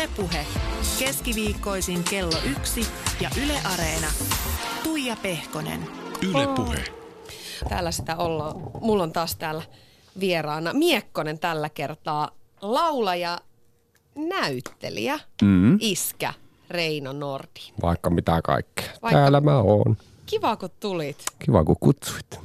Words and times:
Ylepuhe 0.00 0.46
keskiviikkoisin 0.98 2.04
kello 2.04 2.36
yksi 2.50 2.86
ja 3.20 3.30
Yle 3.44 3.52
Areena. 3.74 4.06
Tuija 4.82 5.16
Pehkonen. 5.22 5.80
Ylepuhe. 6.22 6.84
Täällä 7.68 7.90
sitä 7.90 8.16
ollaan. 8.16 8.54
Mulla 8.80 9.02
on 9.02 9.12
taas 9.12 9.36
täällä 9.36 9.62
vieraana 10.20 10.72
Miekkonen 10.72 11.38
tällä 11.38 11.68
kertaa. 11.68 12.30
Laulaja, 12.60 13.38
näyttelijä, 14.14 15.18
Mm. 15.42 15.78
iskä 15.80 16.34
Reino 16.70 17.12
Nordi. 17.12 17.60
Vaikka 17.82 18.10
mitä 18.10 18.40
kaikkea. 18.44 18.84
Vaikka- 19.02 19.18
Täällä 19.18 19.40
mä 19.40 19.58
oon. 19.58 19.96
Kiva 20.26 20.56
kun 20.56 20.70
tulit. 20.80 21.24
Kiva 21.38 21.64
kun 21.64 21.76
kutsuit. 21.80 22.40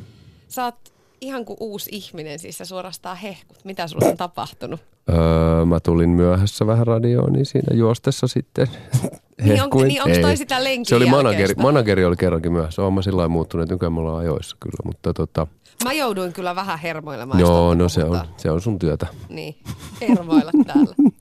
Sä 0.47 0.63
oot 0.63 0.93
ihan 1.25 1.45
kuin 1.45 1.57
uusi 1.59 1.89
ihminen, 1.93 2.39
siis 2.39 2.57
sä 2.57 2.65
suorastaan 2.65 3.17
hehkut. 3.17 3.57
Mitä 3.65 3.87
sulla 3.87 4.07
on 4.07 4.17
tapahtunut? 4.17 4.79
Öö, 5.09 5.65
mä 5.65 5.79
tulin 5.79 6.09
myöhässä 6.09 6.67
vähän 6.67 6.87
radioon, 6.87 7.33
niin 7.33 7.45
siinä 7.45 7.77
juostessa 7.77 8.27
sitten 8.27 8.67
Niin 9.43 9.61
on- 9.61 9.87
niin 9.87 10.03
onks 10.03 10.17
toi 10.19 10.37
sitä 10.37 10.63
lenkin 10.63 10.85
Se 10.85 10.95
oli 10.95 11.05
manageri, 11.09 11.53
manageri 11.57 12.05
oli 12.05 12.15
kerrankin 12.15 12.51
myöhässä. 12.51 12.81
Oon 12.81 12.93
mä 12.93 13.01
sillä 13.01 13.17
lailla 13.17 13.29
muuttunut, 13.29 13.61
että 13.63 13.73
nykyään 13.73 13.93
me 13.93 13.99
ollaan 13.99 14.17
ajoissa 14.19 14.57
kyllä. 14.59 14.77
Mutta 14.85 15.13
tota, 15.13 15.47
Mä 15.83 15.93
jouduin 15.93 16.33
kyllä 16.33 16.55
vähän 16.55 16.79
hermoilemaan. 16.79 17.39
joo, 17.39 17.69
totta 17.69 17.83
no 17.83 17.89
se 17.89 18.03
on, 18.03 18.19
se 18.37 18.51
on 18.51 18.61
sun 18.61 18.79
työtä. 18.79 19.07
Niin, 19.29 19.55
hermoilla 20.01 20.51
täällä. 20.67 20.95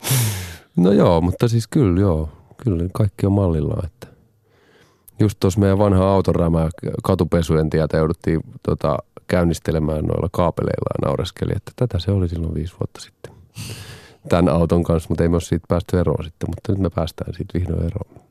No 0.77 0.93
joo, 0.93 1.21
mutta 1.21 1.49
siis 1.49 1.67
kyllä 1.69 2.01
joo. 2.01 2.29
Kyllä 2.57 2.85
kaikki 2.93 3.27
on 3.27 3.33
mallillaan. 3.33 3.87
Että 3.87 4.07
just 5.21 5.41
tuossa 5.41 5.61
meidän 5.61 5.79
vanha 5.79 6.05
autorämä 6.15 6.69
katupesujen 7.03 7.71
tietä 7.71 7.97
jouduttiin 7.97 8.41
tota, 8.63 8.99
käynnistelemään 9.27 10.05
noilla 10.05 10.29
kaapeleilla 10.33 10.91
ja 10.95 11.09
naureskeli, 11.09 11.53
että 11.57 11.73
tätä 11.77 11.99
se 11.99 12.11
oli 12.11 12.29
silloin 12.29 12.55
viisi 12.55 12.75
vuotta 12.81 13.01
sitten. 13.01 13.33
Tämän 14.29 14.55
auton 14.55 14.83
kanssa, 14.83 15.09
mutta 15.09 15.23
ei 15.23 15.29
me 15.29 15.35
ole 15.35 15.41
siitä 15.41 15.67
päästy 15.69 15.99
eroon 15.99 16.25
sitten, 16.25 16.51
mutta 16.51 16.73
nyt 16.73 16.81
me 16.81 16.91
päästään 16.91 17.35
siitä 17.35 17.59
vihdoin 17.59 17.87
eroon. 17.87 18.25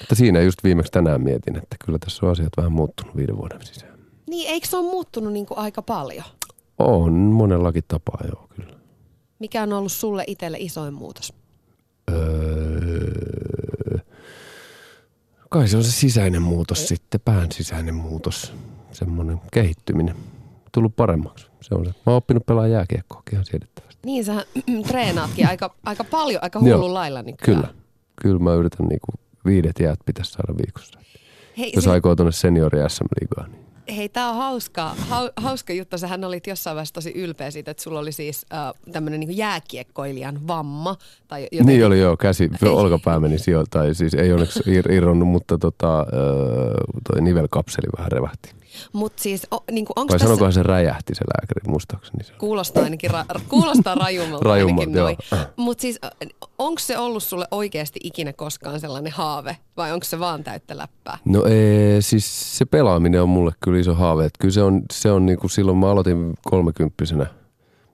Mutta 0.00 0.14
siinä 0.14 0.40
just 0.40 0.64
viimeksi 0.64 0.92
tänään 0.92 1.20
mietin, 1.20 1.56
että 1.56 1.76
kyllä 1.84 1.98
tässä 1.98 2.26
on 2.26 2.32
asiat 2.32 2.52
vähän 2.56 2.72
muuttunut 2.72 3.16
viiden 3.16 3.36
vuoden 3.36 3.66
sisään. 3.66 3.98
Niin, 4.30 4.50
eikö 4.50 4.66
se 4.66 4.76
ole 4.76 4.90
muuttunut 4.90 5.32
niin 5.32 5.46
kuin 5.46 5.58
aika 5.58 5.82
paljon? 5.82 6.24
On 6.78 7.12
monellakin 7.12 7.84
tapaa, 7.88 8.20
joo 8.32 8.48
kyllä. 8.56 8.74
Mikä 9.38 9.62
on 9.62 9.72
ollut 9.72 9.92
sulle 9.92 10.24
itselle 10.26 10.58
isoin 10.60 10.94
muutos? 10.94 11.32
Öö, 12.10 13.98
kai 15.50 15.68
se 15.68 15.76
on 15.76 15.84
se 15.84 15.92
sisäinen 15.92 16.42
muutos 16.42 16.88
sitten, 16.88 17.20
pään 17.24 17.52
sisäinen 17.52 17.94
muutos, 17.94 18.52
semmoinen 18.94 19.40
kehittyminen. 19.52 20.16
Tullut 20.72 20.96
paremmaksi, 20.96 21.46
se 21.60 21.74
on 21.74 21.84
se. 21.84 21.90
Mä 21.90 21.94
oon 22.06 22.16
oppinut 22.16 22.46
pelaa 22.46 22.66
jääkiekkoakin 22.66 23.34
ihan 23.34 23.44
siedettävästi. 23.44 24.00
Niin, 24.06 24.24
sä 24.24 24.46
treenaatkin 24.88 25.48
aika, 25.48 25.74
aika 25.84 26.04
paljon, 26.04 26.42
aika 26.42 26.60
hullun 26.60 26.94
lailla 26.94 27.22
nykyään. 27.22 27.60
Kyllä, 27.62 27.74
kyllä 28.22 28.38
mä 28.38 28.54
yritän 28.54 28.86
niinku 28.86 29.06
viidet 29.46 29.80
jäät 29.80 29.98
pitäisi 30.06 30.32
saada 30.32 30.54
viikossa. 30.58 30.98
Hei, 31.58 31.72
Jos 31.74 31.84
se, 31.84 31.90
aikoo 31.90 32.16
tuonne 32.16 32.32
seniori 32.32 32.78
SM-liigaan, 32.88 33.50
niin 33.52 33.64
hei 33.96 34.08
tää 34.08 34.30
on 34.30 34.36
hauska, 34.36 34.94
hau, 34.98 35.28
hauska 35.36 35.72
juttu. 35.72 35.98
Sähän 35.98 36.24
olit 36.24 36.46
jossain 36.46 36.74
vaiheessa 36.74 36.94
tosi 36.94 37.12
ylpeä 37.12 37.50
siitä, 37.50 37.70
että 37.70 37.82
sulla 37.82 37.98
oli 37.98 38.12
siis 38.12 38.46
äh, 38.52 38.72
tämmöinen 38.92 39.20
niin 39.20 39.36
jääkiekkoilijan 39.36 40.46
vamma. 40.46 40.96
Tai 41.28 41.42
jotenkin, 41.42 41.66
Niin 41.66 41.86
oli 41.86 42.00
joo, 42.00 42.16
käsi, 42.16 42.50
olkapää 42.68 43.20
meni 43.20 43.38
sijoilta, 43.38 43.94
siis 43.94 44.14
ei 44.14 44.32
onneksi 44.32 44.60
ir- 44.60 44.92
irronnut, 44.92 45.28
mutta 45.28 45.58
tota, 45.58 45.98
öö, 46.00 46.74
toi 47.12 47.20
nivelkapseli 47.22 47.86
vähän 47.98 48.12
revähti. 48.12 48.50
Mutta 48.92 49.22
siis, 49.22 49.46
o, 49.54 49.64
niin 49.70 49.84
kuin, 49.84 49.92
onko 49.96 50.12
Vai 50.12 50.18
tässä... 50.18 50.26
sanokohan 50.26 50.52
se 50.52 50.62
räjähti 50.62 51.14
se 51.14 51.24
lääkäri, 51.24 51.70
muistaakseni 51.70 52.24
se. 52.24 52.32
Kuulostaa 52.32 52.82
ainakin 52.82 53.10
ra- 53.10 53.40
kuulostaa 53.48 53.94
rajummalta, 53.94 54.48
Rajummalta, 54.48 54.90
joo. 54.90 55.04
noin. 55.04 55.16
Mutta 55.56 55.82
siis, 55.82 56.00
onko 56.58 56.78
se 56.78 56.98
ollut 56.98 57.22
sulle 57.22 57.46
oikeasti 57.50 58.00
ikinä 58.02 58.32
koskaan 58.32 58.80
sellainen 58.80 59.12
haave? 59.12 59.56
Vai 59.76 59.92
onko 59.92 60.04
se 60.04 60.18
vaan 60.18 60.44
täyttä 60.44 60.76
läppää? 60.78 61.18
No 61.24 61.44
ei, 61.44 62.02
siis 62.02 62.58
se 62.58 62.64
pelaaminen 62.64 63.22
on 63.22 63.28
mulle 63.28 63.52
kyllä 63.60 63.80
iso 63.80 63.94
haave. 63.94 64.24
Että 64.24 64.38
kyllä 64.40 64.54
se 64.54 64.62
on, 64.62 64.82
se 64.92 65.10
on 65.10 65.26
niin 65.26 65.38
kuin 65.38 65.50
silloin 65.50 65.78
mä 65.78 65.90
aloitin 65.90 66.34
kolmekymppisenä, 66.42 67.26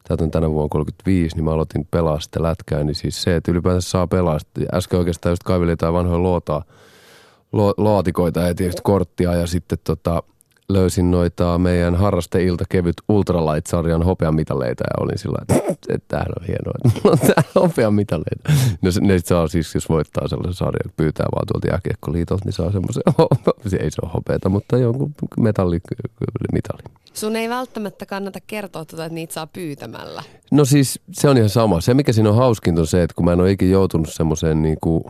täytän 0.08 0.30
tänä 0.30 0.50
vuonna 0.50 0.68
35, 0.68 1.36
niin 1.36 1.44
mä 1.44 1.52
aloitin 1.52 1.88
pelaa 1.90 2.20
sitä 2.20 2.42
lätkää. 2.42 2.84
Niin 2.84 2.94
siis 2.94 3.22
se, 3.22 3.36
että 3.36 3.52
ylipäänsä 3.52 3.90
saa 3.90 4.06
pelaa. 4.06 4.38
Sitten 4.38 4.66
Äsken 4.74 4.98
oikeastaan 4.98 5.32
just 5.32 5.42
kaivelin 5.42 5.72
jotain 5.72 5.94
vanhoja 5.94 6.18
luotaa, 6.18 6.64
lo, 7.52 7.74
laatikoita 7.76 8.40
ja 8.40 8.54
tietysti 8.54 8.82
korttia 8.84 9.34
ja 9.34 9.46
sitten 9.46 9.78
tota, 9.84 10.22
löysin 10.72 11.10
noita 11.10 11.58
meidän 11.58 11.94
harrasteilta 11.94 12.64
kevyt 12.68 12.96
ultralight-sarjan 13.08 14.02
hopeamitaleita 14.02 14.84
ja 14.84 15.04
olin 15.04 15.18
sillä 15.18 15.38
että, 15.42 15.72
että 15.88 16.08
tämähän 16.08 16.32
on 16.40 16.46
hienoa, 16.46 16.74
että 16.84 17.08
on 17.08 17.18
täällä 17.18 17.50
hopeamitaleita. 17.54 18.52
No 18.82 18.90
ne 19.00 19.18
sit 19.18 19.26
saa 19.26 19.48
siis, 19.48 19.74
jos 19.74 19.88
voittaa 19.88 20.28
sellaisen 20.28 20.54
sarjan, 20.54 20.80
että 20.86 20.96
pyytää 20.96 21.26
vaan 21.34 21.46
tuolta 21.52 21.68
jääkiekkoliitolta, 21.68 22.44
niin 22.44 22.52
saa 22.52 22.72
semmoisen, 22.72 23.02
se 23.70 23.76
ei 23.76 23.90
se 23.90 24.00
ole 24.02 24.10
hopeata, 24.14 24.48
mutta 24.48 24.78
jonkun 24.78 25.14
metallimitali. 25.38 26.82
Sun 27.12 27.36
ei 27.36 27.48
välttämättä 27.48 28.06
kannata 28.06 28.38
kertoa 28.46 28.84
tuota, 28.84 29.04
että 29.04 29.14
niitä 29.14 29.34
saa 29.34 29.46
pyytämällä. 29.46 30.22
No 30.50 30.64
siis 30.64 31.00
se 31.12 31.28
on 31.28 31.36
ihan 31.36 31.48
sama. 31.48 31.80
Se 31.80 31.94
mikä 31.94 32.12
siinä 32.12 32.30
on 32.30 32.36
hauskinta 32.36 32.80
on 32.80 32.86
se, 32.86 33.02
että 33.02 33.14
kun 33.14 33.24
mä 33.24 33.32
en 33.32 33.40
ole 33.40 33.50
ikinä 33.50 33.70
joutunut 33.70 34.08
semmoiseen 34.10 34.62
niin 34.62 34.78
kuin, 34.80 35.04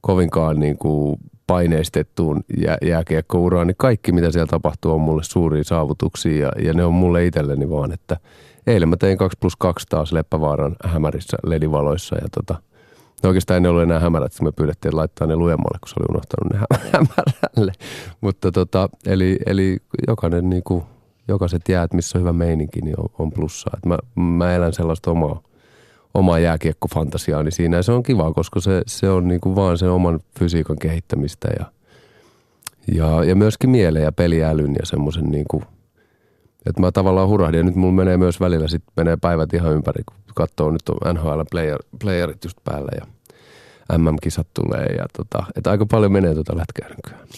kovinkaan 0.00 0.60
niin 0.60 0.78
kuin 0.78 1.20
paineistettuun 1.46 2.44
jää, 2.56 2.78
jääkiekkouraan, 2.82 3.66
niin 3.66 3.76
kaikki 3.78 4.12
mitä 4.12 4.30
siellä 4.30 4.46
tapahtuu 4.46 4.92
on 4.92 5.00
mulle 5.00 5.22
suuria 5.22 5.64
saavutuksia 5.64 6.46
ja, 6.46 6.64
ja 6.64 6.74
ne 6.74 6.84
on 6.84 6.94
mulle 6.94 7.26
itselleni 7.26 7.70
vaan, 7.70 7.92
että 7.92 8.16
eilen 8.66 8.88
mä 8.88 8.96
tein 8.96 9.18
2 9.18 9.38
plus 9.40 9.56
2 9.56 9.86
taas 9.88 10.12
Leppävaaran 10.12 10.76
hämärissä 10.84 11.36
ledivaloissa 11.46 12.16
ja 12.16 12.28
tota, 12.34 12.62
no 13.22 13.28
oikeastaan 13.28 13.62
ne 13.62 13.68
ollut 13.68 13.82
enää 13.82 14.00
hämärät, 14.00 14.32
että 14.32 14.44
me 14.44 14.52
pyydettiin 14.52 14.96
laittaa 14.96 15.26
ne 15.26 15.36
lujemmalle, 15.36 15.78
kun 15.80 15.88
se 15.88 15.94
oli 15.98 16.06
unohtanut 16.10 16.52
ne 16.52 16.58
hä- 16.58 16.90
hämärälle. 16.92 17.72
Mutta 18.20 18.52
tota, 18.52 18.88
eli, 19.06 19.38
eli 19.46 19.78
jokainen 20.08 20.50
niin 20.50 20.62
kuin, 20.62 20.84
jokaiset 21.28 21.62
jäät, 21.68 21.92
missä 21.92 22.18
on 22.18 22.20
hyvä 22.20 22.32
meininki, 22.32 22.80
niin 22.80 23.00
on, 23.00 23.06
on 23.18 23.32
plussaa. 23.32 23.78
Mä, 23.86 23.98
mä 24.20 24.54
elän 24.54 24.72
sellaista 24.72 25.10
omaa, 25.10 25.42
omaa 26.14 26.38
jääkiekkofantasiaani 26.38 27.50
siinä 27.50 27.76
ja 27.76 27.82
se 27.82 27.92
on 27.92 28.02
kiva, 28.02 28.32
koska 28.32 28.60
se, 28.60 28.82
se 28.86 29.10
on 29.10 29.28
niin 29.28 29.40
kuin 29.40 29.56
vaan 29.56 29.78
sen 29.78 29.90
oman 29.90 30.20
fysiikan 30.38 30.76
kehittämistä 30.78 31.48
ja, 31.58 31.66
ja, 32.94 33.24
ja 33.24 33.36
myöskin 33.36 33.70
mieleen 33.70 34.04
ja 34.04 34.12
peliälyn 34.12 34.74
ja 34.80 34.86
semmoisen 34.86 35.24
niin 35.24 35.44
kuin, 35.50 35.62
että 36.66 36.80
mä 36.80 36.92
tavallaan 36.92 37.28
hurahdin 37.28 37.58
ja 37.58 37.64
nyt 37.64 37.74
mulla 37.74 37.92
menee 37.92 38.16
myös 38.16 38.40
välillä 38.40 38.68
sit 38.68 38.82
menee 38.96 39.16
päivät 39.16 39.54
ihan 39.54 39.72
ympäri, 39.72 40.02
kun 40.04 40.16
katsoo 40.34 40.70
nyt 40.70 40.88
on 40.88 41.14
NHL 41.14 41.40
player, 41.50 41.78
playerit 42.00 42.44
just 42.44 42.58
päällä 42.64 42.90
ja 43.00 43.06
MM-kisat 43.98 44.46
tulee 44.54 44.86
ja 44.86 45.06
tota, 45.16 45.44
että 45.56 45.70
aika 45.70 45.86
paljon 45.86 46.12
menee 46.12 46.34
tuota 46.34 46.56
lätkää 46.56 46.88
nykyään. 46.88 47.28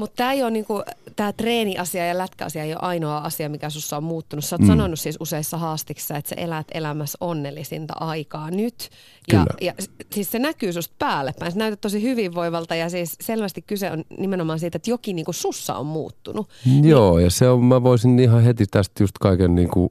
Mutta 0.00 0.16
tämä 0.16 0.32
ei 0.32 0.42
ole 0.42 0.50
niinku, 0.50 0.82
tämä 1.16 1.32
treeniasia 1.32 2.06
ja 2.06 2.18
lätkäasia 2.18 2.64
ei 2.64 2.72
ole 2.72 2.80
ainoa 2.82 3.18
asia, 3.18 3.48
mikä 3.48 3.70
sussa 3.70 3.96
on 3.96 4.04
muuttunut. 4.04 4.44
Sä 4.44 4.56
oot 4.56 4.60
mm. 4.60 4.66
sanonut 4.66 5.00
siis 5.00 5.16
useissa 5.20 5.58
haastiksissa, 5.58 6.16
että 6.16 6.28
sä 6.28 6.34
elät 6.34 6.66
elämässä 6.74 7.18
onnellisinta 7.20 7.94
aikaa 8.00 8.50
nyt. 8.50 8.90
Ja, 9.32 9.38
Kyllä. 9.38 9.46
ja 9.60 9.74
siis 10.12 10.30
se 10.30 10.38
näkyy 10.38 10.72
susta 10.72 10.94
päälle 10.98 11.34
päin. 11.38 11.52
Sä 11.52 11.58
näytät 11.58 11.80
tosi 11.80 12.02
hyvinvoivalta 12.02 12.74
ja 12.74 12.90
siis 12.90 13.16
selvästi 13.20 13.62
kyse 13.62 13.90
on 13.90 14.04
nimenomaan 14.18 14.58
siitä, 14.58 14.76
että 14.76 14.90
jokin 14.90 15.16
niinku 15.16 15.32
sussa 15.32 15.74
on 15.74 15.86
muuttunut. 15.86 16.48
Joo, 16.82 17.18
ja 17.18 17.30
se 17.30 17.48
on, 17.48 17.64
mä 17.64 17.82
voisin 17.82 18.18
ihan 18.18 18.42
heti 18.42 18.66
tästä 18.66 19.02
just 19.02 19.18
kaiken 19.18 19.54
niin 19.54 19.68
kuin 19.68 19.90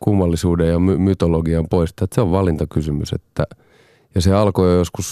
kummallisuuden 0.00 0.68
ja 0.68 0.78
my- 0.78 0.98
mytologian 0.98 1.68
poistaa, 1.68 2.04
että 2.04 2.14
se 2.14 2.20
on 2.20 2.30
valintakysymys, 2.30 3.12
että 3.12 3.46
ja 4.14 4.20
se 4.20 4.34
alkoi 4.34 4.70
jo 4.70 4.78
joskus 4.78 5.06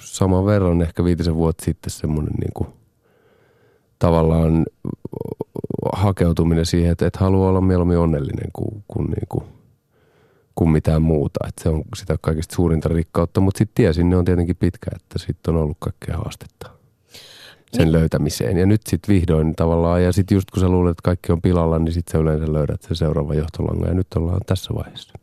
saman 0.00 0.46
verran, 0.46 0.82
ehkä 0.82 1.04
viitisen 1.04 1.34
vuotta 1.34 1.64
sitten 1.64 1.90
semmoinen 1.90 2.34
niin 2.40 2.52
kuin, 2.54 2.68
tavallaan 4.02 4.66
hakeutuminen 5.92 6.66
siihen, 6.66 6.92
että 6.92 7.06
et 7.06 7.16
halua 7.16 7.48
olla 7.48 7.60
mieluummin 7.60 7.98
onnellinen 7.98 8.50
kuin, 8.52 8.84
kuin, 8.88 9.06
niin 9.06 9.26
kuin, 9.28 9.44
kuin 10.54 10.70
mitään 10.70 11.02
muuta. 11.02 11.46
Että 11.48 11.62
se 11.62 11.68
on 11.68 11.82
sitä 11.96 12.16
kaikista 12.20 12.54
suurinta 12.54 12.88
rikkautta, 12.88 13.40
mutta 13.40 13.58
sitten 13.58 13.74
tiesin, 13.74 14.10
ne 14.10 14.16
on 14.16 14.24
tietenkin 14.24 14.56
pitkä, 14.56 14.90
että 14.94 15.18
sitten 15.18 15.54
on 15.54 15.62
ollut 15.62 15.76
kaikkea 15.80 16.16
haastetta 16.16 16.70
sen 17.72 17.92
löytämiseen. 17.92 18.56
Ja 18.56 18.66
nyt 18.66 18.80
sitten 18.86 19.14
vihdoin 19.14 19.54
tavallaan, 19.56 20.02
ja 20.02 20.12
sitten 20.12 20.36
just 20.36 20.50
kun 20.50 20.60
sä 20.60 20.68
luulet, 20.68 20.90
että 20.90 21.02
kaikki 21.02 21.32
on 21.32 21.42
pilalla, 21.42 21.78
niin 21.78 21.92
sitten 21.92 22.12
sä 22.12 22.18
yleensä 22.18 22.52
löydät 22.52 22.82
sen 22.82 22.96
seuraavan 22.96 23.36
johtolangan, 23.36 23.88
ja 23.88 23.94
nyt 23.94 24.06
ollaan 24.16 24.40
tässä 24.46 24.74
vaiheessa. 24.74 25.14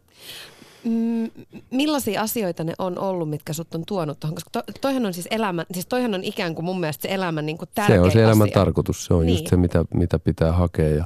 Mm, 0.83 1.31
millaisia 1.71 2.21
asioita 2.21 2.63
ne 2.63 2.73
on 2.79 2.99
ollut, 2.99 3.29
mitkä 3.29 3.53
sut 3.53 3.75
on 3.75 3.83
tuonut 3.87 4.19
tuohon? 4.19 4.35
Koska 4.35 4.49
to, 4.51 4.63
toihan 4.81 5.05
on 5.05 5.13
siis 5.13 5.27
elämä, 5.31 5.65
siis 5.73 5.85
toihan 5.85 6.13
on 6.13 6.23
ikään 6.23 6.55
kuin 6.55 6.65
mun 6.65 6.79
mielestä 6.79 7.01
se 7.01 7.13
elämän 7.13 7.45
niin 7.45 7.57
kuin 7.57 7.69
tärkein 7.75 7.99
Se 7.99 8.05
on 8.05 8.11
se 8.11 8.23
elämän 8.23 8.45
asia. 8.47 8.53
tarkoitus, 8.53 9.05
se 9.05 9.13
on 9.13 9.25
niin. 9.25 9.31
just 9.33 9.41
Niin. 9.43 9.49
se, 9.49 9.57
mitä, 9.57 9.85
mitä 9.93 10.19
pitää 10.19 10.51
hakea, 10.51 10.89
ja 10.89 11.05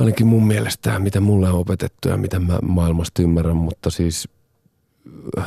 ainakin 0.00 0.26
mun 0.26 0.46
mielestä, 0.46 0.98
mitä 0.98 1.20
mulle 1.20 1.48
on 1.48 1.58
opetettu 1.58 2.08
ja 2.08 2.16
mitä 2.16 2.38
mä 2.40 2.58
maailmasta 2.62 3.22
ymmärrän, 3.22 3.56
mutta 3.56 3.90
siis 3.90 4.28
äh, 5.38 5.44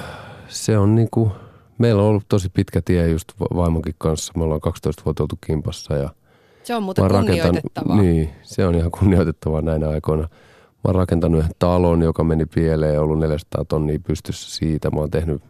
se 0.48 0.78
on 0.78 0.96
niinku, 0.96 1.32
meillä 1.78 2.02
on 2.02 2.08
ollut 2.08 2.26
tosi 2.30 2.50
pitkä 2.50 2.82
tie 2.82 3.10
just 3.10 3.28
va- 3.40 3.58
vaimonkin 3.62 3.96
kanssa, 3.98 4.34
me 4.36 4.44
ollaan 4.44 4.62
12 4.62 5.02
vuotta 5.06 5.24
oltu 5.24 5.38
kimpassa 5.46 5.96
ja 5.96 6.10
Se 6.64 6.76
on 6.76 6.84
muuten 6.84 7.08
kunnioitettavaa. 7.10 8.02
Niin, 8.02 8.30
se 8.44 8.66
on 8.68 8.76
ihan 8.76 8.92
kunnioitettavaa 8.92 9.62
näinä 9.62 9.90
aikoina. 9.90 10.28
Mä 10.84 10.88
oon 10.88 10.96
rakentanut 10.96 11.40
yhden 11.40 11.56
talon, 11.60 12.02
joka 12.02 12.24
meni 12.24 12.46
pieleen 12.46 12.94
ja 12.94 13.02
ollut 13.02 13.20
400 13.20 13.66
tonnia 13.66 14.00
pystyssä 14.00 14.58
siitä. 14.58 14.90
Mä 14.90 15.00
oon 15.00 15.12
tehnyt 15.12 15.42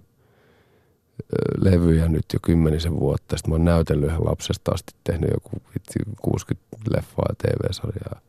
levyjä 1.57 2.07
nyt 2.07 2.25
jo 2.33 2.39
kymmenisen 2.41 2.99
vuotta. 2.99 3.37
Sitten 3.37 3.51
mä 3.51 3.55
oon 3.55 3.65
näytellyt 3.65 4.09
ihan 4.09 4.25
lapsesta 4.25 4.71
asti, 4.71 4.93
tehnyt 5.03 5.29
joku 5.33 5.49
60 6.21 6.67
leffaa 6.89 7.25
ja 7.29 7.35
TV-sarjaa, 7.35 8.21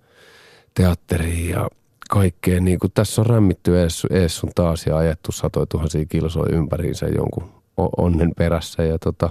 teatteria 0.75 1.59
ja 1.59 1.69
kaikkea. 2.11 2.61
Niin 2.61 2.79
kuin 2.79 2.91
tässä 2.95 3.23
on 3.23 3.27
rämmitty 3.27 3.81
ees, 3.81 4.07
ees 4.11 4.37
sun 4.37 4.51
taas 4.55 4.87
ja 4.87 4.97
ajettu 4.97 5.33
satoja 5.33 5.67
tuhansia 5.67 6.05
kilsoja 6.05 6.57
ympäriinsä 6.57 7.07
jonkun 7.07 7.49
onnen 7.97 8.33
perässä. 8.39 8.83
Ja 8.83 8.99
tota, 8.99 9.31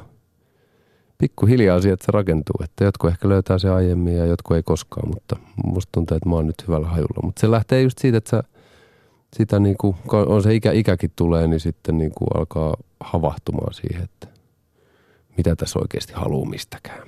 pikkuhiljaa 1.21 1.77
asiat 1.77 2.01
se 2.01 2.11
rakentuu. 2.11 2.55
Että 2.63 2.83
jotkut 2.83 3.09
ehkä 3.09 3.29
löytää 3.29 3.57
se 3.57 3.69
aiemmin 3.69 4.17
ja 4.17 4.25
jotkut 4.25 4.57
ei 4.57 4.63
koskaan, 4.63 5.09
mutta 5.09 5.35
musta 5.65 5.89
tuntuu, 5.91 6.17
että 6.17 6.29
mä 6.29 6.35
oon 6.35 6.47
nyt 6.47 6.67
hyvällä 6.67 6.87
hajulla. 6.87 7.21
Mutta 7.23 7.39
se 7.39 7.51
lähtee 7.51 7.81
just 7.81 7.97
siitä, 7.97 8.17
että 8.17 8.29
sä 8.29 8.43
sitä 9.35 9.59
niin 9.59 9.77
kuin, 9.77 9.95
on 10.11 10.43
se 10.43 10.55
ikä, 10.55 10.71
ikäkin 10.71 11.11
tulee, 11.15 11.47
niin 11.47 11.59
sitten 11.59 11.97
niin 11.97 12.11
kuin 12.17 12.27
alkaa 12.35 12.75
havahtumaan 12.99 13.73
siihen, 13.73 14.03
että 14.03 14.27
mitä 15.37 15.55
tässä 15.55 15.79
oikeasti 15.79 16.13
haluaa 16.13 16.49
mistäkään. 16.49 17.07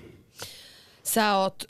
Sä 1.03 1.37
oot, 1.37 1.63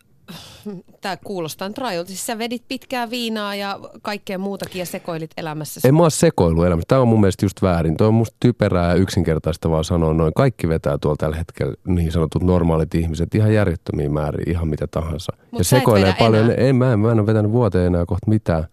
tämä 1.01 1.17
kuulostaa 1.17 1.67
nyt 1.67 2.07
siis 2.07 2.25
sä 2.25 2.37
vedit 2.37 2.63
pitkää 2.67 3.09
viinaa 3.09 3.55
ja 3.55 3.79
kaikkea 4.01 4.37
muutakin 4.37 4.79
ja 4.79 4.85
sekoilit 4.85 5.31
elämässä. 5.37 5.81
En 5.87 5.95
mä 5.95 6.03
ole 6.03 6.09
sekoilu 6.09 6.63
elämässä. 6.63 6.85
Tämä 6.87 7.01
on 7.01 7.07
mun 7.07 7.19
mielestä 7.19 7.45
just 7.45 7.61
väärin. 7.61 7.97
Tuo 7.97 8.07
on 8.07 8.13
musta 8.13 8.35
typerää 8.39 8.89
ja 8.89 8.95
yksinkertaista 8.95 9.69
vaan 9.69 9.83
sanoa 9.83 10.13
noin. 10.13 10.33
Kaikki 10.33 10.69
vetää 10.69 10.97
tuolla 10.97 11.17
tällä 11.17 11.35
hetkellä 11.35 11.73
niin 11.87 12.11
sanotut 12.11 12.43
normaalit 12.43 12.95
ihmiset 12.95 13.35
ihan 13.35 13.53
järjettömiin 13.53 14.13
määrin, 14.13 14.49
ihan 14.49 14.67
mitä 14.67 14.87
tahansa. 14.87 15.33
Mut 15.51 15.59
ja 15.59 15.63
sekoilee 15.63 16.15
paljon. 16.19 16.45
Enää. 16.45 16.55
En, 16.55 16.75
mä, 16.75 16.93
en, 16.93 16.99
mä 16.99 17.11
en 17.11 17.19
ole 17.19 17.27
vetänyt 17.27 17.51
vuoteen 17.51 17.87
enää 17.87 18.05
kohta 18.05 18.29
mitään. 18.29 18.65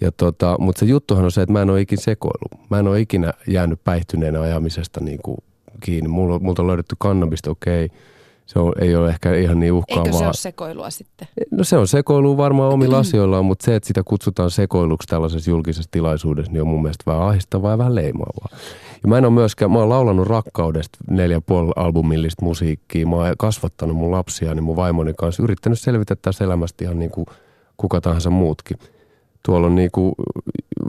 Ja 0.00 0.12
tota, 0.12 0.56
mutta 0.58 0.80
se 0.80 0.86
juttuhan 0.86 1.24
on 1.24 1.32
se, 1.32 1.42
että 1.42 1.52
mä 1.52 1.62
en 1.62 1.70
ole 1.70 1.80
ikinä 1.80 2.02
sekoillut. 2.02 2.70
Mä 2.70 2.78
en 2.78 2.88
ole 2.88 3.00
ikinä 3.00 3.32
jäänyt 3.46 3.84
päihtyneenä 3.84 4.40
ajamisesta 4.40 5.00
niin 5.00 5.18
kuin 5.22 5.38
kiinni. 5.80 6.08
Mulla, 6.08 6.38
multa 6.38 6.62
on 6.62 6.68
löydetty 6.68 6.96
kannabista, 6.98 7.50
okei. 7.50 7.84
Okay. 7.84 7.98
Se 8.52 8.58
on, 8.58 8.72
ei 8.80 8.96
ole 8.96 9.08
ehkä 9.08 9.34
ihan 9.34 9.60
niin 9.60 9.72
uhkaavaa. 9.72 10.04
Eikö 10.04 10.18
se 10.18 10.24
ole 10.24 10.32
sekoilua 10.32 10.90
sitten? 10.90 11.28
No 11.50 11.64
se 11.64 11.76
on 11.76 11.88
sekoilua 11.88 12.36
varmaan 12.36 12.72
omilla 12.72 12.98
asioillaan, 12.98 13.44
mutta 13.44 13.64
se, 13.64 13.76
että 13.76 13.86
sitä 13.86 14.02
kutsutaan 14.04 14.50
sekoiluksi 14.50 15.08
tällaisessa 15.08 15.50
julkisessa 15.50 15.90
tilaisuudessa, 15.90 16.52
niin 16.52 16.62
on 16.62 16.68
mun 16.68 16.82
mielestä 16.82 17.04
vähän 17.06 17.22
ahdistavaa 17.22 17.70
ja 17.70 17.78
vähän 17.78 17.94
leimaavaa. 17.94 18.48
Ja 19.02 19.08
mä 19.08 19.18
en 19.18 19.24
ole 19.24 19.32
myöskään, 19.32 19.70
mä 19.70 19.78
oon 19.78 19.88
laulanut 19.88 20.26
rakkaudesta 20.26 20.98
neljä 21.10 21.40
puoli 21.40 21.72
albumillista 21.76 22.44
musiikkia. 22.44 23.06
Mä 23.06 23.16
oon 23.16 23.34
kasvattanut 23.38 23.96
mun 23.96 24.10
lapsia, 24.10 24.54
niin 24.54 24.64
mun 24.64 24.76
vaimoni 24.76 25.14
kanssa 25.18 25.42
yrittänyt 25.42 25.80
selvitä 25.80 26.16
tässä 26.16 26.44
elämästä 26.44 26.84
ihan 26.84 26.98
niin 26.98 27.10
kuin 27.10 27.26
kuka 27.76 28.00
tahansa 28.00 28.30
muutkin 28.30 28.78
tuolla 29.46 29.66
on 29.66 29.74
niinku, 29.74 30.14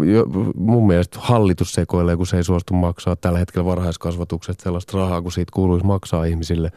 jo, 0.04 0.26
mun 0.56 0.88
mielestä 0.88 1.20
hallitus 1.22 1.74
sekoilee, 1.74 2.18
kun 2.18 2.28
se 2.28 2.38
ei 2.38 2.44
suostu 2.44 2.74
maksaa 2.74 3.16
tällä 3.16 3.40
hetkellä 3.40 3.66
varhaiskasvatuksesta 3.66 4.64
sellaista 4.64 4.98
rahaa, 4.98 5.22
kun 5.22 5.32
siitä 5.32 5.52
kuuluisi 5.54 5.86
maksaa 5.86 6.26
ihmisille, 6.26 6.72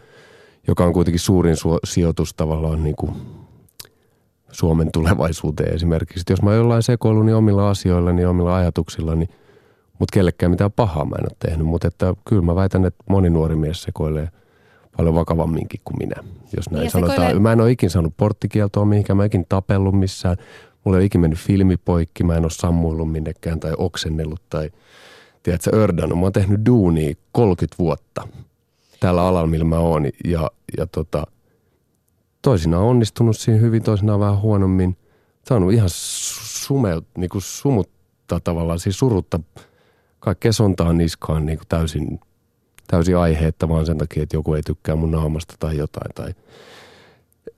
joka 0.68 0.84
on 0.84 0.92
kuitenkin 0.92 1.20
suurin 1.20 1.54
su- 1.54 1.80
sijoitus 1.84 2.34
tavallaan 2.34 2.84
niinku 2.84 3.16
Suomen 4.50 4.88
tulevaisuuteen 4.92 5.74
esimerkiksi. 5.74 6.24
Jos 6.30 6.42
mä 6.42 6.54
jollain 6.54 6.82
sekoilu 6.82 7.22
niin 7.22 7.34
omilla 7.34 7.70
asioilla, 7.70 8.12
niin 8.12 8.28
omilla 8.28 8.56
ajatuksilla, 8.56 9.14
niin, 9.14 9.28
mutta 9.98 10.12
kellekään 10.12 10.50
mitään 10.50 10.72
pahaa 10.72 11.04
mä 11.04 11.16
en 11.18 11.24
ole 11.24 11.36
tehnyt. 11.38 11.66
Mutta 11.66 11.88
että 11.88 12.14
kyllä 12.28 12.42
mä 12.42 12.54
väitän, 12.54 12.84
että 12.84 13.04
moni 13.08 13.30
nuori 13.30 13.56
mies 13.56 13.82
sekoilee 13.82 14.28
paljon 14.96 15.14
vakavamminkin 15.14 15.80
kuin 15.84 15.98
minä, 15.98 16.16
jos 16.56 16.70
näin 16.70 16.84
ja 16.84 16.90
sanotaan. 16.90 17.16
Sekoilee... 17.16 17.40
Mä 17.40 17.52
en 17.52 17.60
ole 17.60 17.70
ikin 17.70 17.90
saanut 17.90 18.16
porttikieltoa 18.16 18.84
mihinkään, 18.84 19.16
mä 19.16 19.22
en 19.22 19.26
ikin 19.26 19.46
tapellut 19.48 19.98
missään. 19.98 20.36
Mulla 20.84 20.98
ei 20.98 21.00
ole 21.00 21.04
ikinä 21.04 21.20
mennyt 21.20 21.38
filmi 21.38 21.76
poikki, 21.76 22.24
mä 22.24 22.34
en 22.34 22.44
ole 22.44 22.50
sammuillut 22.50 23.12
minnekään 23.12 23.60
tai 23.60 23.72
oksennellut 23.78 24.42
tai 24.50 24.70
tiedätkö, 25.42 25.70
ördannut. 25.76 26.18
Mä 26.18 26.24
oon 26.24 26.32
tehnyt 26.32 26.60
duunia 26.66 27.14
30 27.32 27.76
vuotta 27.78 28.28
tällä 29.04 29.26
alalla, 29.26 29.46
millä 29.46 29.64
mä 29.64 29.78
oon. 29.78 30.04
Ja, 30.24 30.50
ja 30.78 30.86
tota, 30.86 31.26
toisinaan 32.42 32.82
on 32.82 32.88
onnistunut 32.88 33.36
siinä 33.36 33.60
hyvin, 33.60 33.82
toisinaan 33.82 34.20
vähän 34.20 34.40
huonommin. 34.40 34.96
Saanut 35.48 35.72
ihan 35.72 35.88
sume, 35.90 37.02
niin 37.18 37.30
kuin 37.30 37.42
sumuttaa 37.42 38.40
tavallaan, 38.40 38.78
siis 38.78 38.98
surutta 38.98 39.40
kaikkea 40.20 40.52
sontaa 40.52 40.92
niskaan 40.92 41.46
niin 41.46 41.58
kuin 41.58 41.68
täysin, 41.68 42.20
täysin 42.86 43.16
aiheetta 43.16 43.68
vaan 43.68 43.86
sen 43.86 43.98
takia, 43.98 44.22
että 44.22 44.36
joku 44.36 44.54
ei 44.54 44.62
tykkää 44.62 44.96
mun 44.96 45.10
naamasta 45.10 45.54
tai 45.58 45.76
jotain. 45.76 46.14
Tai 46.14 46.34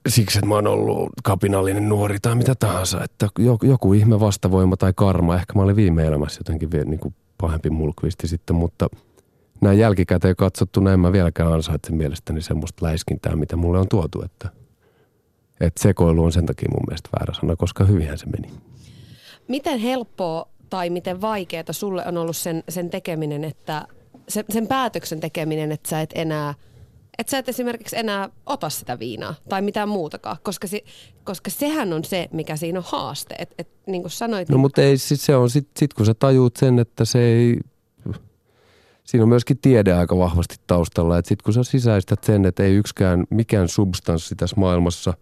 siksi, 0.09 0.39
että 0.39 0.49
mä 0.49 0.55
oon 0.55 0.67
ollut 0.67 1.09
kapinallinen 1.25 1.89
nuori 1.89 2.19
tai 2.23 2.35
mitä 2.35 2.55
tahansa. 2.55 3.05
Että 3.05 3.29
joku 3.63 3.93
ihme 3.93 4.21
vastavoima 4.21 4.77
tai 4.77 4.93
karma. 4.97 5.37
Ehkä 5.37 5.53
mä 5.55 5.63
olin 5.63 5.77
viime 5.77 6.05
elämässä 6.05 6.41
jotenkin 6.41 6.71
vielä 6.71 6.85
niin 6.85 7.01
kuin 7.01 7.15
pahempi 7.39 7.71
mulkvisti 7.71 8.29
sitten, 8.29 8.57
mutta 8.57 8.89
näin 9.61 9.79
jälkikäteen 9.79 10.37
katsottuna 10.37 10.93
en 10.93 11.01
mä 11.01 11.13
vieläkään 11.13 11.53
ansaitse 11.53 11.93
mielestäni 11.93 12.43
semmoista 12.43 12.87
läiskintää, 12.87 13.37
mitä 13.37 13.57
mulle 13.57 13.79
on 13.79 13.89
tuotu. 13.89 14.23
Että, 14.23 14.49
että 15.61 15.83
sekoilu 15.83 16.25
on 16.25 16.33
sen 16.33 16.47
takia 16.47 16.69
mun 16.71 16.85
mielestä 16.89 17.09
väärä 17.19 17.35
sana, 17.35 17.57
koska 17.57 17.85
hyvinhän 17.85 18.19
se 18.19 18.27
meni. 18.27 18.55
Miten 19.49 19.79
helppoa 19.79 20.49
tai 20.71 20.91
miten 20.91 21.21
vaikeaa 21.21 21.73
sulle 21.73 22.05
on 22.07 22.17
ollut 22.17 22.37
sen, 22.37 22.65
sen 22.69 22.91
tekeminen, 22.91 23.45
että 23.45 23.87
sen, 24.29 24.45
sen 24.51 24.67
päätöksen 24.67 25.21
tekeminen, 25.21 25.73
että 25.73 25.89
sä 25.89 26.01
et 26.01 26.11
enää– 26.15 26.55
että 27.19 27.31
sä 27.31 27.39
et 27.39 27.49
esimerkiksi 27.49 27.99
enää 27.99 28.31
ota 28.47 28.71
sitä 28.71 28.99
viinaa 28.99 29.35
tai 29.49 29.63
mitään 29.63 29.89
muutakaan, 29.89 30.37
koska, 30.43 30.67
se, 30.67 30.85
koska 31.25 31.51
sehän 31.51 31.93
on 31.93 32.05
se, 32.05 32.29
mikä 32.33 32.57
siinä 32.57 32.79
on 32.79 32.85
haaste. 32.89 33.35
Et, 33.39 33.55
et, 33.59 33.69
niin 33.87 34.03
kuin 34.03 34.11
sanoit, 34.11 34.49
no 34.49 34.55
niin... 34.55 34.61
mutta 34.61 34.83
ei, 34.83 34.99
sit 34.99 35.21
se 35.21 35.37
on, 35.37 35.51
sit, 35.51 35.69
sit 35.77 35.95
kun 35.95 36.07
sä 36.07 36.15
tajuut 36.15 36.57
sen, 36.57 36.79
että 36.79 37.05
se 37.05 37.19
ei, 37.19 37.57
siinä 39.07 39.23
on 39.23 39.29
myöskin 39.29 39.59
tiede 39.59 39.93
aika 39.93 40.19
vahvasti 40.19 40.57
taustalla, 40.67 41.19
että 41.19 41.29
sit 41.29 41.43
kun 41.43 41.55
sä 41.55 41.65
sisäistät 41.65 42.25
sen, 42.25 42.45
että 42.45 42.63
ei 42.63 42.75
yksikään, 42.75 43.25
mikään 43.31 43.69
substanssi 43.69 44.35
tässä 44.35 44.57
maailmassa, 44.57 45.15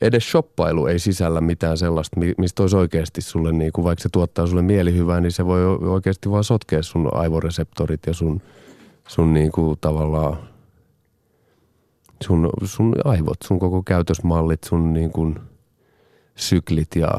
edes 0.00 0.30
shoppailu 0.30 0.86
ei 0.86 0.98
sisällä 0.98 1.40
mitään 1.40 1.78
sellaista, 1.78 2.20
mistä 2.38 2.62
olisi 2.62 2.76
oikeasti 2.76 3.20
sulle, 3.20 3.52
niin 3.52 3.72
kuin 3.72 3.84
vaikka 3.84 4.02
se 4.02 4.08
tuottaa 4.12 4.46
sulle 4.46 4.62
mielihyvää, 4.62 5.20
niin 5.20 5.32
se 5.32 5.46
voi 5.46 5.64
oikeasti 5.66 6.30
vaan 6.30 6.44
sotkea 6.44 6.82
sun 6.82 7.08
aivoreseptorit 7.12 8.00
ja 8.06 8.14
sun, 8.14 8.42
sun 9.08 9.34
niin 9.34 9.52
kuin 9.52 9.78
tavallaan 9.80 10.36
sun, 12.24 12.50
sun 12.64 12.94
aivot, 13.04 13.38
sun 13.44 13.58
koko 13.58 13.82
käytösmallit, 13.82 14.64
sun 14.64 14.92
niin 14.92 15.10
kuin 15.10 15.38
syklit 16.36 16.96
ja, 16.96 17.10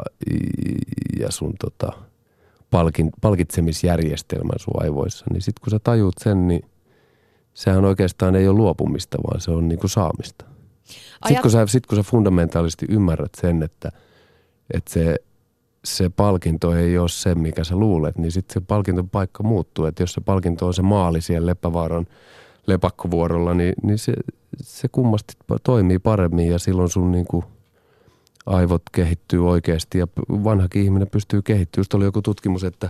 ja 1.19 1.31
sun 1.31 1.53
tota, 1.59 1.94
palkin, 2.71 3.09
palkitsemisjärjestelmän 3.21 4.59
sun 4.59 4.83
aivoissa. 4.83 5.25
Niin 5.31 5.42
sitten 5.42 5.61
kun 5.63 5.71
sä 5.71 5.80
tajuut 5.83 6.16
sen, 6.23 6.47
niin 6.47 6.66
sehän 7.54 7.85
oikeastaan 7.85 8.35
ei 8.35 8.47
ole 8.47 8.57
luopumista, 8.57 9.18
vaan 9.28 9.42
se 9.42 9.51
on 9.51 9.68
niin 9.68 9.80
kuin 9.80 9.90
saamista. 9.90 10.45
Ajat... 10.45 11.28
Sitten 11.28 11.42
kun, 11.42 11.51
sä, 11.51 11.68
sit 11.68 11.85
kun 11.85 11.95
sä 11.95 12.04
fundamentaalisti 12.04 12.85
ymmärrät 12.90 13.31
sen, 13.42 13.63
että, 13.63 13.92
että 14.73 14.92
se, 14.94 15.16
se 15.85 16.09
palkinto 16.09 16.75
ei 16.75 16.97
ole 16.97 17.09
se, 17.09 17.35
mikä 17.35 17.63
sä 17.63 17.75
luulet, 17.75 18.18
niin 18.18 18.31
sitten 18.31 18.54
se 18.54 18.61
palkinton 18.68 19.09
paikka 19.09 19.44
muuttuu. 19.44 19.85
Että 19.85 20.04
jos 20.04 20.13
se 20.13 20.21
palkinto 20.21 20.68
on 20.68 20.73
se 20.73 20.81
maali 20.81 21.21
siellä 21.21 21.45
Leppävaaran 21.45 22.07
lepakkovuorolla, 22.68 23.54
niin, 23.54 23.73
niin 23.83 23.97
se, 23.97 24.13
se 24.61 24.87
kummasti 24.87 25.33
toimii 25.63 25.99
paremmin 25.99 26.47
ja 26.47 26.59
silloin 26.59 26.90
sun 26.90 27.11
niin 27.11 27.25
kuin 27.25 27.45
aivot 28.45 28.81
kehittyy 28.92 29.50
oikeasti 29.50 29.98
ja 29.98 30.07
vanhakin 30.30 30.83
ihminen 30.83 31.07
pystyy 31.07 31.42
kehittymään. 31.42 31.81
Just 31.81 31.94
oli 31.94 32.06
joku 32.06 32.21
tutkimus, 32.21 32.64
että 32.64 32.90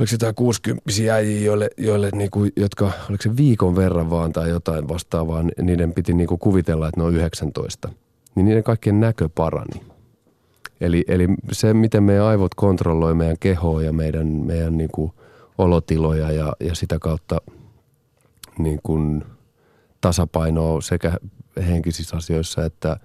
oliko 0.00 0.12
jotain 0.12 0.34
60 0.34 0.82
äijiä, 1.12 1.40
joille, 1.40 1.70
joille 1.76 2.10
niin 2.12 2.30
kuin, 2.30 2.52
jotka, 2.56 2.90
oliko 3.08 3.22
se 3.22 3.36
viikon 3.36 3.76
verran 3.76 4.10
vaan 4.10 4.32
tai 4.32 4.48
jotain 4.48 4.88
vastaavaa, 4.88 5.44
niiden 5.62 5.94
piti 5.94 6.14
niin 6.14 6.26
kuin 6.28 6.38
kuvitella, 6.38 6.88
että 6.88 7.00
ne 7.00 7.04
on 7.04 7.14
19. 7.14 7.88
Niin 8.34 8.46
niiden 8.46 8.64
kaikkien 8.64 9.00
näkö 9.00 9.28
parani. 9.34 9.82
Eli, 10.80 11.04
eli 11.08 11.28
se, 11.52 11.74
miten 11.74 12.02
meidän 12.02 12.24
aivot 12.24 12.54
kontrolloi 12.54 13.14
meidän 13.14 13.38
kehoa 13.40 13.82
ja 13.82 13.92
meidän, 13.92 14.26
meidän 14.26 14.76
niin 14.76 14.90
kuin 14.90 15.12
olotiloja 15.58 16.30
ja, 16.30 16.52
ja 16.60 16.74
sitä 16.74 16.98
kautta 16.98 17.40
niin 18.58 18.80
kuin– 18.82 19.24
tasapainoa 20.00 20.80
sekä 20.80 21.12
henkisissä 21.66 22.16
asioissa 22.16 22.64
että 22.64 23.00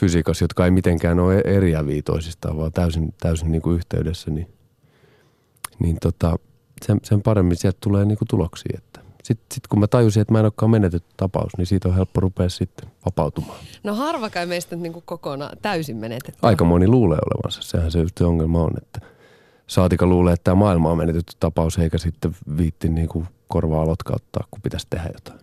fysiikassa, 0.00 0.44
jotka 0.44 0.64
ei 0.64 0.70
mitenkään 0.70 1.20
ole 1.20 1.42
eriäviä 1.44 2.02
toisistaan, 2.02 2.56
vaan 2.56 2.72
täysin, 2.72 3.14
täysin 3.20 3.52
niin 3.52 3.62
kuin 3.62 3.76
yhteydessä, 3.76 4.30
niin, 4.30 4.48
niin 5.78 5.96
tota, 6.00 6.36
sen, 6.86 7.00
sen 7.02 7.22
paremmin 7.22 7.56
sieltä 7.56 7.78
tulee 7.80 8.04
niin 8.04 8.18
kuin 8.18 8.28
tuloksia. 8.28 8.78
Että 8.78 9.00
sitten 9.22 9.46
sit 9.54 9.66
kun 9.66 9.80
mä 9.80 9.86
tajusin, 9.86 10.20
että 10.20 10.32
mä 10.32 10.38
en 10.38 10.44
olekaan 10.44 10.70
menetetty 10.70 11.14
tapaus, 11.16 11.52
niin 11.58 11.66
siitä 11.66 11.88
on 11.88 11.94
helppo 11.94 12.20
rupea 12.20 12.48
sitten 12.48 12.90
vapautumaan. 13.04 13.58
No 13.84 13.94
harva 13.94 14.30
kai 14.30 14.46
meistä 14.46 14.76
niin 14.76 14.92
kuin 14.92 15.02
kokonaan 15.06 15.56
täysin 15.62 15.96
menetetty. 15.96 16.38
Aika 16.42 16.64
moni 16.64 16.88
luulee 16.88 17.18
olevansa. 17.26 17.62
Sehän 17.62 17.90
se, 17.90 18.04
se 18.18 18.24
ongelma 18.24 18.62
on, 18.62 18.72
että 18.82 19.00
saatika 19.66 20.06
luulee, 20.06 20.32
että 20.32 20.44
tämä 20.44 20.54
maailma 20.54 20.90
on 20.90 20.98
menetetty 20.98 21.32
tapaus, 21.40 21.78
eikä 21.78 21.98
sitten 21.98 22.36
viitti 22.56 22.88
niin 22.88 23.08
kuin 23.08 23.26
korvaa 23.48 23.86
lotkauttaa, 23.86 24.44
kun 24.50 24.62
pitäisi 24.62 24.86
tehdä 24.90 25.10
jotain. 25.14 25.40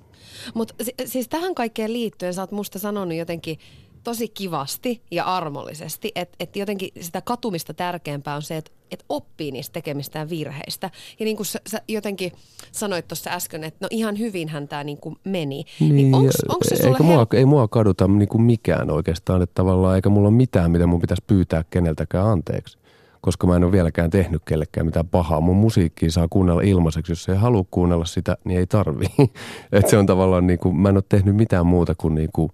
Mutta 0.54 0.74
siis 1.06 1.28
tähän 1.28 1.56
kaikkeen 1.56 1.94
liittyen 1.94 2.34
sä 2.34 2.42
oot 2.42 2.52
musta 2.52 2.80
sanonut 2.80 3.18
jotenkin 3.18 3.60
tosi 4.08 4.28
kivasti 4.28 5.02
ja 5.12 5.24
armollisesti, 5.24 6.12
että 6.16 6.36
et 6.40 6.56
jotenkin 6.56 6.90
sitä 7.02 7.22
katumista 7.22 7.74
tärkeämpää 7.74 8.36
on 8.36 8.42
se, 8.42 8.58
että 8.58 8.72
et 8.92 9.06
oppii 9.10 9.52
niistä 9.52 9.74
tekemistään 9.74 10.30
virheistä. 10.30 10.90
Ja 11.20 11.26
niin 11.26 11.38
kuin 11.38 11.46
sä, 11.46 11.60
sä 11.68 11.82
jotenkin 11.88 12.32
sanoit 12.72 13.08
tuossa 13.08 13.30
äsken, 13.30 13.64
että 13.64 13.78
no 13.82 13.88
ihan 13.92 14.20
hyvinhän 14.20 14.68
tämä 14.68 14.84
niin 14.84 14.98
kuin 14.98 15.16
meni. 15.24 15.64
Niin, 15.80 15.96
niin 15.96 16.16
onks, 16.16 16.36
onks 16.50 16.68
se 16.68 16.76
sulle 16.76 16.98
mua, 17.00 17.28
ei 17.34 17.46
mua 17.46 17.68
kaduta 17.68 18.08
niin 18.08 18.30
kuin 18.30 18.42
mikään 18.42 18.92
oikeastaan, 18.92 19.42
että 19.42 19.54
tavallaan 19.54 19.96
eikä 19.96 20.10
mulla 20.10 20.28
ole 20.28 20.36
mitään, 20.36 20.72
mitä 20.72 20.88
mun 20.88 21.02
pitäisi 21.02 21.24
pyytää 21.28 21.64
keneltäkään 21.70 22.28
anteeksi. 22.28 22.78
Koska 23.22 23.48
mä 23.48 23.56
en 23.56 23.64
ole 23.64 23.72
vieläkään 23.72 24.10
tehnyt 24.10 24.42
kellekään 24.46 24.86
mitään 24.86 25.08
pahaa. 25.08 25.42
Mun 25.42 25.58
musiikkia 25.58 26.12
saa 26.12 26.28
kuunnella 26.30 26.62
ilmaiseksi. 26.62 27.12
Jos 27.12 27.30
ei 27.30 27.36
halua 27.36 27.66
kuunnella 27.72 28.06
sitä, 28.06 28.38
niin 28.44 28.60
ei 28.60 28.68
tarvii. 28.68 29.16
Et 29.72 29.88
se 29.88 29.98
on 29.98 30.06
tavallaan 30.06 30.48
niin 30.48 30.60
kuin, 30.60 30.76
mä 30.76 30.90
en 30.90 30.98
ole 30.98 31.04
tehnyt 31.10 31.36
mitään 31.36 31.66
muuta 31.66 31.96
kuin, 31.96 32.16
niin 32.16 32.30
kuin 32.34 32.52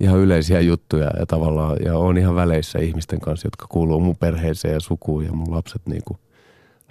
ihan 0.00 0.18
yleisiä 0.18 0.60
juttuja 0.60 1.10
ja 1.18 1.26
tavallaan, 1.26 1.76
ja 1.84 1.98
on 1.98 2.18
ihan 2.18 2.34
väleissä 2.34 2.78
ihmisten 2.78 3.20
kanssa, 3.20 3.46
jotka 3.46 3.66
kuuluu 3.68 4.00
mun 4.00 4.16
perheeseen 4.16 4.74
ja 4.74 4.80
sukuun 4.80 5.24
ja 5.24 5.32
mun 5.32 5.54
lapset 5.54 5.82
niin 5.86 6.02
kuin 6.06 6.18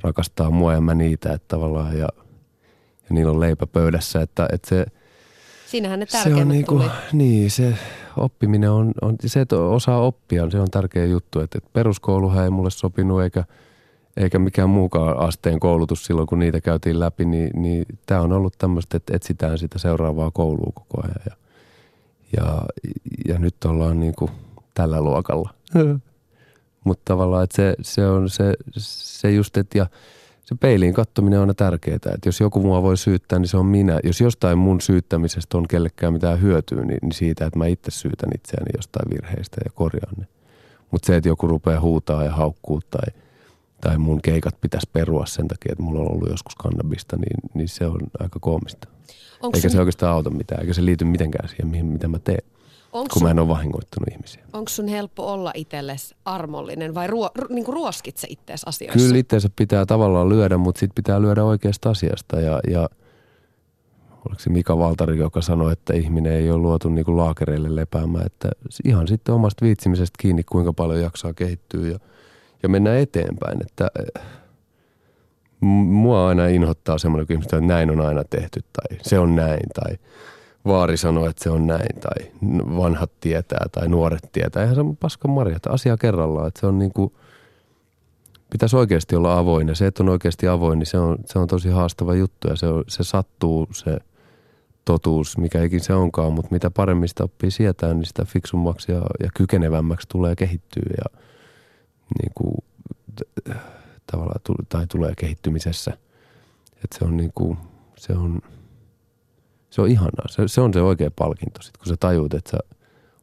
rakastaa 0.02 0.52
mua 0.52 0.74
ja 0.74 0.82
mä 0.82 0.96
niitä, 0.96 1.34
että 1.34 1.48
tavallaan 1.48 1.98
ja, 1.98 2.08
ja 3.04 3.10
niillä 3.10 3.32
on 3.32 3.40
leipä 3.40 3.68
pöydässä, 3.68 4.22
että, 4.22 4.48
että 4.54 4.70
se, 4.70 4.86
Siinähän 5.66 6.00
ne 6.00 6.06
se 6.06 6.36
on 6.36 6.48
niinku, 6.48 6.78
tuli. 6.78 6.90
niin 7.14 7.52
se 7.52 7.78
oppiminen 8.18 8.72
on, 8.72 8.92
on, 9.02 9.16
se, 9.26 9.42
että 9.42 9.56
osaa 9.60 10.02
oppia, 10.02 10.50
se 10.50 10.60
on 10.60 10.72
tärkeä 10.72 11.06
juttu, 11.06 11.40
että, 11.40 11.58
että 11.58 11.70
peruskouluhan 11.74 12.44
ei 12.44 12.50
mulle 12.50 12.70
sopinut 12.70 13.22
eikä, 13.22 13.44
eikä 14.18 14.40
mikään 14.40 14.70
muukaan 14.70 15.20
asteen 15.20 15.60
koulutus 15.60 16.06
silloin, 16.06 16.28
kun 16.28 16.40
niitä 16.40 16.62
käytiin 16.62 17.00
läpi, 17.00 17.26
niin, 17.26 17.50
niin 17.62 17.86
tämä 18.06 18.22
on 18.22 18.34
ollut 18.34 18.54
tämmöistä, 18.58 18.98
että 18.98 19.16
etsitään 19.16 19.58
sitä 19.58 19.80
seuraavaa 19.80 20.32
koulua 20.32 20.72
koko 20.76 21.02
ajan 21.04 21.22
ja, 21.30 21.36
ja, 22.38 22.62
ja 23.28 23.40
nyt 23.40 23.66
ollaan 23.66 24.00
niinku 24.00 24.30
tällä 24.74 25.02
luokalla. 25.02 25.54
Mutta 26.84 27.02
tavallaan, 27.06 27.44
että 27.44 27.56
se, 27.56 27.76
se 27.82 28.08
on 28.08 28.30
se, 28.30 28.54
se 28.78 29.32
just, 29.32 29.58
että 29.58 29.78
ja 29.78 29.86
se 30.42 30.56
peiliin 30.60 30.94
kattominen 30.94 31.40
on 31.40 31.44
aina 31.44 31.54
tärkeää. 31.54 31.96
Että 31.96 32.20
jos 32.26 32.40
joku 32.40 32.60
mua 32.60 32.84
voi 32.84 32.98
syyttää, 32.98 33.40
niin 33.40 33.48
se 33.48 33.58
on 33.58 33.66
minä. 33.66 34.00
Jos 34.04 34.22
jostain 34.22 34.58
mun 34.58 34.82
syyttämisestä 34.82 35.58
on 35.58 35.68
kellekään 35.68 36.14
mitään 36.14 36.42
hyötyä, 36.42 36.86
niin, 36.86 37.00
niin 37.02 37.12
siitä, 37.12 37.46
että 37.46 37.60
mä 37.60 37.66
itse 37.66 37.92
syytän 37.92 38.30
itseäni 38.36 38.70
jostain 38.78 39.10
virheistä 39.12 39.58
ja 39.66 39.72
korjaan 39.76 40.14
ne. 40.18 40.28
Mutta 40.92 41.06
se, 41.06 41.16
että 41.16 41.30
joku 41.30 41.48
rupeaa 41.48 41.82
huutaa 41.82 42.24
ja 42.24 42.32
haukkuu 42.32 42.82
tai, 42.92 43.22
tai 43.82 43.98
mun 43.98 44.22
keikat 44.22 44.62
pitäisi 44.62 44.90
perua 44.94 45.26
sen 45.26 45.48
takia, 45.48 45.72
että 45.72 45.84
mulla 45.84 46.02
on 46.02 46.12
ollut 46.12 46.30
joskus 46.30 46.56
kannabista, 46.56 47.18
niin, 47.18 47.52
niin 47.54 47.70
se 47.70 47.86
on 47.86 48.00
aika 48.20 48.40
koomista. 48.40 48.88
Onko 49.42 49.58
Eikä 49.58 49.70
sun, 49.70 49.72
se 49.72 49.80
oikeastaan 49.80 50.14
auta 50.14 50.30
mitään, 50.30 50.62
eikä 50.62 50.74
se 50.74 50.86
liity 50.86 51.06
mitenkään 51.06 51.50
siihen, 51.50 51.68
mihin, 51.68 51.86
mitä 51.86 52.08
mä 52.08 52.20
teen, 52.20 52.44
onko 52.94 53.10
kun 53.14 53.24
mä 53.24 53.30
sun, 53.30 53.32
en 53.32 53.40
ole 53.40 53.48
vahingoittanut 53.48 54.10
ihmisiä. 54.12 54.44
onko 54.54 54.70
sun 54.70 54.88
helppo 54.88 55.34
olla 55.34 55.52
itsellesi 55.56 56.16
armollinen 56.26 56.96
vai 56.96 57.08
ruo, 57.08 57.30
ru, 57.36 57.48
niin 57.50 57.66
kuin 57.66 57.74
ruoskit 57.74 58.18
se 58.18 58.28
ittees 58.30 58.64
asioissa? 58.64 59.00
Kyllä 59.00 59.18
itseensä 59.18 59.50
pitää 59.56 59.86
tavallaan 59.86 60.30
lyödä, 60.30 60.58
mutta 60.58 60.80
sitten 60.80 60.96
pitää 60.96 61.22
lyödä 61.22 61.44
oikeasta 61.44 61.90
asiasta. 61.90 62.40
Ja, 62.40 62.60
ja 62.70 62.90
oliko 64.26 64.40
se 64.40 64.50
Mika 64.50 64.78
Valtari, 64.78 65.18
joka 65.18 65.42
sanoi, 65.42 65.74
että 65.74 65.94
ihminen 65.94 66.34
ei 66.34 66.52
ole 66.52 66.58
luotu 66.62 66.90
niin 66.90 67.06
kuin 67.06 67.18
laakereille 67.18 67.76
lepäämään. 67.76 68.26
Että 68.26 68.50
ihan 68.86 69.08
sitten 69.08 69.36
omasta 69.36 69.66
viitsimisestä 69.66 70.16
kiinni, 70.20 70.44
kuinka 70.44 70.74
paljon 70.74 71.02
jaksaa 71.02 71.34
kehittyä 71.34 71.88
ja, 71.88 72.00
ja 72.64 72.70
mennä 72.70 72.98
eteenpäin. 72.98 73.58
Että 73.62 73.88
mua 75.62 76.28
aina 76.28 76.48
inhottaa 76.48 76.98
semmoinen, 76.98 77.28
kun 77.28 77.38
että 77.42 77.62
näin 77.62 77.92
on 77.92 78.02
aina 78.02 78.24
tehty 78.30 78.60
tai 78.74 78.98
se 79.02 79.20
on 79.20 79.36
näin 79.36 79.70
tai 79.74 79.98
vaari 80.66 80.98
sanoo, 80.98 81.26
että 81.26 81.44
se 81.44 81.50
on 81.50 81.68
näin 81.68 82.00
tai 82.00 82.32
vanhat 82.78 83.12
tietää 83.20 83.66
tai 83.72 83.88
nuoret 83.88 84.30
tietää. 84.32 84.62
Eihän 84.62 84.76
se 84.76 84.82
on 84.82 84.98
paskan 84.98 85.32
marja, 85.32 85.56
että 85.56 85.70
asia 85.70 85.98
kerrallaan. 85.98 86.48
Että 86.48 86.60
se 86.60 86.68
on 86.68 86.80
niin 86.80 86.94
kuin, 86.94 87.14
pitäisi 88.50 88.76
oikeasti 88.76 89.16
olla 89.16 89.38
avoin 89.38 89.68
ja 89.68 89.76
se, 89.76 89.88
että 89.88 90.04
on 90.04 90.10
oikeasti 90.10 90.48
avoin, 90.48 90.80
niin 90.80 90.88
se 90.88 90.98
on, 90.98 91.18
se 91.26 91.40
on 91.40 91.48
tosi 91.48 91.70
haastava 91.70 92.16
juttu 92.16 92.48
ja 92.48 92.56
se, 92.56 92.68
on, 92.68 92.84
se 92.88 93.04
sattuu 93.04 93.68
se 93.72 93.98
totuus, 94.86 95.38
mikä 95.38 95.64
ikin 95.64 95.80
se 95.80 95.94
onkaan, 95.94 96.34
mutta 96.34 96.52
mitä 96.52 96.72
paremmin 96.72 97.10
sitä 97.10 97.24
oppii 97.24 97.52
sietää, 97.52 97.94
niin 97.94 98.06
sitä 98.06 98.26
fiksummaksi 98.26 98.92
ja, 98.92 99.02
ja 99.24 99.30
kykenevämmäksi 99.34 100.08
tulee 100.10 100.36
kehittyä 100.36 100.84
ja 100.98 101.20
niin 102.22 102.32
kuin, 102.36 102.56
tavallaan 104.12 104.42
tu, 104.44 104.54
tai 104.70 104.88
tulee 104.88 105.14
kehittymisessä. 105.18 105.92
Että 106.84 107.00
se 107.00 107.06
on 107.06 107.18
niin 107.18 107.32
kuin, 107.36 107.58
se 107.98 108.14
on, 108.14 108.42
se 109.70 109.82
on 109.82 109.90
ihanaa. 109.90 110.28
Se, 110.30 110.48
se 110.48 110.62
on 110.62 110.74
se 110.74 110.82
oikea 110.82 111.12
palkinto 111.12 111.62
sit, 111.62 111.78
kun 111.78 111.88
sä 111.88 111.96
tajuut, 112.00 112.34
että 112.34 112.52
sä 112.52 112.58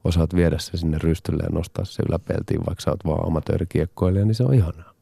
osaat 0.05 0.35
viedä 0.35 0.59
se 0.59 0.77
sinne 0.77 0.99
rystylle 0.99 1.43
ja 1.43 1.51
nostaa 1.53 1.85
se 1.85 2.03
yläpeltiin, 2.09 2.67
vaikka 2.67 2.83
sä 2.83 2.91
oot 2.91 3.05
vaan 3.05 3.27
amatöörikiekkoilija, 3.27 4.25
niin 4.25 4.35
se 4.35 4.45
on 4.45 4.55
ihanaa. 4.55 4.93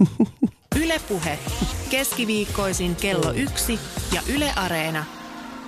Ylepuhe 0.82 1.38
keskiviikkoisin 1.90 2.96
kello 2.96 3.32
yksi 3.32 3.78
ja 4.14 4.22
Yle 4.34 4.52
Areena. 4.56 5.04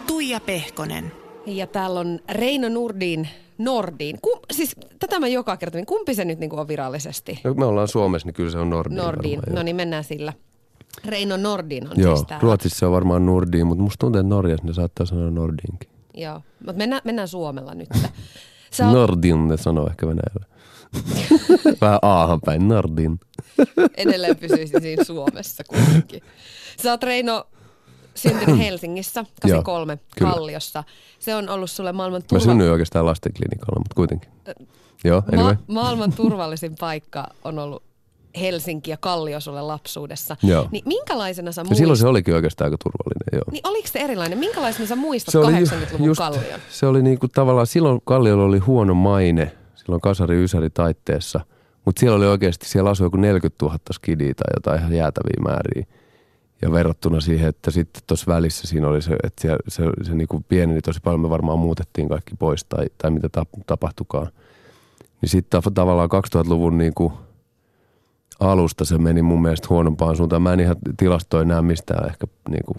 Tuija 0.07 0.41
Pehkonen. 0.41 1.20
Ja 1.47 1.66
täällä 1.66 2.00
on 2.00 2.20
Reino 2.30 2.68
Nurdin, 2.68 3.28
Nordin. 3.59 4.18
Kum, 4.23 4.38
siis 4.52 4.76
tätä 4.99 5.20
mä 5.20 5.28
joka 5.28 5.56
kerta, 5.56 5.78
niin 5.78 5.87
kumpi 5.87 6.14
se 6.14 6.25
nyt 6.25 6.38
niin 6.38 6.50
kuin 6.50 6.61
on 6.61 6.68
virallisesti? 6.68 7.40
No, 7.44 7.54
me 7.54 7.64
ollaan 7.64 7.88
Suomessa, 7.88 8.26
niin 8.28 8.35
kyllä 8.35 8.50
se 8.50 8.59
on 8.59 8.70
Nordin. 8.70 8.97
Nordin. 8.97 9.37
varmaan, 9.38 9.54
No 9.54 9.62
niin, 9.62 9.76
mennään 9.76 10.04
sillä. 10.04 10.32
Reino 11.04 11.37
Nordin 11.37 11.88
on 11.90 12.00
Joo, 12.00 12.16
siis 12.16 12.26
täällä. 12.28 12.42
Ruotsissa 12.42 12.87
on 12.87 12.92
varmaan 12.92 13.26
Nordin, 13.26 13.66
mutta 13.66 13.82
musta 13.82 13.99
tuntuu, 13.99 14.20
että 14.20 14.28
Norjassa 14.28 14.66
ne 14.66 14.73
saattaa 14.73 15.06
sanoa 15.06 15.30
Nordinkin. 15.30 15.88
Joo, 16.14 16.40
mutta 16.59 16.78
mennään, 16.78 17.02
mennään 17.04 17.28
Suomella 17.28 17.75
nyt. 17.75 17.88
Sä 18.70 18.85
oot 18.87 18.94
Nordin 18.94 19.49
ne 19.49 19.56
sanoo 19.56 19.87
ehkä 19.87 20.06
Venäjällä. 20.06 20.47
Vähän 21.80 21.99
aahan 22.02 22.40
päin, 22.47 22.68
Nordin. 22.68 23.20
edelleen 23.97 24.37
pysyisin 24.37 24.82
siinä 24.82 25.04
Suomessa 25.04 25.64
kuitenkin. 25.64 26.23
Sä 26.82 26.90
oot 26.90 27.02
Reino 27.02 27.47
syntynyt 28.14 28.59
Helsingissä, 28.59 29.25
83, 29.43 29.99
kyllä. 30.19 30.33
Kalliossa. 30.33 30.85
Se 31.19 31.35
on 31.35 31.49
ollut 31.49 31.71
sulle 31.71 31.93
maailman 31.93 32.21
Mä 32.23 32.26
turva... 32.29 32.45
synnyin 32.45 32.71
oikeastaan 32.71 33.07
lastenklinikalla, 33.07 33.79
mutta 33.81 33.95
kuitenkin. 33.95 34.31
Joo, 35.05 35.23
anyway. 35.33 35.55
Ma- 35.55 35.75
maailman 35.83 36.12
turvallisin 36.12 36.76
paikka 36.81 37.26
on 37.45 37.59
ollut 37.59 37.83
Helsinki 38.40 38.90
ja 38.90 38.97
Kallio 38.97 39.40
sulle 39.40 39.62
lapsuudessa. 39.62 40.37
Joo. 40.43 40.69
Niin 40.71 40.83
minkälaisena 40.87 41.52
sä 41.52 41.61
Ja 41.61 41.64
muistat? 41.64 41.79
silloin 41.79 41.97
se 41.97 42.07
olikin 42.07 42.35
oikeastaan 42.35 42.67
aika 42.67 42.76
turvallinen, 42.85 43.29
joo. 43.33 43.43
Niin 43.52 43.61
oliko 43.69 43.88
se 43.88 43.99
erilainen? 43.99 44.38
Minkälaisena 44.38 44.87
sä 44.87 44.97
muistat 44.97 45.33
Se 45.33 45.38
oli 45.38 45.59
ju- 45.61 45.67
80-luvun 45.67 46.07
just- 46.09 46.19
Kallion? 46.19 46.61
Se 46.71 46.87
oli 46.87 47.02
niinku 47.02 47.29
tavallaan, 47.29 47.67
silloin 47.67 48.00
Kalliolla 48.05 48.45
oli 48.45 48.59
huono 48.59 48.95
maine, 48.95 49.52
silloin 49.75 50.00
kasari 50.00 50.45
ysäri 50.45 50.71
taitteessa, 50.71 51.40
mutta 51.85 52.00
siellä 52.00 52.17
oli 52.17 52.26
oikeasti, 52.26 52.69
siellä 52.69 52.90
asui 52.90 53.07
joku 53.07 53.17
40 53.17 53.64
000 53.67 53.79
skidiä 53.93 54.35
tai 54.35 54.52
jotain 54.57 54.81
ihan 54.81 54.93
jäätäviä 54.93 55.43
määriä. 55.45 55.87
Ja 56.62 56.73
verrattuna 56.73 57.21
siihen, 57.21 57.49
että 57.49 57.71
sitten 57.71 58.02
tuossa 58.07 58.33
välissä 58.33 58.67
siinä 58.67 58.88
oli 58.88 59.02
se, 59.02 59.17
että 59.23 59.43
siellä, 59.43 59.59
se, 59.69 59.83
se 60.02 60.14
niinku 60.14 60.45
pieneni 60.49 60.81
tosi 60.81 61.00
paljon, 61.05 61.21
me 61.21 61.31
varmaan 61.31 61.59
muutettiin 61.59 62.09
kaikki 62.09 62.35
pois 62.38 62.64
tai, 62.64 62.87
tai 62.99 63.11
mitä 63.11 63.29
tap, 63.29 63.49
tapahtukaan. 63.67 64.29
Niin 65.21 65.31
sitten 65.31 65.62
tavallaan 65.75 66.09
2000-luvun 66.37 66.79
niinku 66.79 67.12
alusta 68.40 68.85
se 68.85 68.99
meni 68.99 69.23
mun 69.23 69.43
mielestä 69.43 69.67
huonompaan 69.71 70.17
suuntaan. 70.17 70.43
Mä 70.43 70.52
en 70.52 70.61
ihan 70.61 70.76
tilastoi 70.97 71.47
näe 71.47 71.62
mistään 71.62 72.07
ehkä 72.07 72.26
niinku 72.49 72.75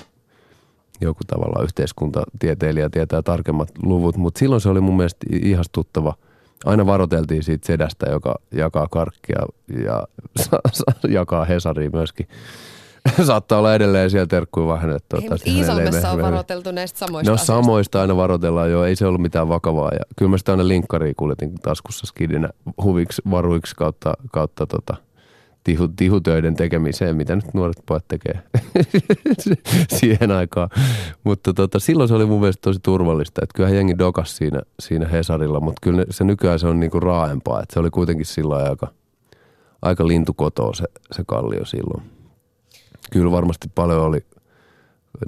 joku 1.02 1.20
tavallaan 1.28 1.64
yhteiskuntatieteilijä 1.64 2.90
tietää 2.90 3.22
tarkemmat 3.22 3.70
luvut, 3.84 4.18
mutta 4.18 4.40
silloin 4.40 4.62
se 4.62 4.70
oli 4.70 4.82
mun 4.82 4.98
mielestä 4.98 5.26
ihastuttava. 5.32 6.14
Aina 6.66 6.86
varoteltiin 6.86 7.44
siitä 7.44 7.68
sedästä, 7.68 8.10
joka 8.10 8.36
jakaa 8.52 8.88
karkkia 8.88 9.42
ja 9.86 10.08
jakaa 11.20 11.46
Hesaria 11.46 11.90
myöskin. 11.94 12.28
Saattaa 13.28 13.60
olla 13.60 13.76
edelleen 13.76 14.10
siellä 14.10 14.28
terkkuja 14.28 14.68
vaan 14.68 14.82
hänet. 14.82 15.04
Hei, 15.22 15.56
Iisalmessa 15.56 16.12
on 16.12 16.22
varoiteltu 16.22 16.72
näistä 16.72 17.00
samoista 17.00 17.32
No 17.32 17.34
asioista. 17.36 17.46
samoista 17.54 18.02
aina 18.02 18.18
varoitellaan 18.18 18.72
jo, 18.72 18.84
ei 18.84 18.96
se 18.96 19.06
ollut 19.06 19.22
mitään 19.22 19.50
vakavaa. 19.50 19.90
Ja 19.94 20.00
kyllä 20.18 20.30
mä 20.30 20.38
sitä 20.38 20.52
aina 20.52 20.68
linkkaria 20.68 21.14
kuljetin 21.18 21.54
taskussa 21.56 22.08
skidinä 22.08 22.50
huviksi, 22.84 23.22
varuiksi 23.32 23.76
kautta, 23.76 24.14
kautta 24.32 24.68
tota, 24.68 24.96
tihu, 25.64 25.88
tihutöiden 25.88 26.56
tekemiseen, 26.56 27.16
mitä 27.16 27.36
nyt 27.36 27.54
nuoret 27.54 27.78
pojat 27.86 28.06
tekee 28.08 28.40
siihen 30.00 30.32
aikaan. 30.32 30.70
Mutta 31.24 31.54
tota, 31.54 31.80
silloin 31.80 32.08
se 32.10 32.16
oli 32.16 32.26
mun 32.26 32.40
mielestä 32.40 32.62
tosi 32.62 32.80
turvallista, 32.84 33.42
että 33.44 33.54
kyllähän 33.56 33.76
jengi 33.78 33.98
dokas 33.98 34.38
siinä, 34.38 34.62
siinä 34.80 35.08
Hesarilla, 35.08 35.60
mutta 35.60 35.80
kyllä 35.82 35.98
ne, 35.98 36.06
se 36.10 36.24
nykyään 36.24 36.60
se 36.60 36.68
on 36.68 36.80
niinku 36.80 37.00
raaempaa, 37.00 37.62
että 37.62 37.74
se 37.74 37.80
oli 37.80 37.90
kuitenkin 37.90 38.26
sillä 38.26 38.56
aika, 38.56 38.88
aika 39.82 40.08
lintukotoa 40.08 40.74
se, 40.74 40.86
se 41.12 41.24
kallio 41.28 41.66
silloin. 41.66 42.04
Kyllä 43.14 43.32
varmasti 43.32 43.68
paljon 43.76 44.02
oli 44.02 44.26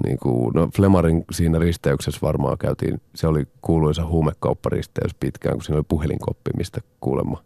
niin 0.04 0.18
kuin, 0.18 0.52
no 0.54 0.68
Flemarin 0.76 1.24
siinä 1.30 1.58
risteyksessä 1.58 2.20
varmaan 2.22 2.58
käytiin, 2.58 3.00
se 3.14 3.26
oli 3.26 3.44
kuuluisa 3.62 4.06
huumekaupparisteys 4.06 5.14
pitkään, 5.20 5.54
kun 5.54 5.62
siinä 5.62 5.76
oli 5.76 5.86
puhelinkoppi, 5.88 6.50
mistä 6.56 6.80
kuulemma 7.00 7.44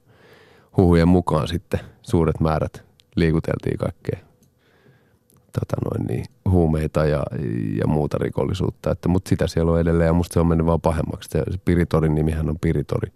huhujen 0.77 1.09
mukaan 1.09 1.49
sitten 1.49 1.81
suuret 2.03 2.41
määrät 2.41 2.85
liikuteltiin 3.17 3.79
kaikkea 3.79 4.29
tota 5.53 5.77
noin 5.85 6.07
niin, 6.07 6.25
huumeita 6.51 7.05
ja, 7.05 7.23
ja 7.77 7.87
muuta 7.87 8.19
rikollisuutta. 8.21 8.91
Että, 8.91 9.09
mutta 9.09 9.29
sitä 9.29 9.47
siellä 9.47 9.73
on 9.73 9.81
edelleen 9.81 10.07
ja 10.07 10.13
musta 10.13 10.35
se 10.35 10.41
on 10.41 10.47
mennyt 10.47 10.67
vaan 10.67 10.81
pahemmaksi. 10.81 11.29
Se, 11.33 11.43
se 11.51 11.59
Piritorin 11.65 12.15
nimihän 12.15 12.49
on 12.49 12.59
Piritori. 12.61 13.13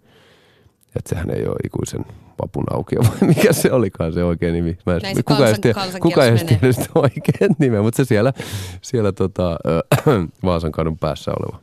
Että 0.95 1.09
sehän 1.09 1.29
ei 1.29 1.47
ole 1.47 1.55
ikuisen 1.63 2.05
vapun 2.41 2.63
auki, 2.73 2.95
vai 2.95 3.27
mikä 3.35 3.53
se 3.53 3.71
olikaan 3.71 4.13
se 4.13 4.23
oikein 4.23 4.53
nimi. 4.53 4.77
Mä 4.85 4.95
en, 4.95 4.99
Näin 5.01 5.15
se 5.15 5.23
kuka, 5.23 5.47
ei 5.47 5.53
tiedä, 5.53 5.81
kuka 6.01 6.25
ei 6.25 6.45
tiedä 6.45 6.71
sitä 6.71 6.89
oikein 6.95 7.55
nimeä, 7.59 7.81
mutta 7.81 7.97
se 7.97 8.05
siellä, 8.05 8.33
siellä 8.81 9.11
tota, 9.11 9.57
ö, 9.67 9.81
Vaasan 10.45 10.71
kadun 10.71 10.97
päässä 10.97 11.31
oleva 11.31 11.61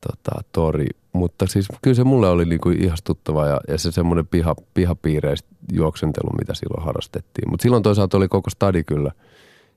tota, 0.00 0.42
tori. 0.52 0.86
Mutta 1.12 1.46
siis 1.46 1.68
kyllä 1.82 1.94
se 1.94 2.04
mulle 2.04 2.28
oli 2.28 2.44
niinku 2.44 2.70
ihastuttava 2.70 3.46
ja, 3.46 3.60
ja 3.68 3.78
se 3.78 3.92
semmoinen 3.92 4.26
piha, 4.26 4.54
pihapiireistä 4.74 5.48
juoksentelu, 5.72 6.30
mitä 6.38 6.54
silloin 6.54 6.84
harrastettiin. 6.84 7.50
Mutta 7.50 7.62
silloin 7.62 7.82
toisaalta 7.82 8.16
oli 8.16 8.28
koko 8.28 8.50
stadi 8.50 8.84
kyllä. 8.84 9.10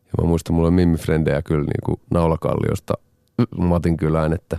Ja 0.06 0.24
mä 0.24 0.28
muistan, 0.28 0.56
mulla 0.56 0.68
oli 0.68 0.76
Mimmi 0.76 0.98
Frendejä 0.98 1.42
kyllä 1.42 1.64
niinku 1.64 2.00
Naulakalliosta 2.10 2.94
Matin 3.58 3.98
kylään, 3.98 4.34
että 4.34 4.58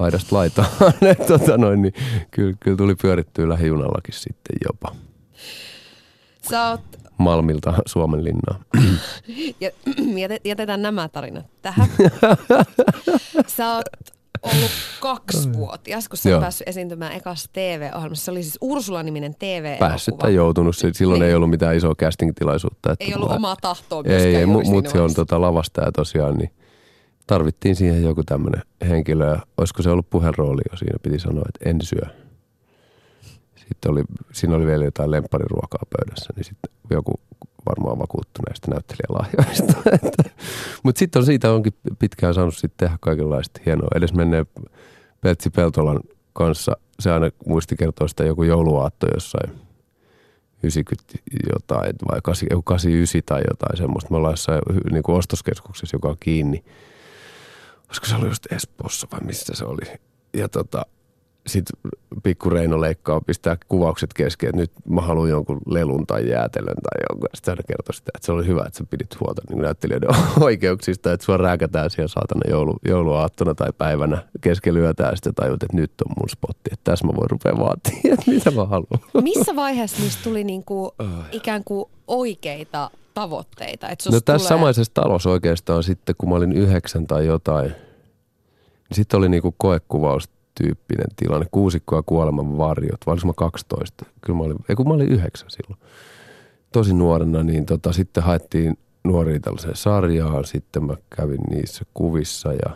laidasta 0.00 0.36
laitaan. 0.36 0.68
Tota 1.28 1.58
noin, 1.58 1.82
niin 1.82 1.94
kyllä, 2.30 2.54
kyllä 2.60 2.76
tuli 2.76 2.94
pyörittyä 2.94 3.48
lähijunallakin 3.48 4.14
sitten 4.14 4.56
jopa. 4.68 4.94
Sä 6.50 6.68
oot, 6.68 6.80
Malmilta 7.18 7.74
Suomen 7.86 8.24
linnaa. 8.24 8.60
ja, 9.60 9.70
jäte- 10.26 10.40
jätetään 10.44 10.82
nämä 10.82 11.08
tarinat 11.08 11.46
tähän. 11.62 11.88
Sä 13.56 13.74
oot 13.74 13.84
ollut 14.42 14.70
kaksivuotias, 15.00 16.08
kun 16.08 16.18
sä 16.18 16.30
oot 16.30 16.40
päässyt 16.40 16.68
esiintymään 16.68 17.12
ekassa 17.12 17.50
TV-ohjelmassa. 17.52 18.24
Se 18.24 18.30
oli 18.30 18.42
siis 18.42 18.58
Ursula-niminen 18.60 19.34
TV-elokuva. 19.38 19.88
Päässyt 19.88 20.18
tai 20.18 20.34
joutunut. 20.34 20.76
Silloin 20.92 21.20
Niin. 21.20 21.28
ei 21.28 21.34
ollut 21.34 21.50
mitään 21.50 21.76
isoa 21.76 21.94
casting-tilaisuutta. 21.94 22.92
Että 22.92 23.04
Ei 23.04 23.14
ollut 23.14 23.28
mä- 23.28 23.34
omaa 23.34 23.56
tahtoa 23.60 24.02
Ei, 24.06 24.14
ei 24.14 24.42
juuri 24.42 24.58
mu- 24.60 24.64
siinä 24.64 24.74
mut 24.74 24.86
se 24.88 25.00
on 25.00 25.14
tota 25.14 25.40
lavastaja 25.40 25.92
tosiaan, 25.92 26.34
niin 26.36 26.50
tarvittiin 27.30 27.76
siihen 27.76 28.02
joku 28.02 28.22
tämmöinen 28.24 28.62
henkilö. 28.88 29.26
Ja 29.26 29.40
olisiko 29.58 29.82
se 29.82 29.90
ollut 29.90 30.10
puheenrooli 30.10 30.62
jo 30.70 30.76
siinä, 30.76 30.98
piti 31.02 31.18
sanoa, 31.18 31.44
että 31.48 31.70
en 31.70 31.80
syö. 31.82 32.06
Sitten 33.56 33.92
oli, 33.92 34.02
siinä 34.32 34.56
oli 34.56 34.66
vielä 34.66 34.84
jotain 34.84 35.10
lemppariruokaa 35.10 35.82
pöydässä, 35.96 36.32
niin 36.36 36.44
sitten 36.44 36.72
joku 36.90 37.14
varmaan 37.66 37.98
vakuuttui 37.98 38.42
näistä 38.48 38.70
näyttelijälahjoista. 38.70 39.72
Mutta 40.84 40.98
sitten 40.98 41.20
on 41.20 41.26
siitä 41.26 41.52
onkin 41.52 41.72
pitkään 41.98 42.34
saanut 42.34 42.56
sitten 42.56 42.76
tehdä 42.76 42.98
kaikenlaista 43.00 43.60
hienoa. 43.66 43.88
Edes 43.94 44.14
menneen 44.14 44.46
Peltsi 45.20 45.50
Peltolan 45.50 46.00
kanssa, 46.32 46.76
se 47.00 47.10
aina 47.10 47.30
muisti 47.46 47.76
kertoa 47.76 48.08
sitä 48.08 48.24
joku 48.24 48.42
jouluaatto 48.42 49.06
jossain 49.14 49.50
90 50.62 51.18
jotain 51.52 51.92
vai 52.10 52.20
8, 52.22 52.48
joku 52.50 52.62
89 52.62 53.22
tai 53.26 53.42
jotain 53.50 53.76
semmoista. 53.76 54.10
Me 54.10 54.16
ollaan 54.16 54.32
jossain 54.32 54.60
niin 54.92 55.02
kuin 55.02 55.16
ostoskeskuksessa, 55.16 55.94
joka 55.94 56.08
on 56.08 56.16
kiinni. 56.20 56.64
Olisiko 57.90 58.06
se 58.06 58.14
ollut 58.14 58.28
just 58.28 58.52
Espoossa 58.52 59.06
vai 59.12 59.20
missä 59.20 59.54
se 59.54 59.64
oli? 59.64 59.98
Ja 60.34 60.48
tota, 60.48 60.86
sitten 61.46 61.92
pikku 62.22 62.50
Reino 62.50 62.80
leikkaa, 62.80 63.20
pistää 63.20 63.56
kuvaukset 63.68 64.14
kesken, 64.14 64.48
että 64.48 64.60
nyt 64.60 64.72
mä 64.88 65.00
haluan 65.00 65.30
jonkun 65.30 65.58
lelun 65.66 66.06
tai 66.06 66.28
jäätelön 66.28 66.74
tai 66.82 67.02
jonkun. 67.10 67.28
Sitten 67.34 67.52
hän 67.52 67.64
kertoi 67.68 67.94
sitä, 67.94 68.10
että 68.14 68.26
se 68.26 68.32
oli 68.32 68.46
hyvä, 68.46 68.64
että 68.66 68.78
sä 68.78 68.84
pidit 68.90 69.20
huolta 69.20 69.42
niin 69.48 69.62
näyttelijöiden 69.62 70.10
oikeuksista, 70.40 71.12
että 71.12 71.26
sua 71.26 71.36
rääkätään 71.36 71.90
siellä 71.90 72.08
saatana 72.08 72.40
joulu, 72.48 72.76
jouluaattona 72.88 73.54
tai 73.54 73.72
päivänä 73.78 74.22
keskellä 74.40 74.80
yötä 74.80 75.02
ja 75.02 75.16
sitten 75.16 75.34
tajut, 75.34 75.62
että 75.62 75.76
nyt 75.76 75.92
on 76.06 76.12
mun 76.20 76.28
spotti, 76.28 76.70
että 76.72 76.90
tässä 76.90 77.06
mä 77.06 77.12
voin 77.16 77.30
rupea 77.30 77.58
vaatia, 77.58 78.00
että 78.14 78.30
mitä 78.30 78.50
mä 78.50 78.64
haluan. 78.64 79.00
Missä 79.22 79.56
vaiheessa 79.56 80.02
niistä 80.02 80.22
tuli 80.24 80.44
niinku 80.44 80.94
ikään 81.32 81.64
kuin 81.64 81.90
oikeita 82.06 82.90
tavoitteita? 83.20 83.88
Että 83.88 84.10
No 84.10 84.20
tässä 84.20 84.48
tulee... 84.48 84.58
samaisessa 84.58 84.94
talossa 84.94 85.30
oikeastaan 85.30 85.82
sitten, 85.82 86.14
kun 86.18 86.28
mä 86.28 86.34
olin 86.34 86.52
yhdeksän 86.52 87.06
tai 87.06 87.26
jotain, 87.26 87.70
niin 87.70 88.96
sitten 88.96 89.18
oli 89.18 89.28
niinku 89.28 89.54
koekuvaustyyppinen 89.58 91.06
tilanne. 91.16 91.46
Kuusikko 91.50 91.96
ja 91.96 92.02
kuoleman 92.02 92.58
varjot, 92.58 93.06
vai 93.06 93.16
mä 93.24 93.32
12? 93.36 94.04
Kyllä 94.20 94.36
mä 94.36 94.44
olin, 94.44 94.56
ei 94.68 94.76
kun 94.76 94.88
mä 94.88 94.94
olin 94.94 95.12
yhdeksän 95.12 95.50
silloin. 95.50 95.80
Tosi 96.72 96.94
nuorena, 96.94 97.42
niin 97.42 97.66
tota, 97.66 97.92
sitten 97.92 98.22
haettiin 98.22 98.78
nuoria 99.04 99.40
tällaiseen 99.40 99.76
sarjaan. 99.76 100.44
Sitten 100.44 100.84
mä 100.84 100.96
kävin 101.16 101.40
niissä 101.50 101.84
kuvissa 101.94 102.52
ja 102.52 102.70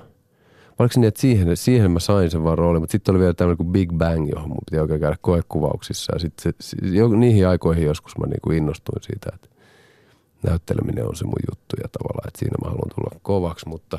Oliko 0.79 0.93
niin, 0.97 1.09
että 1.09 1.21
siihen, 1.21 1.57
siihen 1.57 1.91
mä 1.91 2.01
sain 2.01 2.31
sen 2.31 2.45
vaan 2.45 2.59
roolin, 2.59 2.83
mutta 2.83 2.93
sitten 2.93 3.13
oli 3.13 3.21
vielä 3.21 3.35
tämmöinen 3.35 3.57
kuin 3.57 3.73
Big 3.73 3.93
Bang, 3.93 4.29
johon 4.29 4.49
mun 4.49 4.59
piti 4.71 4.81
oikein 4.81 5.01
käydä 5.01 5.17
koekuvauksissa. 5.21 6.13
Ja 6.15 6.19
sitten 6.19 6.53
niihin 7.21 7.49
aikoihin 7.49 7.85
joskus 7.85 8.19
mä 8.19 8.27
niinku 8.27 8.51
innostuin 8.51 9.03
siitä, 9.03 9.31
että 9.35 9.54
näytteleminen 10.45 11.09
on 11.09 11.17
se 11.17 11.25
mun 11.25 11.43
juttu 11.51 11.77
ja 11.83 11.89
tavallaan, 11.89 12.29
että 12.29 12.39
siinä 12.39 12.57
mä 12.65 12.71
haluan 12.71 12.91
tulla 12.95 13.21
kovaksi, 13.23 13.69
mutta 13.69 13.99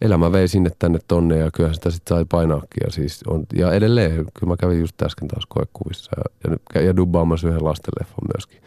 elämä 0.00 0.32
vei 0.32 0.48
sinne 0.48 0.70
tänne 0.78 0.98
tonne 1.08 1.38
ja 1.38 1.50
kyllähän 1.50 1.74
sitä 1.74 1.90
sitten 1.90 2.16
sai 2.16 2.24
painaakin 2.24 2.82
ja 2.84 2.90
siis 2.92 3.24
on, 3.26 3.46
ja 3.54 3.72
edelleen, 3.72 4.14
kyllä 4.14 4.52
mä 4.52 4.56
kävin 4.56 4.80
just 4.80 5.02
äsken 5.02 5.28
taas 5.28 5.46
koekuvissa 5.48 6.10
ja, 6.16 6.56
ja, 6.74 6.80
ja 6.80 6.96
dubbaamassa 6.96 7.48
yhden 7.48 7.64
lastenleffon 7.64 8.28
myöskin. 8.34 8.62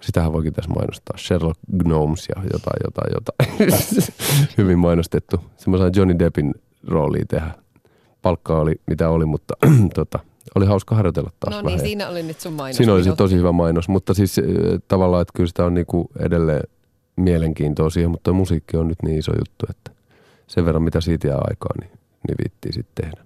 Sitähän 0.00 0.32
voikin 0.32 0.52
tässä 0.52 0.70
mainostaa. 0.70 1.18
Sherlock 1.18 1.60
Gnomes 1.78 2.28
ja 2.28 2.42
jotain, 2.52 2.80
jotain, 2.84 3.12
jotain. 3.14 3.72
Hyvin 4.58 4.78
mainostettu. 4.78 5.36
Sitten 5.36 5.70
mä 5.70 5.78
sain 5.78 5.92
Johnny 5.96 6.18
Deppin 6.18 6.54
rooliin 6.88 7.28
tehdä. 7.28 7.50
Palkka 8.22 8.58
oli 8.58 8.80
mitä 8.86 9.10
oli, 9.10 9.24
mutta 9.24 9.54
tota, 9.94 10.18
oli 10.54 10.66
hauska 10.66 10.94
harjoitella 10.94 11.30
taas 11.40 11.50
No 11.50 11.56
vähän. 11.56 11.66
niin, 11.66 11.80
siinä 11.80 12.08
oli 12.08 12.22
nyt 12.22 12.40
sun 12.40 12.52
mainos. 12.52 12.76
Siinä 12.76 12.92
oli 12.92 13.04
se 13.04 13.16
tosi 13.16 13.36
hyvä 13.36 13.52
mainos, 13.52 13.88
mutta 13.88 14.14
siis 14.14 14.38
äh, 14.38 14.44
tavallaan, 14.88 15.22
että 15.22 15.32
kyllä 15.36 15.48
sitä 15.48 15.64
on 15.64 15.74
niinku 15.74 16.10
edelleen 16.18 16.62
mielenkiintoa 17.16 17.90
siihen, 17.90 18.10
mutta 18.10 18.32
musiikki 18.32 18.76
on 18.76 18.88
nyt 18.88 19.02
niin 19.02 19.18
iso 19.18 19.32
juttu, 19.32 19.66
että 19.70 19.90
sen 20.46 20.64
verran 20.64 20.82
mitä 20.82 21.00
siitä 21.00 21.28
jää 21.28 21.38
aikaa, 21.50 21.70
niin, 21.80 21.90
niin 22.28 22.36
viittii 22.44 22.72
sitten 22.72 23.04
tehdä. 23.04 23.24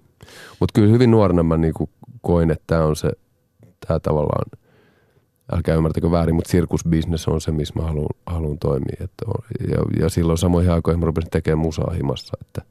Mutta 0.59 0.73
kyllä 0.73 0.91
hyvin 0.91 1.11
nuorena 1.11 1.43
mä 1.43 1.57
niinku 1.57 1.89
koin, 2.21 2.51
että 2.51 2.63
tämä 2.67 2.83
on 2.85 2.95
se, 2.95 3.11
tämä 3.87 3.99
tavallaan, 3.99 4.45
älkää 5.51 5.75
ymmärtäkö 5.75 6.11
väärin, 6.11 6.35
mutta 6.35 6.51
sirkusbisnes 6.51 7.27
on 7.27 7.41
se, 7.41 7.51
missä 7.51 7.73
mä 7.77 7.85
haluan, 7.85 8.09
haluan 8.25 8.59
toimia. 8.59 8.95
Että 8.99 9.25
on, 9.27 9.67
ja, 9.71 10.03
ja 10.03 10.09
silloin 10.09 10.37
samoihin 10.37 10.71
aikoihin 10.71 10.99
mä 10.99 11.05
rupesin 11.05 11.29
tekemään 11.29 11.59
musaa 11.59 11.93
himassa, 11.95 12.37
että, 12.41 12.61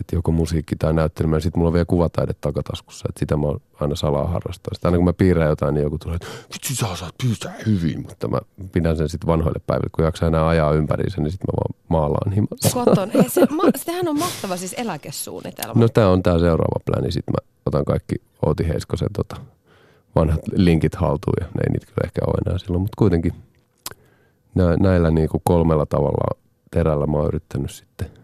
että 0.00 0.16
joko 0.16 0.32
musiikki 0.32 0.76
tai 0.76 0.92
näyttelemään. 0.92 1.42
Sitten 1.42 1.60
mulla 1.60 1.68
on 1.68 1.72
vielä 1.72 1.84
kuvataide 1.84 2.32
takataskussa, 2.40 3.06
että 3.08 3.18
sitä 3.18 3.36
mä 3.36 3.46
aina 3.80 3.94
salaa 3.94 4.26
harrastaa. 4.26 4.74
Sitten 4.74 4.88
aina 4.88 4.98
kun 4.98 5.04
mä 5.04 5.12
piirrän 5.12 5.48
jotain, 5.48 5.74
niin 5.74 5.82
joku 5.82 5.98
tulee, 5.98 6.16
että 6.16 6.26
vitsi 6.54 6.74
sä 6.74 6.88
osaat 6.88 7.14
piirtää 7.22 7.54
hyvin. 7.66 8.02
Mutta 8.02 8.28
mä 8.28 8.38
pidän 8.72 8.96
sen 8.96 9.08
sitten 9.08 9.26
vanhoille 9.26 9.60
päiville, 9.66 9.90
kun 9.92 10.04
jaksaa 10.04 10.26
enää 10.26 10.48
ajaa 10.48 10.72
ympäriinsä, 10.72 11.20
niin 11.20 11.30
sitten 11.30 11.46
mä 11.52 11.56
vaan 11.56 11.74
maalaan 11.88 12.32
himassa. 12.32 12.84
Koton. 12.84 13.10
Hei, 13.10 13.28
se, 13.28 13.46
ma, 13.50 13.62
sehän 13.76 14.08
on 14.08 14.18
mahtava 14.18 14.56
siis 14.56 14.74
eläkesuunnitelma. 14.78 15.80
No 15.80 15.88
tää 15.88 16.08
on 16.08 16.22
tää 16.22 16.38
seuraava 16.38 16.80
pläni. 16.84 17.12
Sitten 17.12 17.32
mä 17.32 17.48
otan 17.66 17.84
kaikki 17.84 18.14
Outi 18.46 18.68
Heiskosen 18.68 19.12
tota, 19.16 19.36
vanhat 20.14 20.40
linkit 20.52 20.94
haltuun 20.94 21.36
ja 21.40 21.46
ne 21.46 21.60
ei 21.64 21.72
niitä 21.72 21.86
kyllä 21.86 22.04
ehkä 22.04 22.20
ole 22.26 22.34
enää 22.46 22.58
silloin, 22.58 22.82
mutta 22.82 22.96
kuitenkin 22.98 23.32
nä, 24.54 24.76
näillä 24.80 25.10
niinku 25.10 25.42
kolmella 25.44 25.86
tavalla 25.86 26.38
terällä 26.70 27.06
mä 27.06 27.16
oon 27.16 27.28
yrittänyt 27.28 27.70
sitten 27.70 28.21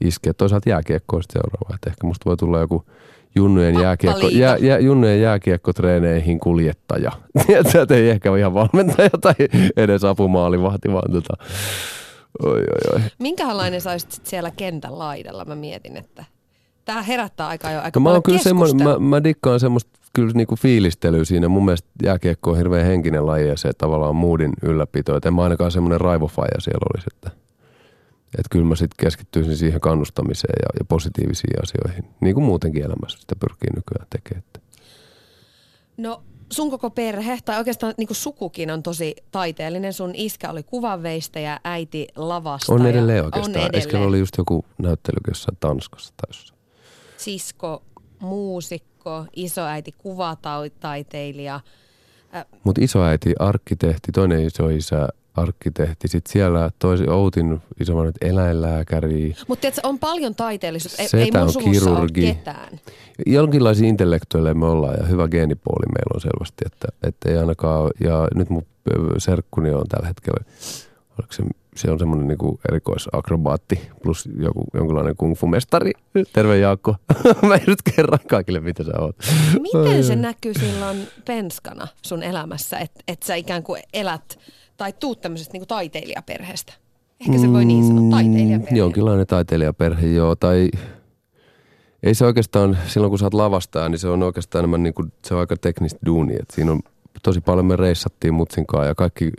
iskeä. 0.00 0.34
Toisaalta 0.34 0.70
jääkiekko 0.70 1.16
on 1.16 1.22
sitten 1.22 1.42
seuraava, 1.42 1.74
että 1.74 1.90
ehkä 1.90 2.06
musta 2.06 2.24
voi 2.24 2.36
tulla 2.36 2.60
joku 2.60 2.84
junnujen, 3.36 3.80
jääkiekko, 3.80 4.28
jää, 4.28 4.56
jää, 4.56 4.78
junnujen 4.78 5.20
jääkiekkotreeneihin 5.20 6.40
kuljettaja. 6.40 7.12
Tiedätkö, 7.46 7.82
että 7.82 7.94
ei 7.94 8.10
ehkä 8.10 8.36
ihan 8.36 8.54
valmentaja 8.54 9.10
tai 9.20 9.34
edes 9.76 10.04
apumaalivahti, 10.04 10.92
vaan 10.92 11.12
tota, 11.12 11.34
oi, 12.42 12.58
oi, 12.58 12.94
oi. 12.94 13.00
Minkälainen 13.18 13.80
sä 13.80 13.90
olisit 13.90 14.12
sit 14.12 14.26
siellä 14.26 14.50
kentän 14.50 14.98
laidalla? 14.98 15.44
Mä 15.44 15.54
mietin, 15.54 15.96
että 15.96 16.24
tämä 16.84 17.02
herättää 17.02 17.46
aika 17.48 17.70
jo 17.70 17.80
aika 17.80 18.00
No 18.00 18.02
mä, 18.02 18.04
paljon 18.04 18.16
oon 18.16 18.22
kyllä 18.22 18.38
semmoinen, 18.38 18.88
mä, 18.88 18.98
mä 18.98 19.24
dikkaan 19.24 19.60
semmoista 19.60 19.90
kyllä 20.12 20.32
niinku 20.34 20.56
fiilistelyä 20.56 21.24
siinä. 21.24 21.48
Mun 21.48 21.64
mielestä 21.64 21.88
jääkiekko 22.02 22.50
on 22.50 22.56
hirveän 22.56 22.86
henkinen 22.86 23.26
laji 23.26 23.48
ja 23.48 23.56
se 23.56 23.72
tavallaan 23.78 24.16
moodin 24.16 24.52
ylläpito. 24.62 25.16
Et 25.16 25.26
en 25.26 25.34
mä 25.34 25.42
ainakaan 25.42 25.70
semmoinen 25.70 26.00
raivofaija 26.00 26.60
siellä 26.60 26.86
olisi, 26.94 27.06
että, 27.14 27.45
että 28.38 28.48
kyllä 28.50 28.64
mä 28.64 28.76
sitten 28.76 29.04
keskittyisin 29.04 29.56
siihen 29.56 29.80
kannustamiseen 29.80 30.54
ja, 30.62 30.68
ja 30.78 30.84
positiivisiin 30.84 31.62
asioihin. 31.62 32.04
Niin 32.20 32.34
kuin 32.34 32.44
muutenkin 32.44 32.84
elämässä 32.84 33.18
sitä 33.18 33.36
pyrkii 33.40 33.70
nykyään 33.76 34.06
tekemään. 34.10 34.44
No 35.96 36.22
sun 36.52 36.70
koko 36.70 36.90
perhe, 36.90 37.38
tai 37.44 37.58
oikeastaan 37.58 37.94
niin 37.98 38.06
kuin 38.06 38.16
sukukin 38.16 38.70
on 38.70 38.82
tosi 38.82 39.16
taiteellinen. 39.30 39.92
Sun 39.92 40.14
iskä 40.14 40.50
oli 40.50 40.62
kuvanveistäjä, 40.62 41.60
äiti 41.64 42.08
lavastaja. 42.16 42.80
On 42.80 42.86
edelleen 42.86 43.24
oikeastaan. 43.24 43.64
On 43.64 43.70
edelleen. 43.74 44.08
Oli 44.08 44.18
just 44.18 44.38
joku 44.38 44.64
näyttely 44.78 45.16
jossain 45.28 45.56
Tanskassa 45.60 46.14
tai 46.16 46.28
jossain. 46.28 46.60
Sisko, 47.16 47.82
muusikko, 48.20 49.26
isoäiti 49.36 49.92
kuvataiteilija. 49.98 51.60
Mutta 52.64 52.80
isoäiti 52.84 53.34
arkkitehti, 53.38 54.12
toinen 54.12 54.46
isoisä 54.46 55.08
arkkitehti. 55.36 56.08
Sitten 56.08 56.32
siellä 56.32 56.70
toisi 56.78 57.08
Outin 57.08 57.62
isovanhemmat 57.80 58.16
eläinlääkäri. 58.20 59.34
Mutta 59.48 59.68
on 59.82 59.98
paljon 59.98 60.34
taiteellisuutta. 60.34 61.02
Ei, 61.02 61.08
ei 61.12 61.30
mun 61.30 61.40
on 61.42 61.72
kirurgi. 61.72 62.26
ole 62.26 62.34
ketään. 62.34 62.80
Jonkinlaisia 63.26 63.88
intellektuelleja 63.88 64.54
me 64.54 64.66
ollaan 64.66 64.96
ja 65.00 65.06
hyvä 65.06 65.28
geenipuoli 65.28 65.86
meillä 65.86 66.14
on 66.14 66.20
selvästi, 66.20 66.64
että, 66.66 66.88
että 67.02 67.30
ei 67.30 67.36
ainakaan, 67.36 67.90
ja 68.04 68.28
nyt 68.34 68.50
mun 68.50 68.66
serkkuni 69.18 69.70
on 69.70 69.86
tällä 69.88 70.06
hetkellä, 70.06 70.44
oliko 71.18 71.32
se 71.32 71.42
se 71.76 71.90
on 71.90 71.98
semmoinen 71.98 72.28
niin 72.28 72.58
erikoisakrobaatti 72.68 73.80
plus 74.02 74.28
joku, 74.38 74.64
jonkinlainen 74.74 75.16
kung 75.16 75.36
fu 75.36 75.46
mestari. 75.46 75.92
Terve 76.32 76.58
Jaakko. 76.58 76.96
Mä 77.48 77.58
nyt 77.66 77.78
kerran 77.96 78.18
kaikille, 78.28 78.60
mitä 78.60 78.84
sä 78.84 78.92
oot. 78.98 79.16
Miten 79.60 80.04
se 80.04 80.16
näkyy 80.16 80.54
silloin 80.54 81.08
penskana 81.24 81.88
sun 82.02 82.22
elämässä, 82.22 82.78
että 82.78 83.00
et 83.08 83.22
sä 83.22 83.34
ikään 83.34 83.62
kuin 83.62 83.82
elät 83.92 84.38
tai 84.76 84.92
tuut 84.92 85.20
tämmöisestä 85.20 85.52
niin 85.52 85.68
taiteilijaperheestä? 85.68 86.72
Ehkä 87.20 87.38
se 87.38 87.52
voi 87.52 87.64
niin 87.64 87.86
sanoa, 87.86 88.10
taiteilijaperhe. 88.10 88.70
Mm, 88.70 88.76
jonkinlainen 88.76 89.26
taiteilijaperhe, 89.26 90.06
joo. 90.06 90.36
Tai 90.36 90.70
ei 92.02 92.14
se 92.14 92.24
oikeastaan, 92.24 92.78
silloin 92.86 93.10
kun 93.10 93.18
sä 93.18 93.26
oot 93.26 93.34
lavastaa, 93.34 93.88
niin 93.88 93.98
se 93.98 94.08
on 94.08 94.22
oikeastaan 94.22 94.60
enemmän 94.60 94.82
niin 94.82 94.94
kuin, 94.94 95.12
se 95.24 95.34
on 95.34 95.40
aika 95.40 95.56
teknistä 95.56 95.98
duuni. 96.06 96.34
Et 96.34 96.50
siinä 96.50 96.72
on 96.72 96.80
tosi 97.22 97.40
paljon 97.40 97.66
me 97.66 97.76
reissattiin 97.76 98.34
mutsinkaan 98.34 98.86
ja 98.86 98.94
kaikki 98.94 99.32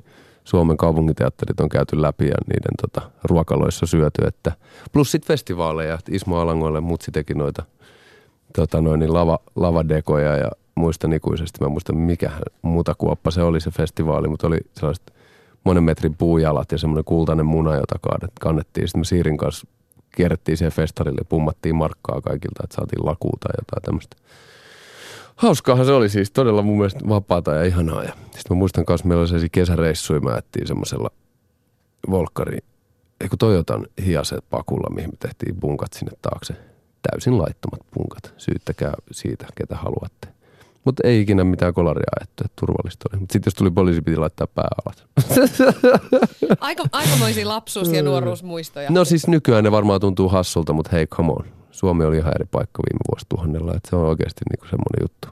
Suomen 0.44 0.78
kaupunginteatterit 0.78 1.60
on 1.60 1.70
käyty 1.70 2.02
läpi 2.02 2.26
ja 2.26 2.36
niiden 2.48 2.74
tota, 2.82 3.12
ruokaloissa 3.24 3.86
syöty. 3.86 4.22
Että, 4.28 4.52
plus 4.92 5.12
sitten 5.12 5.28
festivaaleja, 5.28 6.00
Ismo 6.12 6.38
Alangoille 6.40 6.82
mutsi 6.82 7.12
teki 7.12 7.34
noita 7.34 7.64
tota 8.56 8.82
noin, 8.82 9.00
niin 9.00 9.14
lava, 9.14 9.40
lavadekoja 9.56 10.36
ja 10.36 10.52
muistan 10.76 11.14
ikuisesti, 11.14 11.60
mä 11.62 11.70
muistan 11.70 11.98
mikä 11.98 12.32
muuta 12.62 12.96
kuoppa 12.96 13.32
se 13.32 13.42
oli 13.42 13.62
se 13.62 13.72
festivaali, 13.72 14.28
mutta 14.28 14.48
oli 14.48 14.58
sellaiset 14.74 15.14
monen 15.68 15.84
metrin 15.84 16.16
puujalat 16.16 16.72
ja 16.72 16.78
semmoinen 16.78 17.06
kultainen 17.06 17.46
muna, 17.46 17.76
jota 17.76 17.96
kannettiin. 18.40 18.88
Sitten 18.88 19.00
me 19.00 19.06
Siirin 19.06 19.38
kanssa 19.38 19.68
kierrettiin 20.16 20.58
siihen 20.58 20.72
festarille 20.72 21.22
ja 21.22 21.26
pummattiin 21.26 21.76
markkaa 21.76 22.22
kaikilta, 22.22 22.64
että 22.64 22.76
saatiin 22.76 23.06
lakuuta 23.06 23.48
ja 23.50 23.54
jotain 23.58 23.84
tämmöistä. 23.84 24.16
Hauskaahan 25.36 25.86
se 25.86 25.92
oli 25.92 26.10
siis 26.10 26.32
todella 26.32 26.62
mun 26.62 26.78
mielestä 26.78 27.10
vapaata 27.10 27.54
ja 27.54 27.64
ihanaa. 27.64 28.04
Ja 28.04 28.12
sitten 28.12 28.50
mä 28.50 28.56
muistan 28.56 28.86
kanssa, 28.86 29.08
meillä 29.08 29.22
oli 29.22 29.28
sellaisia 29.28 29.50
kesäreissuja, 29.52 30.20
mä 30.20 30.38
ettiin 30.38 30.68
semmoisella 30.68 31.10
Volkkari, 32.10 32.58
eikö 33.22 33.36
Toyotan 33.40 33.88
hiaset 34.06 34.46
pakulla, 34.50 34.96
mihin 34.96 35.10
me 35.10 35.18
tehtiin 35.20 35.56
punkat 35.60 35.94
sinne 35.94 36.12
taakse. 36.22 36.54
Täysin 37.02 37.38
laittomat 37.38 37.80
punkat. 37.94 38.34
Syyttäkää 38.38 38.94
siitä, 39.12 39.46
ketä 39.56 39.76
haluatte. 39.76 40.37
Mutta 40.88 41.08
ei 41.08 41.22
ikinä 41.22 41.44
mitään 41.44 41.74
kolaria 41.74 42.12
ajettu, 42.20 42.44
että 42.46 42.54
turvallista 42.60 43.10
oli. 43.12 43.20
Mutta 43.20 43.34
sitten 43.34 43.48
jos 43.48 43.54
tuli 43.54 43.72
poliisi, 43.72 44.02
piti 44.02 44.18
laittaa 44.18 44.48
pää 44.48 44.68
alas. 44.86 45.08
Aika, 46.60 46.84
aikamoisia 46.92 47.48
lapsuus- 47.48 47.92
ja 47.92 48.04
nuoruusmuistoja. 48.04 48.90
No 48.90 49.06
siis 49.06 49.28
nykyään 49.28 49.64
ne 49.64 49.72
varmaan 49.72 50.02
tuntuu 50.02 50.30
hassulta, 50.30 50.74
mutta 50.74 50.92
hei, 50.94 51.08
come 51.08 51.32
on. 51.32 51.46
Suomi 51.72 52.06
oli 52.06 52.18
ihan 52.18 52.34
eri 52.36 52.46
paikka 52.52 52.84
viime 52.90 53.00
vuosituhannella, 53.12 53.74
että 53.76 53.90
se 53.90 53.96
on 53.96 54.08
oikeasti 54.08 54.42
niinku 54.52 54.66
semmoinen 54.66 55.02
juttu. 55.02 55.28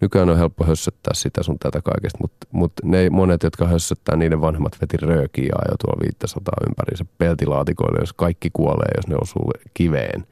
Nykyään 0.00 0.30
on 0.30 0.38
helppo 0.38 0.64
hössöttää 0.64 1.14
sitä 1.14 1.42
sun 1.42 1.58
tätä 1.58 1.80
kaikesta, 1.82 2.18
mutta, 2.20 2.46
mutta 2.52 2.82
ne 2.86 3.10
monet, 3.10 3.42
jotka 3.42 3.66
hössöttää, 3.66 4.16
niiden 4.16 4.40
vanhemmat 4.40 4.76
veti 4.80 4.96
röökiä 4.96 5.44
ja 5.44 5.70
jo 5.70 5.76
tuolla 5.84 6.00
500 6.02 6.54
ympäriinsä 6.68 7.04
peltilaatikoille, 7.18 7.98
jos 8.00 8.12
kaikki 8.12 8.50
kuolee, 8.52 8.90
jos 8.96 9.06
ne 9.06 9.16
osuu 9.22 9.50
kiveen. 9.74 10.26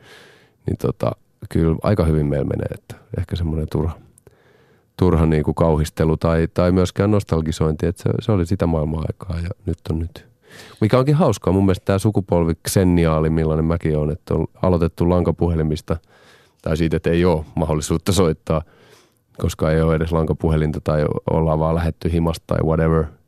Niin 0.66 0.76
tota, 0.82 1.12
kyllä 1.48 1.76
aika 1.82 2.04
hyvin 2.04 2.26
meillä 2.26 2.46
menee, 2.46 2.68
että 2.74 2.96
ehkä 3.18 3.36
semmoinen 3.36 3.66
turha, 3.72 3.98
turha 4.96 5.26
niin 5.26 5.44
kuin 5.44 5.54
kauhistelu 5.54 6.16
tai, 6.16 6.48
tai 6.54 6.72
myöskään 6.72 7.10
nostalgisointi, 7.10 7.86
että 7.86 8.02
se, 8.02 8.10
se 8.20 8.32
oli 8.32 8.46
sitä 8.46 8.66
maailmaa 8.66 9.04
aikaa 9.08 9.40
ja 9.40 9.48
nyt 9.66 9.78
on 9.90 9.98
nyt. 9.98 10.26
Mikä 10.80 10.98
onkin 10.98 11.14
hauskaa, 11.14 11.52
mun 11.52 11.64
mielestä 11.64 11.84
tämä 11.84 11.98
sukupolvi 11.98 12.52
Xenniaali, 12.68 13.30
millainen 13.30 13.64
mäkin 13.64 13.98
on, 13.98 14.10
että 14.10 14.34
on 14.34 14.46
aloitettu 14.62 15.10
lankapuhelimista, 15.10 15.96
tai 16.62 16.76
siitä, 16.76 16.96
että 16.96 17.10
ei 17.10 17.24
ole 17.24 17.44
mahdollisuutta 17.54 18.12
soittaa, 18.12 18.62
koska 19.38 19.72
ei 19.72 19.82
ole 19.82 19.94
edes 19.94 20.12
lankapuhelinta 20.12 20.80
tai 20.80 21.04
ollaan 21.30 21.58
vaan 21.58 21.74
lähetty 21.74 22.12
himasta 22.12 22.44
tai 22.46 22.58
whatever– 22.62 23.04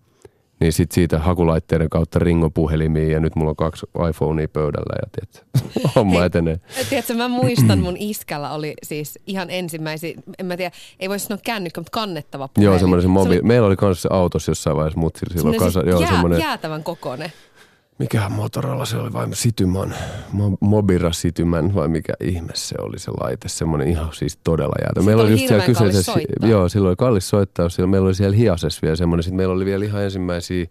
niin 0.61 0.73
sit 0.73 0.93
siitä 0.93 1.19
hakulaitteiden 1.19 1.91
kautta 1.91 2.19
ringopuhelimiin 2.19 3.11
ja 3.11 3.21
nyt 3.21 3.37
mulla 3.37 3.51
on 3.51 3.57
kaksi 3.57 3.87
iPhonea 4.11 4.49
pöydällä 4.49 4.97
ja 5.03 5.09
tiedätkö, 5.13 5.69
homma 5.97 6.19
Hei, 6.19 6.27
etenee. 6.27 6.61
Tiedätkö, 6.89 7.15
mä 7.15 7.29
muistan 7.29 7.79
mun 7.79 7.97
iskällä 7.99 8.51
oli 8.51 8.75
siis 8.83 9.19
ihan 9.27 9.51
ensimmäisiä, 9.51 10.15
en 10.39 10.47
mä 10.47 10.57
tiedä, 10.57 10.71
ei 11.01 11.09
voi 11.09 11.19
sanoa 11.19 11.41
kännykkä, 11.45 11.81
mutta 11.81 11.91
kannettava 11.91 12.49
puhelin. 12.49 12.67
Joo, 12.67 12.79
semmoinen 12.79 13.03
se 13.03 13.09
mobi- 13.09 13.23
se 13.23 13.29
oli, 13.29 13.43
Meillä 13.43 13.67
oli 13.67 13.77
kanssa 13.77 14.03
se 14.03 14.15
autossa 14.15 14.51
jossain 14.51 14.77
vaiheessa, 14.77 15.01
mutta 15.01 15.21
silloin 15.33 15.57
kanssa, 15.57 15.81
siis 15.81 15.91
joo, 15.91 16.01
jää, 16.01 16.11
semmoinen, 16.11 16.41
jäätävän 16.41 16.85
kokoinen. 16.85 17.33
Mikähän 17.99 18.33
Motorola 18.33 18.85
se 18.85 18.97
oli 18.97 19.13
vai 19.13 19.27
Sitymän, 19.33 19.95
Mobira 20.61 21.13
Sitymän 21.13 21.75
vai 21.75 21.89
mikä 21.89 22.13
ihme 22.21 22.53
se 22.55 22.75
oli 22.79 22.99
se 22.99 23.11
laite, 23.21 23.49
semmoinen 23.49 23.89
ihan 23.89 24.13
siis 24.13 24.39
todella 24.45 24.75
jäätä. 24.81 25.03
Meillä 25.03 25.23
oli 25.23 25.31
just 25.31 25.47
siellä 25.49 25.67
kyseisessä, 25.67 26.13
joo, 26.41 26.69
silloin 26.69 26.91
oli 26.91 26.97
kallis 26.97 27.29
soittaa, 27.29 27.69
siellä 27.69 27.91
meillä 27.91 28.07
oli 28.07 28.15
siellä 28.15 28.37
hiasessa 28.37 28.81
vielä 28.83 28.97
semmoinen, 28.97 29.23
sitten 29.23 29.37
meillä 29.37 29.55
oli 29.55 29.65
vielä 29.65 29.85
ihan 29.85 30.03
ensimmäisiä 30.03 30.67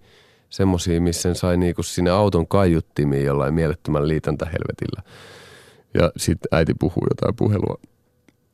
semmoisia, 0.50 1.02
missä 1.02 1.22
sen 1.22 1.36
sai 1.36 1.58
niinku 1.58 1.84
sinne 1.84 2.12
auton 2.12 2.48
kaiuttimiin 2.48 3.26
jollain 3.26 3.54
mielettömän 3.54 4.08
liitäntä 4.08 4.46
helvetillä. 4.46 5.02
Ja 5.94 6.12
sitten 6.18 6.48
äiti 6.52 6.74
puhuu 6.80 7.04
jotain 7.10 7.36
puhelua 7.36 7.80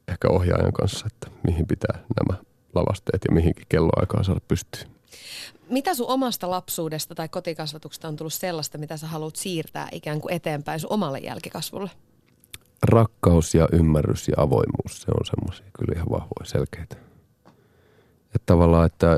ehkä 0.07 0.27
ohjaajan 0.27 0.73
kanssa, 0.73 1.07
että 1.07 1.27
mihin 1.43 1.67
pitää 1.67 1.93
nämä 1.93 2.43
lavasteet 2.75 3.21
ja 3.29 3.33
mihinkin 3.33 3.65
kelloaikaan 3.69 4.23
saada 4.23 4.41
pystyyn. 4.47 4.98
Mitä 5.69 5.95
sun 5.95 6.07
omasta 6.07 6.49
lapsuudesta 6.49 7.15
tai 7.15 7.29
kotikasvatuksesta 7.29 8.07
on 8.07 8.15
tullut 8.15 8.33
sellaista, 8.33 8.77
mitä 8.77 8.97
sä 8.97 9.07
haluat 9.07 9.35
siirtää 9.35 9.87
ikään 9.91 10.21
kuin 10.21 10.33
eteenpäin 10.33 10.79
sun 10.79 10.93
omalle 10.93 11.19
jälkikasvulle? 11.19 11.89
Rakkaus 12.83 13.55
ja 13.55 13.67
ymmärrys 13.71 14.27
ja 14.27 14.33
avoimuus, 14.37 15.01
se 15.01 15.11
on 15.19 15.25
semmoisia 15.25 15.65
kyllä 15.79 15.93
ihan 15.95 16.07
vahvoja, 16.09 16.45
selkeitä. 16.45 16.95
Että 18.25 18.45
tavallaan, 18.45 18.85
että 18.85 19.17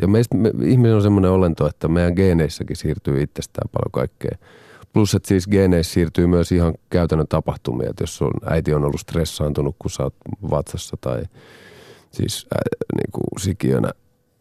ja 0.00 0.08
meistä, 0.08 0.36
me, 0.36 0.50
ihminen 0.64 0.96
on 0.96 1.02
semmoinen 1.02 1.30
olento, 1.30 1.66
että 1.66 1.88
meidän 1.88 2.14
geeneissäkin 2.14 2.76
siirtyy 2.76 3.22
itsestään 3.22 3.68
paljon 3.72 3.92
kaikkea. 3.92 4.38
Plus, 4.92 5.14
että 5.14 5.28
siis 5.28 5.48
geeneissä 5.48 5.92
siirtyy 5.92 6.26
myös 6.26 6.52
ihan 6.52 6.74
käytännön 6.90 7.28
tapahtumia, 7.28 7.90
että 7.90 8.02
jos 8.02 8.16
sun 8.16 8.32
äiti 8.50 8.74
on 8.74 8.84
ollut 8.84 9.00
stressaantunut, 9.00 9.76
kun 9.78 9.90
sä 9.90 10.02
oot 10.02 10.14
vatsassa 10.50 10.96
tai 11.00 11.24
siis 12.10 12.46
ää, 12.54 12.60
niin 12.96 13.12
kuin 13.12 13.40
sikiönä, 13.40 13.92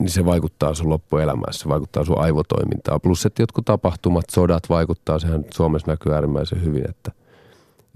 niin 0.01 0.09
se 0.09 0.25
vaikuttaa 0.25 0.73
sun 0.73 0.89
loppuelämään, 0.89 1.53
se 1.53 1.69
vaikuttaa 1.69 2.05
sun 2.05 2.19
aivotoimintaan. 2.19 3.01
Plus, 3.01 3.25
että 3.25 3.41
jotkut 3.41 3.65
tapahtumat, 3.65 4.25
sodat 4.31 4.69
vaikuttaa, 4.69 5.19
sehän 5.19 5.45
Suomessa 5.53 5.91
näkyy 5.91 6.13
äärimmäisen 6.13 6.63
hyvin, 6.63 6.89
että, 6.89 7.11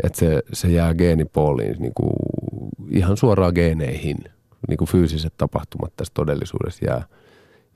että 0.04 0.20
se, 0.20 0.42
se 0.54 0.68
jää 0.68 0.94
geenipooliin 0.94 1.76
niin 1.80 1.94
kuin 1.94 2.14
ihan 2.92 3.18
suoraan 3.18 3.54
geeneihin. 3.56 4.18
Niin 4.68 4.78
kuin 4.78 4.88
fyysiset 4.88 5.34
tapahtumat 5.38 5.94
tässä 5.96 6.14
todellisuudessa 6.14 6.86
jää, 6.86 7.06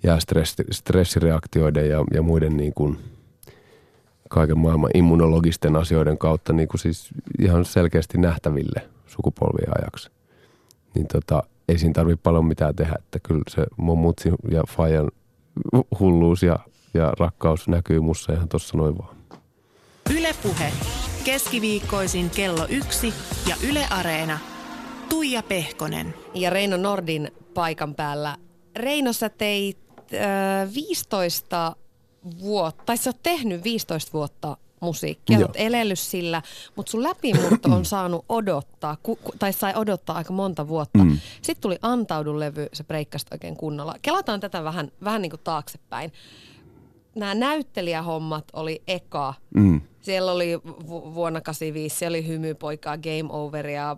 jää 0.03 0.19
stressi, 0.19 0.63
stressireaktioiden 0.71 1.89
ja, 1.89 2.03
ja 2.13 2.21
muiden 2.21 2.57
niin 2.57 2.73
kuin 2.73 2.97
kaiken 4.29 4.57
maailman 4.57 4.91
immunologisten 4.93 5.75
asioiden 5.75 6.17
kautta 6.17 6.53
niin 6.53 6.67
kuin 6.67 6.79
siis 6.79 7.09
ihan 7.39 7.65
selkeästi 7.65 8.17
nähtäville 8.17 8.89
sukupolvien 9.07 9.81
ajaksi. 9.81 10.11
Niin 10.95 11.07
tota, 11.07 11.43
ei 11.69 11.77
siinä 11.77 11.93
tarvitse 11.93 12.21
paljon 12.23 12.45
mitään 12.45 12.75
tehdä, 12.75 12.95
että 12.99 13.19
kyllä 13.19 13.43
se 13.47 13.65
mun 13.77 13.97
mutsi 13.97 14.29
ja 14.51 14.63
Fajan 14.69 15.11
hulluus 15.99 16.43
ja, 16.43 16.59
ja 16.93 17.13
rakkaus 17.19 17.67
näkyy 17.67 17.99
mussa 17.99 18.33
ihan 18.33 18.49
tuossa 18.49 18.77
noin 18.77 18.97
vaan. 18.97 19.15
Ylepuhe 20.17 20.71
keskiviikkoisin 21.23 22.29
kello 22.29 22.65
yksi 22.69 23.13
ja 23.49 23.55
Yle 23.69 23.85
Areena. 23.89 24.39
Tuija 25.09 25.43
Pehkonen. 25.43 26.13
Ja 26.33 26.49
Reino 26.49 26.77
Nordin 26.77 27.31
paikan 27.53 27.95
päällä. 27.95 28.37
Reino, 28.75 29.13
sä 29.13 29.29
teit 29.29 29.77
äh, 30.13 30.73
15 30.75 31.75
vuotta, 32.39 32.83
tai 32.85 32.97
sä 32.97 33.09
oot 33.09 33.23
tehnyt 33.23 33.63
15 33.63 34.13
vuotta 34.13 34.57
musiikkia, 34.79 35.37
olet 35.37 35.51
elellyt 35.55 35.99
sillä, 35.99 36.41
mutta 36.75 36.89
sun 36.91 37.03
läpimurto 37.03 37.69
on 37.69 37.85
saanut 37.95 38.25
odottaa, 38.29 38.97
ku, 39.03 39.15
ku, 39.15 39.31
tai 39.39 39.53
sai 39.53 39.73
odottaa 39.75 40.15
aika 40.15 40.33
monta 40.33 40.67
vuotta. 40.67 41.03
Mm. 41.03 41.19
Sitten 41.41 41.61
tuli 41.61 41.75
Antaudu-levy, 41.81 42.69
se 42.73 42.83
breikkasi 42.83 43.25
oikein 43.31 43.55
kunnolla. 43.55 43.95
Kelataan 44.01 44.39
tätä 44.39 44.63
vähän, 44.63 44.91
vähän 45.03 45.21
niin 45.21 45.29
kuin 45.29 45.41
taaksepäin. 45.43 46.13
Nämä 47.15 47.35
näyttelijähommat 47.35 48.45
oli 48.53 48.81
eka. 48.87 49.33
Mm. 49.55 49.81
Siellä 50.01 50.31
oli 50.31 50.59
vu- 50.87 51.13
vuonna 51.13 51.41
85, 51.41 51.95
siellä 51.95 52.15
oli 52.15 52.27
Hymypoikaa, 52.27 52.97
Game 52.97 53.29
Overia, 53.29 53.97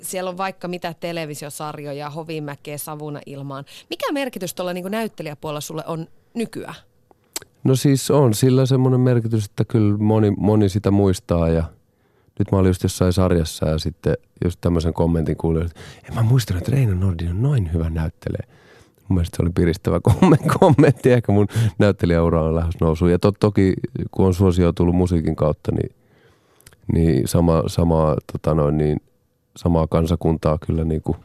siellä 0.00 0.30
on 0.30 0.36
vaikka 0.36 0.68
mitä 0.68 0.94
televisiosarjoja, 1.00 2.10
Hovimäkeä, 2.10 2.78
Savuna 2.78 3.20
ilmaan. 3.26 3.64
Mikä 3.90 4.12
merkitys 4.12 4.54
tuolla 4.54 4.72
niin 4.72 4.90
näyttelijäpuolella 4.90 5.60
sulle 5.60 5.84
on 5.86 6.06
nykyään? 6.34 6.74
No 7.64 7.74
siis 7.74 8.10
on 8.10 8.34
sillä 8.34 8.66
semmoinen 8.66 9.00
merkitys, 9.00 9.44
että 9.44 9.64
kyllä 9.64 9.98
moni, 9.98 10.30
moni 10.30 10.68
sitä 10.68 10.90
muistaa 10.90 11.48
ja 11.48 11.64
nyt 12.38 12.52
mä 12.52 12.58
olin 12.58 12.68
just 12.68 12.82
jossain 12.82 13.12
sarjassa 13.12 13.68
ja 13.68 13.78
sitten 13.78 14.16
just 14.44 14.60
tämmöisen 14.60 14.94
kommentin 14.94 15.36
kuulin, 15.36 15.62
että 15.62 15.80
en 16.08 16.14
mä 16.14 16.22
muistanut, 16.22 16.62
että 16.62 16.72
Reino 16.72 16.94
Nordin 16.94 17.30
on 17.30 17.42
noin 17.42 17.72
hyvä 17.72 17.90
näyttelee. 17.90 18.48
Mun 19.08 19.16
mielestä 19.16 19.36
se 19.36 19.42
oli 19.42 19.50
piristävä 19.54 20.00
kommentti, 20.60 21.12
ehkä 21.12 21.32
mun 21.32 21.46
näyttelijäura 21.78 22.42
on 22.42 22.54
lähes 22.54 22.74
nousu. 22.80 23.06
Ja 23.06 23.18
tot, 23.18 23.36
toki 23.40 23.74
kun 24.10 24.26
on 24.26 24.34
suosio 24.34 24.72
tullut 24.72 24.96
musiikin 24.96 25.36
kautta, 25.36 25.72
niin, 25.72 25.94
niin, 26.92 27.28
sama, 27.28 27.62
sama, 27.66 28.16
tota 28.32 28.54
noin, 28.54 28.78
niin 28.78 29.00
samaa 29.56 29.86
kansakuntaa 29.86 30.58
kyllä 30.66 30.84
niin 30.84 31.02
kuin 31.02 31.16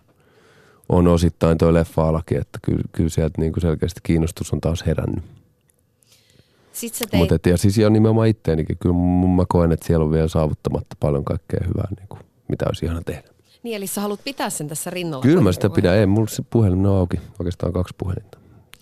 on 0.89 1.07
osittain 1.07 1.57
toi 1.57 1.73
leffa 1.73 2.21
että 2.31 2.59
kyllä, 2.61 2.83
kyllä 2.91 3.09
sieltä 3.09 3.41
niin 3.41 3.53
kuin 3.53 3.61
selkeästi 3.61 3.99
kiinnostus 4.03 4.53
on 4.53 4.61
taas 4.61 4.85
herännyt. 4.85 5.23
Sit 6.79 6.93
sä 6.95 7.05
teit, 7.11 7.21
Mutta 7.21 7.35
et, 7.35 7.45
ja 7.45 7.57
siis 7.57 7.77
jo 7.77 7.89
nimenomaan 7.89 8.27
itteenikin. 8.27 8.77
Kyllä 8.79 8.95
mä 9.35 9.43
koen, 9.49 9.71
että 9.71 9.87
siellä 9.87 10.05
on 10.05 10.11
vielä 10.11 10.27
saavuttamatta 10.27 10.95
paljon 10.99 11.25
kaikkea 11.25 11.59
hyvää, 11.67 11.87
niin 11.97 12.07
kuin, 12.09 12.19
mitä 12.47 12.65
olisi 12.67 12.85
ihana 12.85 13.01
tehdä. 13.05 13.23
niin 13.63 13.75
eli 13.75 13.87
sä 13.87 14.01
haluat 14.01 14.19
pitää 14.23 14.49
sen 14.49 14.67
tässä 14.67 14.89
rinnalla. 14.89 15.23
Kyllä 15.23 15.41
mä 15.41 15.51
sitä 15.51 15.69
pidän. 15.69 15.95
Ei, 15.95 16.05
mulla 16.05 16.27
se 16.29 16.43
puhelin 16.49 16.85
on 16.85 16.97
auki. 16.97 17.17
Oikeastaan 17.39 17.73
kaksi 17.73 17.95
puhelinta. 17.97 18.37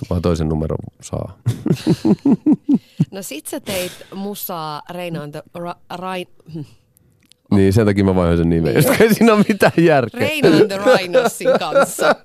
Vaan 0.10 0.21
toisen 0.21 0.49
numeron 0.49 0.77
saa. 1.01 1.38
No 3.12 3.21
sit 3.21 3.47
sä 3.47 3.60
teit 3.60 3.91
musaa 4.15 4.81
Reino 4.89 5.21
and 5.23 5.31
the 5.31 5.43
Ra- 5.60 6.27
hm. 6.53 6.63
Niin, 7.55 7.73
sen 7.73 7.86
takia 7.86 8.03
mä 8.03 8.15
vaihoin 8.15 8.38
sen 8.38 8.49
nimen. 8.49 8.73
Koska 8.75 8.95
ei 9.03 9.13
siinä 9.13 9.33
ole 9.33 9.45
mitään 9.49 9.71
järkeä. 9.77 10.19
Reino 10.19 10.47
and 10.47 10.67
the 10.67 10.77
Rhinosin 10.77 11.47
kanssa. 11.60 12.15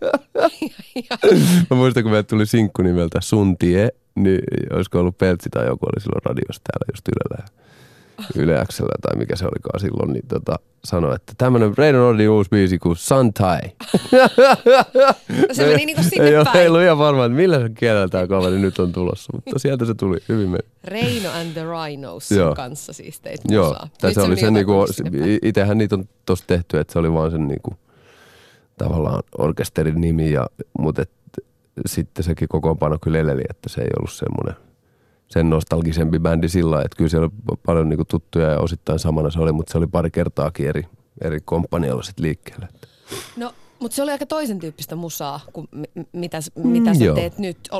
Mä 1.70 1.76
muistan, 1.76 2.02
kun 2.02 2.12
meille 2.12 2.22
tuli 2.22 2.46
sinkku 2.46 2.82
nimeltä 2.82 3.18
Suntie, 3.22 3.88
niin 4.14 4.40
olisiko 4.72 4.98
ollut 5.00 5.18
Peltsi 5.18 5.50
tai 5.50 5.66
joku 5.66 5.86
oli 5.86 6.00
silloin 6.00 6.24
radiossa 6.24 6.62
täällä 6.64 6.92
just 6.92 7.08
Ylellä. 7.08 7.62
Yle 8.36 8.64
Xllä 8.66 8.94
tai 9.02 9.16
mikä 9.16 9.36
se 9.36 9.44
olikaan 9.44 9.80
silloin, 9.80 10.12
niin 10.12 10.26
tota, 10.28 10.58
sanoi, 10.84 11.14
että 11.14 11.32
tämmönen 11.38 11.78
Reino 11.78 11.98
Nordin 11.98 12.30
uusi 12.30 12.50
biisi 12.50 12.78
kuin 12.78 12.96
Santai. 12.96 13.60
Se 15.52 15.66
meni 15.66 15.86
niinku 15.86 16.02
sinne 16.02 16.28
ei, 16.28 16.44
päin. 16.44 16.56
ei 16.56 16.68
ollut 16.68 16.82
ihan 16.82 16.98
varma, 16.98 17.24
että 17.24 17.36
millä 17.36 17.70
kielellä 17.74 18.08
tämä 18.08 18.26
kaveri 18.26 18.58
nyt 18.58 18.78
on 18.78 18.92
tulossa, 18.92 19.32
mutta 19.34 19.58
sieltä 19.58 19.84
se 19.84 19.94
tuli, 19.94 20.18
hyvin 20.28 20.48
meni. 20.48 20.64
Reino 20.84 21.30
and 21.30 21.52
the 21.52 21.64
Rhinos 21.64 22.30
Joo. 22.30 22.54
kanssa 22.54 22.92
siis 22.92 23.20
teit 23.20 23.40
Joo, 23.48 23.68
musaa. 23.68 23.88
tai 24.00 24.10
Nyt 24.10 24.14
se 24.14 24.22
oli 24.22 24.36
se 24.36 24.50
niinku, 24.50 24.86
itsehän 25.42 25.78
niitä 25.78 25.94
on 25.94 26.04
tossa 26.26 26.44
tehty, 26.46 26.78
että 26.78 26.92
se 26.92 26.98
oli 26.98 27.12
vaan 27.12 27.30
sen 27.30 27.48
niinku, 27.48 27.74
tavallaan 28.78 29.22
orkesterin 29.38 30.00
nimi, 30.00 30.32
ja, 30.32 30.46
mutta 30.78 31.02
et, 31.02 31.10
sitten 31.86 32.24
sekin 32.24 32.48
kokoonpano 32.48 32.98
kyllä 33.02 33.18
eleli, 33.18 33.42
että 33.50 33.68
se 33.68 33.80
ei 33.80 33.88
ollut 33.98 34.12
semmoinen 34.12 34.54
sen 35.28 35.50
nostalgisempi 35.50 36.18
bändi 36.18 36.48
sillä 36.48 36.82
että 36.82 36.96
kyllä 36.96 37.08
siellä 37.10 37.24
oli 37.50 37.58
paljon 37.66 37.88
niinku 37.88 38.04
tuttuja 38.04 38.48
ja 38.50 38.58
osittain 38.60 38.98
samana 38.98 39.30
se 39.30 39.40
oli, 39.40 39.52
mutta 39.52 39.72
se 39.72 39.78
oli 39.78 39.86
pari 39.86 40.10
kertaakin 40.10 40.68
eri, 40.68 40.86
eri 41.20 41.40
komppanialla 41.44 42.02
sitten 42.02 42.22
liikkeelle. 42.22 42.68
Että. 42.74 42.88
No, 43.36 43.54
mutta 43.80 43.94
se 43.94 44.02
oli 44.02 44.10
aika 44.10 44.26
toisen 44.26 44.58
tyyppistä 44.58 44.96
musaa 44.96 45.40
kuin 45.52 45.68
mi- 45.72 46.06
mitä, 46.12 46.40
s- 46.40 46.50
mitä 46.56 46.94
sä 46.94 47.04
joo. 47.04 47.14
teet 47.14 47.38
nyt. 47.38 47.58
O, 47.72 47.76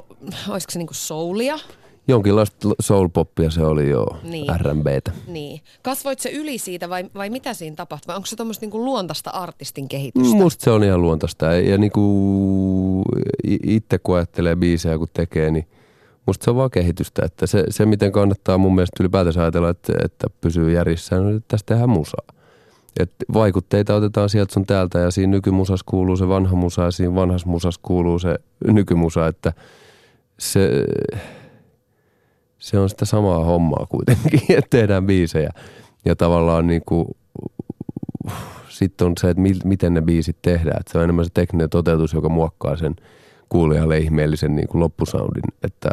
olisiko 0.49 0.71
se 0.71 0.79
niinku 0.79 0.95
soulia? 0.95 1.59
Jonkinlaista 2.09 2.69
soul-poppia 2.83 3.51
se 3.51 3.63
oli 3.63 3.91
jo, 3.91 4.07
Niin. 4.23 4.47
R&Btä. 4.61 5.13
Niin. 5.27 5.61
Kasvoit 5.83 6.19
se 6.19 6.31
yli 6.31 6.59
siitä 6.59 6.89
vai, 6.89 7.05
vai 7.15 7.31
mitä 7.31 7.55
siinä 7.55 7.77
tapahtui? 7.77 8.07
Vai 8.07 8.17
onko 8.17 8.27
se 8.27 8.37
tuommoista 8.37 8.63
niinku 8.63 8.85
luontaista 8.85 9.31
artistin 9.31 9.89
kehitystä? 9.89 10.37
Musta 10.37 10.65
se 10.65 10.71
on 10.71 10.85
ihan 10.85 11.03
luontaista. 11.03 11.47
Ja, 11.47 11.61
ja 11.61 11.79
niinku 11.79 13.03
itse 13.63 13.99
kun 13.99 14.17
ajattelee 14.17 14.57
biisejä 14.57 14.99
kun 14.99 15.09
tekee, 15.15 15.51
niin 15.51 15.67
musta 16.27 16.45
se 16.45 16.51
on 16.51 16.57
vaan 16.57 16.71
kehitystä. 16.71 17.23
Että 17.25 17.47
se, 17.47 17.65
se 17.71 17.87
miten 17.87 18.13
kannattaa 18.13 18.59
mun 18.59 18.75
mielestä 18.75 18.97
ylipäätänsä 19.03 19.41
ajatella, 19.41 19.69
että, 19.69 19.93
että 20.05 20.27
pysyy 20.41 20.73
järjissä, 20.73 21.17
on, 21.17 21.37
että 21.37 21.49
tästä 21.49 21.67
tehdään 21.67 21.91
musaa. 21.91 22.27
Et 23.01 23.13
vaikutteita 23.33 23.95
otetaan 23.95 24.29
sieltä 24.29 24.53
sun 24.55 24.67
täältä 24.67 24.99
ja 24.99 25.11
siinä 25.11 25.31
nykymusas 25.31 25.83
kuuluu 25.83 26.17
se 26.17 26.29
vanha 26.29 26.57
musa 26.57 26.83
ja 26.83 26.91
siinä 26.91 27.15
vanhassa 27.15 27.49
musas 27.49 27.79
kuuluu 27.79 28.19
se 28.19 28.39
nykymusa, 28.67 29.27
että 29.27 29.53
se, 30.39 30.85
se 32.63 32.79
on 32.79 32.89
sitä 32.89 33.05
samaa 33.05 33.45
hommaa 33.45 33.87
kuitenkin, 33.89 34.41
että 34.59 34.71
tehdään 34.71 35.07
biisejä. 35.07 35.51
Ja 36.05 36.17
tavallaan 36.17 36.67
niin 36.67 36.83
kuin, 36.87 37.07
sitten 38.69 39.07
on 39.07 39.13
se, 39.21 39.31
että 39.31 39.43
miten 39.65 39.95
ne 39.95 40.03
biisit 40.03 40.37
tehdään. 40.43 40.81
Että 40.81 40.93
se 40.93 40.99
on 40.99 41.05
enemmän 41.05 41.25
se 41.25 41.31
tekninen 41.35 41.71
toteutus, 41.71 42.13
joka 42.13 42.29
muokkaa 42.29 42.77
sen 42.77 42.97
kuulijalle 43.49 43.99
ihmeellisen 43.99 44.57
niin 44.57 44.69
kuin 44.69 44.81
loppusoundin. 44.81 45.43
Että, 45.63 45.91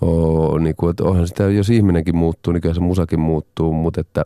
oo, 0.00 0.58
niin 0.58 0.76
kuin, 0.76 0.90
että 0.90 1.04
onhan 1.04 1.28
sitä, 1.28 1.42
jos 1.42 1.70
ihminenkin 1.70 2.16
muuttuu, 2.16 2.52
niin 2.52 2.60
kyllä 2.60 2.74
se 2.74 2.80
musakin 2.80 3.20
muuttuu, 3.20 3.72
mutta 3.72 4.00
että 4.00 4.24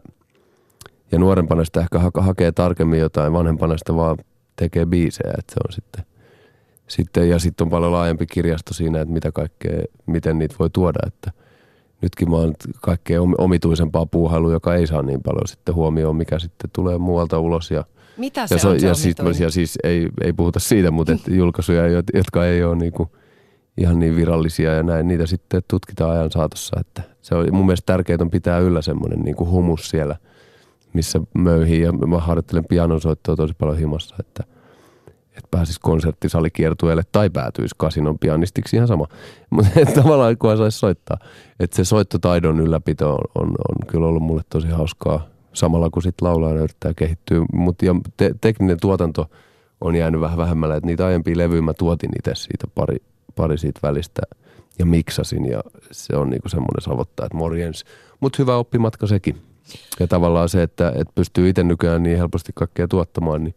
ja 1.13 1.19
nuorempana 1.19 1.65
sitä 1.65 1.81
ehkä 1.81 1.99
ha- 1.99 2.11
hakee 2.15 2.53
tarkemmin 2.53 2.99
jotain, 2.99 3.33
vanhempana 3.33 3.79
sitä 3.79 3.95
vaan 3.95 4.17
tekee 4.57 4.87
biisejä, 4.87 5.35
että 5.39 5.55
se 5.55 5.61
on 5.69 5.73
sitten, 5.73 6.16
sitten 6.89 7.29
ja 7.31 7.39
sitten 7.39 7.65
on 7.65 7.71
paljon 7.71 7.93
laajempi 7.93 8.27
kirjasto 8.27 8.75
siinä, 8.75 9.01
että 9.01 9.15
mitä 9.15 9.33
kaikkea, 9.33 9.81
miten 10.07 10.39
niitä 10.39 10.55
voi 10.59 10.71
tuoda, 10.71 10.99
että 11.07 11.33
nytkin 12.03 12.31
mä 12.31 12.37
oon 12.37 12.55
kaikkea 12.81 13.23
om- 13.23 13.35
omituisempaa 13.39 14.07
puuhailua, 14.07 14.53
joka 14.53 14.75
ei 14.75 14.87
saa 14.87 15.03
niin 15.03 15.23
paljon 15.23 15.49
sitten 15.49 15.75
huomioon, 15.75 16.17
mikä 16.17 16.39
sitten 16.39 16.71
tulee 16.73 16.99
muualta 16.99 17.39
ulos 17.39 17.71
ja 17.71 17.85
Mitä 18.17 18.47
se 18.47 18.55
ja, 18.55 18.71
on, 18.71 18.81
se 18.81 18.87
ja, 18.87 18.95
siis, 18.95 19.21
omituinen? 19.21 19.43
ja 19.43 19.51
siis 19.51 19.79
ei, 19.85 20.09
ei 20.25 20.33
puhuta 20.33 20.61
siitä, 20.61 20.91
mutta 20.91 21.13
et 21.13 21.29
julkaisuja, 21.29 22.01
jot- 22.01 22.17
jotka 22.19 22.47
ei 22.47 22.65
ole 22.65 22.77
niinku 22.77 23.11
ihan 23.79 23.99
niin 23.99 24.17
virallisia 24.17 24.73
ja 24.75 24.83
näin, 24.83 25.09
niitä 25.09 25.27
sitten 25.27 25.63
tutkitaan 25.69 26.11
ajan 26.11 26.31
saatossa. 26.31 26.81
Että 26.81 27.03
se 27.23 27.35
on 27.35 27.47
mun 27.53 27.67
mielestä 27.67 27.87
tärkeää 27.93 28.19
on 28.21 28.31
pitää 28.31 28.59
yllä 28.59 28.83
semmoinen 28.83 29.21
niinku 29.21 29.47
humus 29.47 29.89
siellä, 29.89 30.17
missä 30.93 31.21
möyhii. 31.35 31.81
Ja 31.81 31.93
mä 31.93 32.19
harjoittelen 32.19 32.65
pianonsoittoa 32.65 33.37
tosi 33.37 33.55
paljon 33.59 33.79
himassa, 33.79 34.17
että, 34.21 34.45
että 35.37 35.49
pääsisi 35.51 35.81
konserttisalikiertueelle 35.83 37.03
tai 37.13 37.31
päätyisi 37.31 37.75
kasinon 37.79 38.19
pianistiksi 38.19 38.77
ihan 38.77 38.89
sama. 38.89 39.07
Mutta 39.51 39.71
tavallaan 39.95 40.39
kunhan 40.39 40.59
saisi 40.59 40.79
soittaa. 40.79 41.17
Että 41.61 41.77
se 41.77 41.85
soittotaidon 41.85 42.61
ylläpito 42.61 43.11
on, 43.11 43.19
on, 43.35 43.49
on 43.49 43.87
kyllä 43.87 44.07
ollut 44.07 44.23
mulle 44.23 44.43
tosi 44.51 44.69
hauskaa 44.69 45.27
samalla 45.53 45.91
kun 45.91 46.03
sitten 46.03 46.29
laulajana 46.29 46.61
yrittää 46.61 46.95
kehittyä. 46.95 47.45
Mutta 47.53 47.85
ja 47.85 47.95
te, 48.17 48.35
tekninen 48.41 48.81
tuotanto 48.81 49.31
on 49.81 49.95
jäänyt 49.95 50.21
vähän 50.21 50.39
vähemmällä, 50.39 50.77
että 50.77 50.87
niitä 50.87 51.07
aiempia 51.07 51.37
levyjä 51.37 51.63
mä 51.63 51.75
tuotin 51.75 52.11
itse 52.19 52.35
siitä 52.35 52.67
pari, 52.75 52.97
pari 53.37 53.59
siitä 53.59 53.81
välistä 53.83 54.23
ja 54.79 54.87
miksasin 54.87 55.47
ja 55.47 55.61
se 55.91 56.17
on 56.17 56.31
niinku 56.31 56.49
semmoinen 56.49 56.83
savottaa, 56.83 57.27
että 57.27 57.39
morjens. 57.39 57.85
Mutta 58.21 58.37
hyvä 58.39 58.57
oppimatka 58.57 59.07
sekin. 59.07 59.43
Ja 60.01 60.07
tavallaan 60.07 60.49
se, 60.49 60.63
että, 60.63 60.89
että 60.89 61.13
pystyy 61.15 61.49
itse 61.49 61.63
nykyään 61.63 62.03
niin 62.03 62.17
helposti 62.17 62.53
kaikkea 62.55 62.89
tuottamaan, 62.89 63.45
niin 63.45 63.55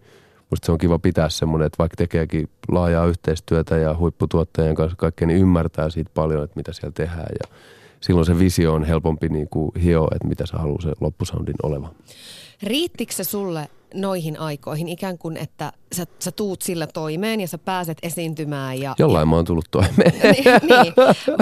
musta 0.49 0.65
se 0.65 0.71
on 0.71 0.77
kiva 0.77 0.99
pitää 0.99 1.29
semmoinen, 1.29 1.65
että 1.65 1.77
vaikka 1.79 1.95
tekeekin 1.95 2.49
laajaa 2.67 3.05
yhteistyötä 3.05 3.77
ja 3.77 3.95
huipputuottajien 3.97 4.75
kanssa 4.75 4.95
kaikkea, 4.95 5.27
niin 5.27 5.39
ymmärtää 5.39 5.89
siitä 5.89 6.11
paljon, 6.13 6.43
että 6.43 6.55
mitä 6.55 6.73
siellä 6.73 6.93
tehdään 6.93 7.29
ja 7.43 7.55
silloin 8.01 8.25
se 8.25 8.39
visio 8.39 8.73
on 8.73 8.83
helpompi 8.83 9.29
niin 9.29 9.49
kuin 9.49 9.71
hioa, 9.83 10.07
että 10.15 10.27
mitä 10.27 10.45
sä 10.45 10.57
haluaa 10.57 10.81
se 10.81 10.91
loppusoundin 10.99 11.55
olevan. 11.63 11.91
Riittikö 12.63 13.13
se 13.13 13.23
sulle 13.23 13.69
noihin 13.93 14.39
aikoihin 14.39 14.87
ikään 14.87 15.17
kuin, 15.17 15.37
että 15.37 15.73
sä, 15.91 16.05
sä 16.19 16.31
tuut 16.31 16.61
sillä 16.61 16.87
toimeen 16.87 17.41
ja 17.41 17.47
sä 17.47 17.57
pääset 17.57 17.97
esiintymään 18.03 18.79
ja... 18.79 18.95
Jollain 18.99 19.27
mä 19.27 19.35
oon 19.35 19.45
tullut 19.45 19.65
toimeen. 19.71 20.13
niin, 20.23 20.43
niin. 20.45 20.93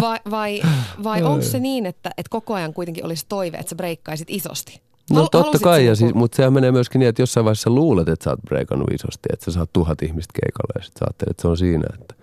Vai, 0.02 0.20
vai, 0.30 0.62
vai 1.04 1.24
onko 1.24 1.42
se 1.42 1.60
niin, 1.60 1.86
että, 1.86 2.10
että 2.18 2.30
koko 2.30 2.54
ajan 2.54 2.74
kuitenkin 2.74 3.06
olisi 3.06 3.26
toive, 3.30 3.58
että 3.58 3.70
sä 3.70 3.76
breikkaisit 3.76 4.30
isosti? 4.30 4.87
No 5.12 5.22
Hal- 5.22 5.30
totta 5.32 5.60
kai, 5.60 5.80
sä 5.80 5.86
ja 5.86 5.96
siis, 5.96 6.14
mutta 6.14 6.36
sehän 6.36 6.54
menee 6.54 6.72
myöskin 6.72 7.00
niin, 7.00 7.10
että 7.10 7.22
jossain 7.22 7.44
vaiheessa 7.44 7.70
luulet, 7.70 8.08
että 8.08 8.24
sä 8.24 8.30
oot 8.30 8.40
breikannut 8.42 8.92
isosti, 8.92 9.30
että 9.34 9.46
sä 9.46 9.52
saat 9.52 9.74
tuhat 9.74 10.02
ihmistä 10.02 10.34
keikalle 10.42 10.74
ja 10.76 10.84
sit 10.84 10.94
sä 11.00 11.06
ajattelet, 11.06 11.32
että 11.32 11.42
se 11.42 11.48
on 11.48 11.58
siinä. 11.58 11.84
Että 11.94 12.16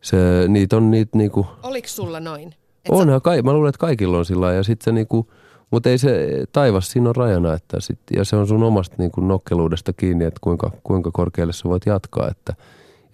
se, 0.00 0.16
niitä 0.48 0.76
on 0.76 0.90
niitä 0.90 1.18
niinku, 1.18 1.46
Oliko 1.62 1.88
sulla 1.88 2.20
noin? 2.20 2.48
Et 2.84 2.90
onhan 2.90 3.22
kai, 3.22 3.42
mä 3.42 3.52
luulen, 3.52 3.68
että 3.68 3.78
kaikilla 3.78 4.18
on 4.18 4.24
sillä 4.24 4.52
ja 4.52 4.62
sit 4.62 4.82
se 4.82 4.92
niinku, 4.92 5.30
mutta 5.70 5.88
ei 5.88 5.98
se, 5.98 6.44
taivas 6.52 6.90
siinä 6.90 7.08
on 7.08 7.16
rajana, 7.16 7.54
että 7.54 7.80
sit, 7.80 7.98
ja 8.16 8.24
se 8.24 8.36
on 8.36 8.46
sun 8.46 8.62
omasta 8.62 8.94
niinku 8.98 9.20
nokkeluudesta 9.20 9.92
kiinni, 9.92 10.24
että 10.24 10.38
kuinka, 10.40 10.70
kuinka 10.82 11.10
korkealle 11.12 11.52
sä 11.52 11.68
voit 11.68 11.86
jatkaa, 11.86 12.28
että 12.30 12.54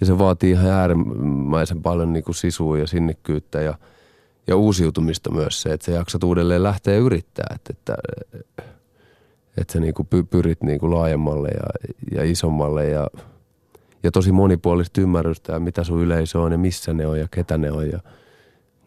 ja 0.00 0.06
se 0.06 0.18
vaatii 0.18 0.50
ihan 0.50 0.66
äärimmäisen 0.66 1.82
paljon 1.82 2.12
niinku 2.12 2.32
sisua 2.32 2.78
ja 2.78 2.86
sinnikkyyttä 2.86 3.60
ja, 3.60 3.74
ja 4.46 4.56
uusiutumista 4.56 5.30
myös 5.30 5.62
se, 5.62 5.72
että 5.72 5.86
sä 5.86 5.92
jaksat 5.92 6.24
uudelleen 6.24 6.62
lähteä 6.62 6.96
yrittää, 6.96 7.46
että, 7.54 7.72
että 7.72 7.96
että 9.56 9.72
sä 9.72 9.80
niinku 9.80 10.04
py, 10.04 10.22
pyrit 10.22 10.62
niinku 10.62 10.90
laajemmalle 10.90 11.48
ja, 11.48 11.90
ja 12.18 12.30
isommalle 12.30 12.88
ja, 12.88 13.06
ja 14.02 14.10
tosi 14.10 14.32
monipuolista 14.32 15.00
ymmärrystä 15.00 15.52
ja 15.52 15.60
mitä 15.60 15.84
sun 15.84 16.02
yleisö 16.02 16.40
on 16.40 16.52
ja 16.52 16.58
missä 16.58 16.94
ne 16.94 17.06
on 17.06 17.18
ja 17.18 17.28
ketä 17.30 17.58
ne 17.58 17.72
on 17.72 17.90
ja 17.90 18.00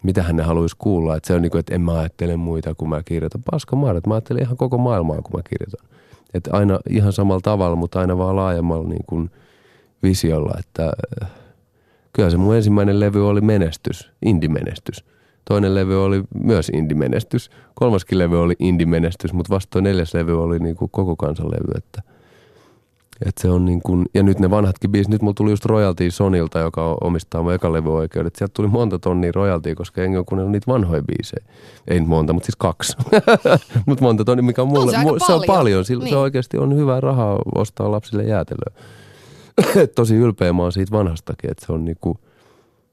mitähän 0.04 0.36
ne 0.36 0.44
haluaisi 0.44 0.76
kuulla. 0.80 1.16
Että 1.16 1.28
se 1.28 1.34
on 1.34 1.42
niinku, 1.42 1.58
että 1.58 1.76
en 1.76 1.82
mä 1.82 2.00
ajattele 2.00 2.38
muita, 2.38 2.76
kun 2.76 2.90
mä 2.90 3.04
kirjoitan. 3.04 3.44
Paska 3.52 3.76
maailma, 3.76 4.02
mä 4.08 4.14
ajattelen 4.14 4.44
ihan 4.44 4.58
koko 4.58 4.78
maailmaa, 4.78 5.22
kun 5.22 5.40
mä 5.40 5.44
kirjoitan. 5.50 5.88
Että 6.34 6.50
aina 6.54 6.80
ihan 6.90 7.14
samalla 7.14 7.42
tavalla, 7.42 7.76
mutta 7.76 8.00
aina 8.00 8.18
vaan 8.18 8.36
laajemmalla 8.36 8.90
niin 8.90 9.06
kuin 9.08 9.32
visiolla. 10.04 10.56
Että 10.60 10.94
äh, 11.24 11.30
kyllä 12.14 12.30
se 12.30 12.38
mun 12.38 12.56
ensimmäinen 12.56 13.00
levy 13.00 13.30
oli 13.30 13.42
menestys, 13.42 14.12
indie-menestys. 14.26 15.06
Toinen 15.48 15.76
levy 15.76 16.04
oli 16.04 16.24
myös 16.44 16.70
indie-menestys. 16.74 17.50
Kolmaskin 17.76 18.18
levy 18.18 18.42
oli 18.42 18.54
indie-menestys, 18.60 19.34
mutta 19.34 19.54
vasta 19.54 19.70
toi 19.72 19.82
neljäs 19.82 20.14
levy 20.14 20.44
oli 20.44 20.60
niin 20.60 20.76
kuin 20.76 20.92
koko 20.92 21.16
kansan 21.16 21.48
levy. 21.48 21.72
Että, 21.78 22.02
että 23.26 23.42
se 23.42 23.50
on 23.50 23.66
niin 23.66 23.82
kuin, 23.82 24.06
ja 24.14 24.24
nyt 24.24 24.40
ne 24.40 24.50
vanhatkin 24.50 24.92
biisit, 24.92 25.12
nyt 25.12 25.22
mulla 25.22 25.34
tuli 25.34 25.50
just 25.50 25.66
royalty 25.66 26.12
Sonilta, 26.12 26.60
joka 26.60 26.98
omistaa 27.02 27.44
mun 27.44 27.54
ekan 27.54 27.74
levyoikeudet. 27.74 28.36
Sieltä 28.36 28.54
tuli 28.54 28.68
monta 28.68 29.00
tonnia 29.00 29.32
royaltia, 29.36 29.76
koska 29.76 30.04
en 30.04 30.18
ole 30.18 30.26
kuunnellut 30.26 30.52
niitä 30.52 30.72
vanhoja 30.72 31.04
biisejä. 31.04 31.46
Ei 31.88 32.00
nyt 32.00 32.10
monta, 32.10 32.34
mutta 32.34 32.46
siis 32.46 32.56
kaksi. 32.56 32.98
mutta 33.88 34.04
monta 34.04 34.26
tonnia, 34.26 34.44
mikä 34.44 34.62
on 34.62 34.68
mulle, 34.68 34.92
se 34.92 34.98
aika 34.98 35.12
mu- 35.12 35.26
se 35.26 35.34
on 35.34 35.44
paljon. 35.48 35.86
Sillä 35.86 36.04
Niin. 36.04 36.14
se 36.14 36.18
oikeasti 36.18 36.58
on 36.58 36.76
hyvää 36.76 37.00
rahaa 37.02 37.40
ostaa 37.56 37.92
lapsille 37.92 38.24
jäätelöä. 38.24 38.72
Tosi 39.96 40.16
ylpeä 40.16 40.54
mä 40.54 40.62
oon 40.62 40.72
siitä 40.72 40.92
vanhastakin, 40.92 41.52
että 41.52 41.66
se 41.66 41.72
on 41.74 41.86
niinku, 41.86 42.18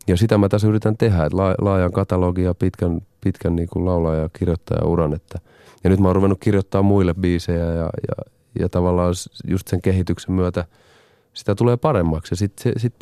ja 0.06 0.16
sitä 0.16 0.38
mä 0.38 0.48
tässä 0.48 0.68
yritän 0.68 0.96
tehdä, 0.96 1.24
että 1.24 1.36
laajan 1.36 1.92
katalogia 1.92 2.54
pitkän, 2.54 3.00
pitkän 3.20 3.56
niin 3.56 3.68
kuin 3.68 3.84
laulaja 3.84 4.22
ja 4.22 4.28
kirjoittaja 4.38 4.86
uran. 4.86 5.14
Että, 5.14 5.38
ja 5.84 5.90
nyt 5.90 6.00
mä 6.00 6.08
oon 6.08 6.16
ruvennut 6.16 6.40
kirjoittaa 6.40 6.82
muille 6.82 7.14
biisejä 7.14 7.64
ja, 7.64 7.90
ja, 8.08 8.32
ja 8.60 8.68
tavallaan 8.68 9.14
just 9.48 9.68
sen 9.68 9.82
kehityksen 9.82 10.34
myötä 10.34 10.64
sitä 11.32 11.54
tulee 11.54 11.76
paremmaksi. 11.76 12.32
Ja 12.32 12.36
sitten 12.36 12.72
sit 12.76 12.94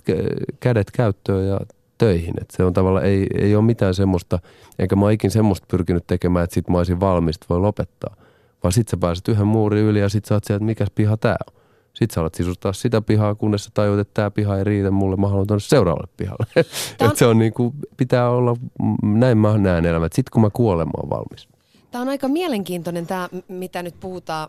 kädet 0.61 0.91
käyttöön 0.91 1.49
ja 1.49 1.61
töihin. 1.99 2.35
Et 2.41 2.51
se 2.51 2.65
on 2.65 2.73
tavallaan, 2.73 3.07
ei, 3.07 3.27
ei 3.39 3.57
ole 3.57 3.65
mitään 3.65 3.95
semmoista, 3.95 4.39
eikä 4.79 4.97
mä 4.97 5.11
ikin 5.11 5.31
semmoista 5.31 5.67
pyrkinyt 5.71 6.07
tekemään, 6.07 6.45
että 6.45 6.55
sit 6.55 6.69
mä 6.69 6.79
olisin 6.79 7.01
valmis, 7.01 7.41
voi 7.49 7.61
lopettaa. 7.61 8.17
Vaan 8.63 8.73
sit 8.73 8.89
sä 8.89 8.97
pääset 8.97 9.29
yhden 9.29 9.47
muurin 9.47 9.85
yli 9.85 10.01
ja 10.01 10.09
sit 10.09 10.25
sä 10.25 10.35
oot 10.35 10.45
sieltä, 10.45 10.57
että 10.57 10.67
mikäs 10.67 10.89
piha 10.95 11.17
tää 11.17 11.37
on. 11.47 11.62
Sitten 11.95 12.15
sä 12.15 12.21
alat 12.21 12.35
sisustaa 12.35 12.73
sitä 12.73 13.01
pihaa, 13.01 13.35
kunnes 13.35 13.65
sä 13.65 13.71
tajut, 13.75 13.99
että 13.99 14.15
tämä 14.15 14.31
piha 14.31 14.59
ei 14.59 14.65
riitä 14.65 14.91
mulle, 14.91 15.17
mä 15.17 15.29
haluan 15.29 15.47
tuonne 15.47 15.61
seuraavalle 15.61 16.09
pihalle. 16.17 16.47
On... 17.01 17.11
Et 17.11 17.17
se 17.17 17.27
on 17.27 17.39
niin 17.39 17.53
kuin, 17.53 17.75
pitää 17.97 18.31
olla, 18.31 18.57
näin 19.03 19.39
mä 19.39 19.59
näen 19.59 19.87
elämä, 19.87 20.05
sitten 20.05 20.33
kun 20.33 20.43
mä 20.43 20.51
kuolen, 20.51 20.87
mä 20.87 20.93
oon 20.97 21.11
valmis. 21.11 21.49
Tämä 21.91 22.03
on 22.03 22.09
aika 22.09 22.29
mielenkiintoinen 22.29 23.07
tämä, 23.07 23.29
mitä 23.49 23.83
nyt 23.83 23.95
puhutaan 24.01 24.49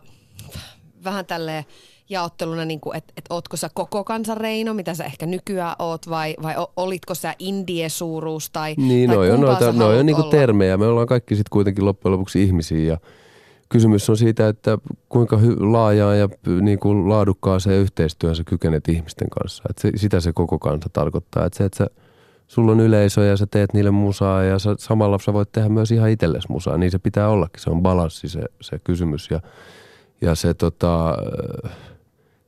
vähän 1.04 1.26
tälleen 1.26 1.64
jaotteluna, 2.08 2.64
niin 2.64 2.80
että, 2.94 3.12
että 3.16 3.34
ootko 3.34 3.56
sä 3.56 3.70
koko 3.74 4.04
kansan 4.04 4.36
Reino, 4.36 4.74
mitä 4.74 4.94
sä 4.94 5.04
ehkä 5.04 5.26
nykyään 5.26 5.76
oot, 5.78 6.10
vai, 6.10 6.36
vai 6.42 6.54
olitko 6.76 7.14
sä 7.14 7.34
indie-suuruus, 7.38 8.50
tai, 8.50 8.74
niin, 8.76 9.08
tai 9.08 9.16
noi 9.16 9.30
on, 9.30 9.40
noita, 9.40 9.72
noi 9.72 9.98
on 9.98 10.06
niin 10.06 10.16
kuin 10.16 10.30
termejä. 10.30 10.76
Me 10.76 10.86
ollaan 10.86 11.06
kaikki 11.06 11.36
sitten 11.36 11.50
kuitenkin 11.50 11.84
loppujen 11.84 12.12
lopuksi 12.12 12.42
ihmisiä, 12.42 12.78
ja 12.78 12.98
kysymys 13.68 14.10
on 14.10 14.16
siitä, 14.16 14.48
että 14.48 14.78
kuinka 15.08 15.36
hy- 15.36 15.60
laajaa 15.60 16.14
ja 16.14 16.28
niin 16.60 16.78
kuin 16.78 17.08
laadukkaaseen 17.08 17.80
yhteistyöhön 17.80 18.36
sä 18.36 18.44
kykenet 18.44 18.88
ihmisten 18.88 19.30
kanssa. 19.30 19.62
Että 19.70 19.82
se, 19.82 19.90
sitä 19.96 20.20
se 20.20 20.32
koko 20.32 20.58
kansa 20.58 20.88
tarkoittaa. 20.92 21.46
Että 21.46 21.56
se, 21.58 21.64
että 21.64 21.78
sä, 21.78 21.86
sulla 22.48 22.72
on 22.72 22.80
yleisö 22.80 23.24
ja 23.24 23.36
sä 23.36 23.46
teet 23.50 23.72
niille 23.72 23.90
musaa 23.90 24.42
ja 24.42 24.58
sä, 24.58 24.74
samalla 24.78 25.18
sä 25.18 25.32
voit 25.32 25.52
tehdä 25.52 25.68
myös 25.68 25.90
ihan 25.90 26.10
itsellesi 26.10 26.50
musaa. 26.50 26.78
Niin 26.78 26.90
se 26.90 26.98
pitää 26.98 27.28
ollakin. 27.28 27.62
Se 27.62 27.70
on 27.70 27.82
balanssi 27.82 28.28
se, 28.28 28.42
se 28.60 28.78
kysymys. 28.78 29.30
Ja, 29.30 29.40
ja 30.20 30.34
se 30.34 30.54
tota, 30.54 31.16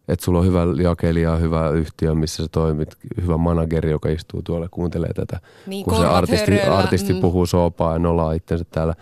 että 0.09 0.25
sulla 0.25 0.39
on 0.39 0.47
hyvä 0.47 0.63
jakelija, 0.83 1.37
hyvä 1.37 1.71
yhtiö, 1.71 2.15
missä 2.15 2.43
sä 2.43 2.49
toimit, 2.53 2.97
hyvä 3.23 3.37
manageri, 3.37 3.91
joka 3.91 4.09
istuu 4.09 4.43
tuolla 4.43 4.65
ja 4.65 4.69
kuuntelee 4.71 5.13
tätä. 5.15 5.41
Niin, 5.67 5.85
kun 5.85 5.97
se 5.97 6.07
artisti, 6.07 6.61
artisti 6.61 7.13
mm. 7.13 7.21
puhuu 7.21 7.47
soopaa 7.47 7.93
ja 7.93 7.99
nolaa 7.99 8.33
itsensä 8.33 8.65
täällä. 8.71 8.95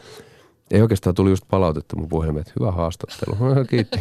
Ei 0.75 0.83
oikeastaan 0.83 1.15
tuli 1.15 1.31
just 1.31 1.45
palautetta 1.51 1.97
mun 1.97 2.09
puhelimeen, 2.09 2.41
että 2.41 2.53
hyvä 2.61 2.73
haastattelu. 2.73 3.37
Kiitti. 3.71 4.01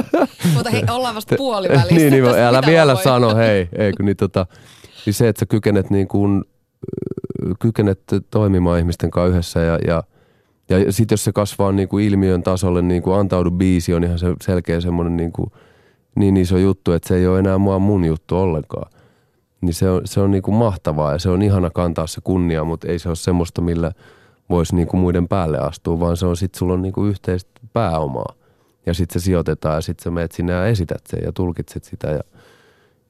Mutta 0.54 0.70
hei, 0.70 0.82
ollaan 0.90 1.14
vasta 1.14 1.36
puolivälissä. 1.36 1.94
niin, 1.96 2.12
niin 2.12 2.24
älä 2.24 2.62
vielä 2.66 2.94
voi. 2.94 3.02
sano, 3.02 3.36
hei. 3.36 3.68
Ei, 3.78 3.92
kun 3.92 4.06
niin, 4.06 4.16
tota, 4.16 4.46
niin 5.06 5.14
se, 5.14 5.28
että 5.28 5.40
sä 5.40 5.46
kykenet, 5.46 5.90
niin 5.90 6.08
kuin, 6.08 6.44
kykenet 7.58 8.00
toimimaan 8.30 8.78
ihmisten 8.78 9.10
kanssa 9.10 9.30
yhdessä 9.30 9.60
ja, 9.60 9.78
ja 9.86 10.02
ja 10.68 10.92
sitten 10.92 11.12
jos 11.12 11.24
se 11.24 11.32
kasvaa 11.32 11.72
niin 11.72 11.88
kuin 11.88 12.04
ilmiön 12.04 12.42
tasolle, 12.42 12.82
niin 12.82 13.02
kuin 13.02 13.18
antaudu 13.18 13.50
biisi 13.50 13.94
on 13.94 14.04
ihan 14.04 14.18
se 14.18 14.26
selkeä 14.42 14.80
semmoinen 14.80 15.16
niin 15.16 15.32
kuin– 15.32 15.52
niin 16.16 16.36
iso 16.36 16.58
juttu, 16.58 16.92
että 16.92 17.08
se 17.08 17.16
ei 17.16 17.26
ole 17.26 17.38
enää 17.38 17.58
mua 17.58 17.78
mun 17.78 18.04
juttu 18.04 18.36
ollenkaan. 18.36 18.90
Niin 19.60 19.74
se 19.74 19.90
on, 19.90 20.00
se 20.04 20.20
on 20.20 20.30
niin 20.30 20.42
kuin 20.42 20.54
mahtavaa 20.54 21.12
ja 21.12 21.18
se 21.18 21.28
on 21.30 21.42
ihana 21.42 21.70
kantaa 21.70 22.06
se 22.06 22.20
kunnia, 22.24 22.64
mutta 22.64 22.88
ei 22.88 22.98
se 22.98 23.08
ole 23.08 23.16
semmoista, 23.16 23.60
millä 23.60 23.92
voisi 24.50 24.76
niin 24.76 24.88
kuin 24.88 25.00
muiden 25.00 25.28
päälle 25.28 25.58
astua, 25.58 26.00
vaan 26.00 26.16
se 26.16 26.26
on 26.26 26.36
sitten 26.36 26.58
sulla 26.58 26.72
on 26.74 26.82
niin 26.82 26.92
kuin 26.92 27.10
yhteistä 27.10 27.60
pääomaa. 27.72 28.34
Ja 28.86 28.94
sitten 28.94 29.20
se 29.20 29.24
sijoitetaan 29.24 29.74
ja 29.74 29.80
sitten 29.80 30.04
sä 30.04 30.10
menet 30.10 30.32
sinne 30.32 30.52
ja 30.52 30.66
esität 30.66 31.02
sen 31.06 31.20
ja 31.24 31.32
tulkitset 31.32 31.84
sitä 31.84 32.10
ja, 32.10 32.20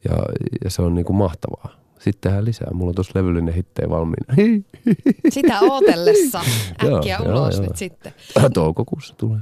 ja, 0.05 0.17
ja 0.65 0.71
se 0.71 0.83
on 0.83 0.95
niin 0.95 1.05
kuin 1.05 1.17
mahtavaa. 1.17 1.77
Sitten 1.99 2.21
tehdään 2.21 2.45
lisää. 2.45 2.69
Mulla 2.73 2.89
on 2.91 2.95
tuossa 2.95 3.13
levyllinen 3.15 3.55
hittejä 3.55 3.89
valmiina. 3.91 4.35
Sitä 5.29 5.61
ootellessa. 5.61 6.41
Äkkiä 6.97 7.19
ulos 7.21 7.55
joo, 7.55 7.63
nyt 7.63 7.71
joo. 7.71 7.77
sitten. 7.77 8.13
Toukokuussa 8.55 9.15
tulee. 9.17 9.41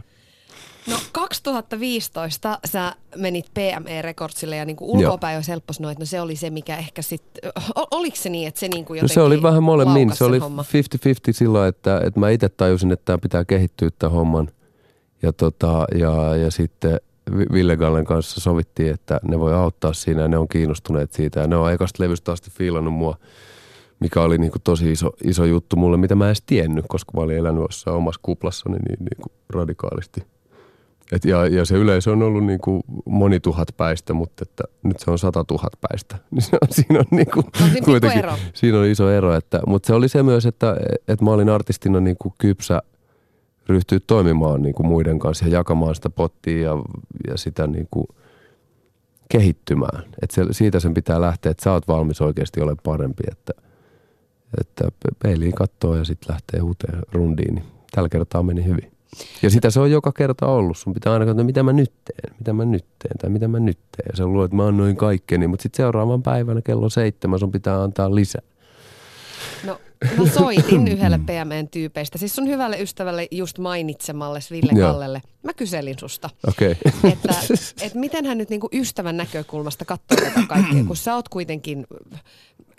No 0.87 0.97
2015 1.13 2.59
sä 2.65 2.93
menit 3.17 3.47
PME 3.55 4.03
Recordsille 4.03 4.57
ja 4.57 4.65
niinku 4.65 4.93
ulkopäin 4.93 5.37
jo 5.37 5.43
helppo 5.49 5.73
sanoa, 5.73 5.91
että 5.91 6.03
no 6.03 6.07
se 6.07 6.21
oli 6.21 6.37
se, 6.37 6.51
mikä 6.51 6.77
ehkä 6.77 7.03
sitten, 7.03 7.53
oliko 7.91 8.17
se 8.17 8.29
niin, 8.29 8.49
että 8.49 8.61
se 8.61 8.69
niinku 8.69 8.95
jotenkin 8.95 9.15
no 9.15 9.15
se 9.15 9.27
oli 9.27 9.43
vähän 9.43 9.63
molemmin, 9.63 10.17
se 10.17 10.25
oli 10.25 10.39
50-50 10.39 10.43
silloin, 11.31 11.69
että, 11.69 12.01
että 12.05 12.21
mä 12.21 12.31
itse 12.31 12.49
tajusin, 12.49 12.93
että 12.93 13.05
tämä 13.05 13.19
pitää 13.19 13.45
kehittyä 13.45 13.91
tämän 13.99 14.13
homman. 14.13 14.49
Ja, 15.23 15.33
tota, 15.33 15.85
ja, 15.95 16.37
ja 16.37 16.51
sitten 16.51 17.01
Ville 17.53 17.77
Gallen 17.77 18.05
kanssa 18.05 18.41
sovittiin, 18.41 18.95
että 18.95 19.21
ne 19.29 19.39
voi 19.39 19.55
auttaa 19.55 19.93
siinä 19.93 20.23
ja 20.23 20.29
ne 20.29 20.39
on 20.39 20.49
kiinnostuneet 20.49 21.13
siitä. 21.13 21.41
Ja 21.41 21.47
ne 21.47 21.57
on 21.57 21.73
ekasta 21.73 22.03
levystä 22.03 22.33
asti 22.33 22.51
fiilannut 22.51 22.95
mua, 22.95 23.17
mikä 24.01 24.23
oli 24.23 24.39
niin 24.39 24.51
kuin 24.53 24.63
tosi 24.63 24.93
iso, 24.93 25.11
iso 25.25 25.45
juttu 25.45 25.77
mulle, 25.77 25.97
mitä 25.97 26.15
mä 26.15 26.25
en 26.25 26.29
edes 26.29 26.43
tiennyt, 26.47 26.85
koska 26.89 27.13
mä 27.15 27.23
olin 27.23 27.39
elänyt 27.39 27.63
jossain 27.63 27.97
omassa 27.97 28.21
kuplassani 28.23 28.77
niin, 28.77 28.99
niin 28.99 29.23
kuin 29.23 29.33
radikaalisti– 29.51 30.27
et 31.13 31.25
ja, 31.25 31.47
ja 31.47 31.65
se 31.65 31.75
yleisö 31.75 32.13
on 32.13 32.23
ollut 32.23 32.45
niin 32.45 32.61
kuin 32.61 32.83
moni 33.05 33.41
tuhat 33.41 33.69
päistä, 33.77 34.13
mutta 34.13 34.43
että 34.43 34.65
nyt 34.83 35.01
se 35.01 35.11
on 35.11 35.19
sata 35.19 35.45
tuhat 35.45 35.73
päistä. 35.81 36.19
Niin 36.31 36.43
se 36.43 36.57
on, 36.61 36.69
siinä 36.71 36.99
on 36.99 37.05
niin 37.11 37.31
kuin, 37.35 37.47
on 37.63 37.85
kuitenkin, 37.85 38.19
ero. 38.19 38.33
siinä 38.55 38.79
on 38.79 38.87
iso 38.87 39.11
ero. 39.11 39.35
Että, 39.35 39.61
mutta 39.67 39.87
se 39.87 39.95
oli 39.95 40.09
se 40.09 40.23
myös, 40.23 40.47
että, 40.47 40.77
että 41.09 41.25
mä 41.25 41.31
olin 41.31 41.49
artistina 41.49 42.01
niin 42.01 42.17
kuin 42.19 42.35
kypsä 42.39 42.83
ryhtyä 43.69 43.99
toimimaan 44.07 44.63
niin 44.63 44.75
kuin 44.75 44.87
muiden 44.87 45.19
kanssa 45.19 45.45
ja 45.45 45.53
jakamaan 45.53 45.95
sitä 45.95 46.11
pottia 46.11 46.59
ja, 46.59 46.83
ja 47.29 47.37
sitä 47.37 47.67
niin 47.67 47.89
kuin 47.91 48.07
kehittymään. 49.29 50.05
Että 50.23 50.35
se, 50.35 50.45
siitä 50.51 50.81
sen 50.81 50.95
pitää 50.95 51.21
lähteä, 51.21 51.51
että 51.51 51.65
sä 51.65 51.73
oot 51.73 51.89
valmis 51.89 52.21
oikeasti 52.21 52.61
olemaan 52.61 52.79
parempi. 52.83 53.23
Että, 53.31 53.53
että 54.61 54.89
peiliin 55.23 55.55
katsoo 55.55 55.97
ja 55.97 56.05
sitten 56.05 56.33
lähtee 56.33 56.61
uuteen 56.61 57.03
rundiin. 57.13 57.55
Niin 57.55 57.65
tällä 57.93 58.09
kertaa 58.09 58.43
meni 58.43 58.65
hyvin. 58.65 58.94
Ja 59.43 59.51
sitä 59.51 59.71
se 59.71 59.81
on 59.81 59.91
joka 59.91 60.13
kerta 60.13 60.47
ollut. 60.47 60.79
Sun 60.79 60.95
pitää 60.95 61.13
aina 61.13 61.27
katsoa, 61.27 61.45
mitä 61.45 61.63
mä 61.63 61.73
nyt 61.73 61.93
teen, 62.05 62.35
mitä 62.39 62.53
mä 62.53 62.65
nyt 62.65 62.85
teen 62.99 63.19
tai 63.19 63.31
mitä 63.31 63.49
mä 63.49 63.61
nyt 63.61 63.79
teen. 63.97 64.09
Ja 64.13 64.17
sä 64.17 64.27
luulet, 64.27 64.45
että 64.45 64.57
mä 64.57 64.67
annoin 64.67 64.97
kaikkeni, 64.97 65.47
mutta 65.47 65.63
sitten 65.63 65.77
seuraavan 65.77 66.23
päivänä 66.23 66.63
kello 66.63 66.89
seitsemän 66.89 67.39
sun 67.39 67.53
pitää 67.53 67.83
antaa 67.83 68.15
lisää. 68.15 68.43
No 69.65 69.81
mä 70.19 70.27
soitin 70.27 70.89
yhdelle 70.93 71.19
PMN 71.19 71.69
tyypeistä, 71.71 72.19
siis 72.19 72.37
sun 72.37 72.49
hyvälle 72.49 72.83
ystävälle 72.83 73.29
just 73.31 73.59
mainitsemalle 73.59 74.39
Ville 74.51 74.81
Kallelle. 74.81 75.23
Mä 75.43 75.53
kyselin 75.53 75.99
susta, 75.99 76.31
okay. 76.49 76.71
että, 77.13 77.35
että 77.83 77.99
miten 77.99 78.27
hän 78.27 78.39
nyt 78.39 78.51
niinku 78.51 78.69
ystävän 78.73 79.17
näkökulmasta 79.17 79.85
katsoo 79.85 80.17
tätä 80.17 80.47
kaikkea, 80.49 80.85
kun 80.87 80.97
sä 80.97 81.15
oot 81.15 81.29
kuitenkin 81.29 81.87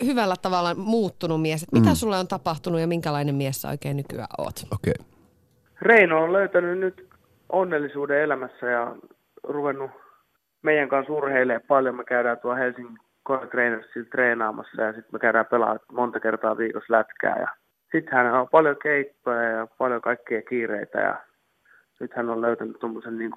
hyvällä 0.04 0.36
tavalla 0.42 0.74
muuttunut 0.74 1.42
mies. 1.42 1.62
Että 1.62 1.76
mitä 1.76 1.90
mm. 1.90 1.96
sulle 1.96 2.18
on 2.18 2.28
tapahtunut 2.28 2.80
ja 2.80 2.86
minkälainen 2.86 3.34
mies 3.34 3.62
sä 3.62 3.68
oikein 3.68 3.96
nykyään 3.96 4.28
oot? 4.38 4.66
Okei. 4.70 4.94
Okay. 5.00 5.15
Reino 5.82 6.22
on 6.22 6.32
löytänyt 6.32 6.78
nyt 6.78 7.08
onnellisuuden 7.48 8.20
elämässä 8.20 8.66
ja 8.66 8.96
ruvennut 9.42 9.90
meidän 10.62 10.88
kanssa 10.88 11.12
urheilemaan 11.12 11.66
paljon. 11.68 11.96
Me 11.96 12.04
käydään 12.04 12.38
tuolla 12.38 12.58
Helsingin 12.58 12.98
Core 13.26 13.48
treenaamassa 14.10 14.82
ja 14.82 14.92
sitten 14.92 15.10
me 15.12 15.18
käydään 15.18 15.46
pelaamaan 15.46 15.80
monta 15.92 16.20
kertaa 16.20 16.58
viikossa 16.58 16.92
lätkää. 16.92 17.36
Ja 17.40 17.48
sitten 17.92 18.14
hän 18.14 18.34
on 18.34 18.48
paljon 18.48 18.76
keikkoja 18.82 19.42
ja 19.42 19.66
paljon 19.78 20.00
kaikkia 20.00 20.42
kiireitä 20.42 21.00
ja 21.00 21.16
nyt 22.00 22.14
hän 22.14 22.30
on 22.30 22.42
löytänyt 22.42 22.78
tuommoisen 22.78 23.18
niin 23.18 23.32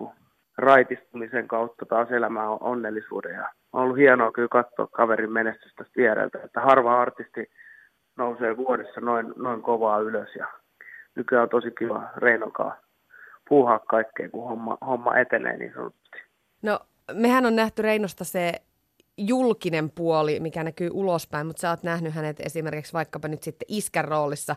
raitistumisen 0.58 1.48
kautta 1.48 1.86
taas 1.86 2.12
elämään 2.12 2.58
onnellisuuden. 2.60 3.34
Ja 3.34 3.50
on 3.74 3.84
ollut 3.84 3.98
hienoa 3.98 4.32
kyllä 4.32 4.48
katsoa 4.48 4.88
kaverin 4.88 5.32
menestystä 5.32 5.86
viereltä, 5.98 6.40
että 6.44 6.62
harva 6.62 7.02
artisti 7.02 7.52
nousee 8.18 8.58
vuodessa 8.58 9.02
noin, 9.02 9.34
noin 9.36 9.62
kovaa 9.62 10.00
ylös 10.00 10.36
ja 10.36 10.48
nykyään 11.20 11.44
on 11.44 11.50
tosi 11.50 11.72
kiva 11.72 12.04
Reinokaa 12.18 12.76
puuhaa 13.50 13.80
kaikkea, 13.80 14.30
kun 14.30 14.50
homma, 14.50 14.78
homma 14.86 15.18
etenee 15.18 15.58
niin 15.58 15.74
sanotusti. 15.74 16.18
No, 16.62 16.80
mehän 17.14 17.46
on 17.46 17.56
nähty 17.56 17.82
Reinosta 17.82 18.24
se 18.24 18.52
julkinen 19.18 19.90
puoli, 19.96 20.40
mikä 20.40 20.64
näkyy 20.64 20.90
ulospäin, 20.94 21.48
mutta 21.48 21.62
sä 21.62 21.70
oot 21.70 21.84
nähnyt 21.84 22.14
hänet 22.16 22.40
esimerkiksi 22.40 22.94
vaikkapa 22.94 23.28
nyt 23.28 23.44
sitten 23.44 23.66
iskän 23.70 24.06
roolissa 24.06 24.56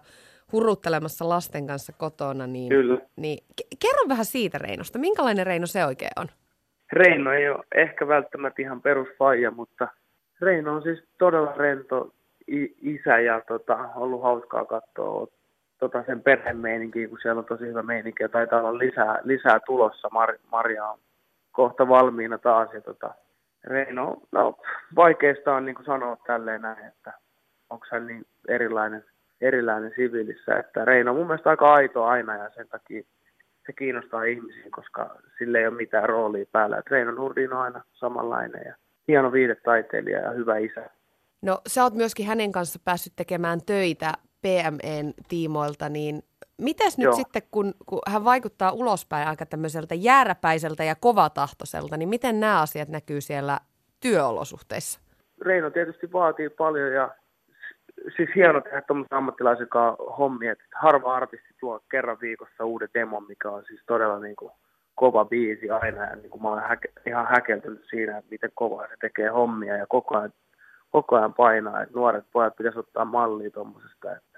huruttelemassa 0.52 1.28
lasten 1.28 1.66
kanssa 1.66 1.92
kotona. 1.98 2.46
Niin, 2.46 2.68
Kyllä. 2.68 2.98
Niin, 3.16 3.44
kerro 3.82 4.08
vähän 4.08 4.24
siitä 4.24 4.58
Reinosta. 4.58 4.98
Minkälainen 4.98 5.46
Reino 5.46 5.66
se 5.66 5.86
oikein 5.86 6.12
on? 6.16 6.26
Reino 6.92 7.32
ei 7.32 7.48
ole 7.48 7.64
ehkä 7.74 8.08
välttämättä 8.08 8.62
ihan 8.62 8.82
perusfaija, 8.82 9.50
mutta 9.50 9.88
Reino 10.40 10.74
on 10.74 10.82
siis 10.82 11.04
todella 11.18 11.54
rento 11.56 12.12
isä 12.82 13.18
ja 13.18 13.40
tota, 13.48 13.88
ollut 13.96 14.22
hauskaa 14.22 14.64
katsoa 14.64 15.26
tota, 15.82 16.04
sen 16.06 16.22
perhemeininkiin, 16.22 17.08
kun 17.08 17.18
siellä 17.22 17.38
on 17.38 17.44
tosi 17.44 17.66
hyvä 17.66 17.82
meininki 17.82 18.22
ja 18.22 18.28
taitaa 18.28 18.60
olla 18.60 18.78
lisää, 18.78 19.18
lisää 19.24 19.60
tulossa. 19.66 20.08
Mar, 20.12 20.34
Maria 20.52 20.86
on 20.86 20.98
kohta 21.52 21.88
valmiina 21.88 22.38
taas. 22.38 22.68
Ja 22.72 22.80
tota, 22.80 23.14
Reino, 23.64 24.16
no 24.32 24.58
vaikeasta 24.96 25.54
on 25.54 25.64
niin 25.64 25.74
kuin 25.74 25.86
sanoa 25.86 26.16
tälleen 26.26 26.62
näin, 26.62 26.84
että 26.84 27.12
onko 27.70 27.86
hän 27.90 28.06
niin 28.06 28.26
erilainen, 28.48 29.04
erilainen 29.40 29.92
siviilissä. 29.96 30.56
Että 30.56 30.84
Reino 30.84 31.10
on 31.10 31.16
mun 31.16 31.26
mielestä 31.26 31.50
aika 31.50 31.74
aito 31.74 32.04
aina 32.04 32.36
ja 32.36 32.50
sen 32.54 32.68
takia 32.68 33.02
se 33.66 33.72
kiinnostaa 33.72 34.24
ihmisiä, 34.24 34.66
koska 34.70 35.16
sille 35.38 35.58
ei 35.58 35.66
ole 35.66 35.76
mitään 35.76 36.08
roolia 36.08 36.44
päällä. 36.52 36.78
Et 36.78 36.90
Reino 36.90 37.12
Nurdin 37.12 37.52
on 37.52 37.60
aina 37.60 37.84
samanlainen 37.92 38.62
ja 38.66 38.74
hieno 39.08 39.32
viidetaiteilija 39.32 40.18
ja 40.18 40.30
hyvä 40.30 40.58
isä. 40.58 40.90
No 41.42 41.60
sä 41.66 41.82
oot 41.82 41.94
myöskin 41.94 42.26
hänen 42.26 42.52
kanssa 42.52 42.78
päässyt 42.84 43.12
tekemään 43.16 43.60
töitä 43.66 44.12
PMEn 44.42 45.14
tiimoilta, 45.28 45.88
niin 45.88 46.22
mitäs 46.58 46.98
nyt 46.98 47.04
Joo. 47.04 47.12
sitten, 47.12 47.42
kun, 47.50 47.74
kun 47.86 47.98
hän 48.06 48.24
vaikuttaa 48.24 48.72
ulospäin 48.72 49.28
aika 49.28 49.46
tämmöiseltä 49.46 49.94
jääräpäiseltä 49.94 50.84
ja 50.84 50.94
kovatahtoiselta, 50.94 51.96
niin 51.96 52.08
miten 52.08 52.40
nämä 52.40 52.60
asiat 52.60 52.88
näkyy 52.88 53.20
siellä 53.20 53.58
työolosuhteissa? 54.00 55.00
Reino 55.40 55.70
tietysti 55.70 56.12
vaatii 56.12 56.48
paljon 56.48 56.92
ja 56.92 57.14
siis 58.16 58.30
hieno 58.34 58.60
tehdä 58.60 58.82
tuommoisen 58.82 59.18
ammattilaisen 59.18 59.68
kanssa 59.68 60.04
hommia, 60.04 60.52
että 60.52 60.64
harva 60.74 61.14
artisti 61.14 61.54
tuo 61.60 61.80
kerran 61.90 62.18
viikossa 62.20 62.64
uuden 62.64 62.88
demon, 62.94 63.26
mikä 63.28 63.50
on 63.50 63.64
siis 63.66 63.80
todella 63.86 64.18
niin 64.18 64.36
kuin 64.36 64.52
kova 64.94 65.24
biisi 65.24 65.70
aina 65.70 66.04
ja 66.04 66.16
niin 66.16 66.30
kuin 66.30 66.42
mä 66.42 66.48
olen 66.48 66.68
häke, 66.68 66.88
ihan 67.06 67.26
häkeltynyt 67.30 67.84
siinä, 67.90 68.18
että 68.18 68.30
miten 68.30 68.50
kovaa 68.54 68.88
se 68.88 68.94
tekee 69.00 69.28
hommia 69.28 69.76
ja 69.76 69.86
koko 69.86 70.18
ajan, 70.18 70.32
koko 70.90 71.16
ajan 71.16 71.34
painaa, 71.34 71.82
että 71.82 71.94
nuoret 71.94 72.24
pojat 72.32 72.56
pitäisi 72.56 72.78
ottaa 72.78 73.04
mallia 73.04 73.50
tuommoisesta. 73.50 74.16
Että 74.16 74.31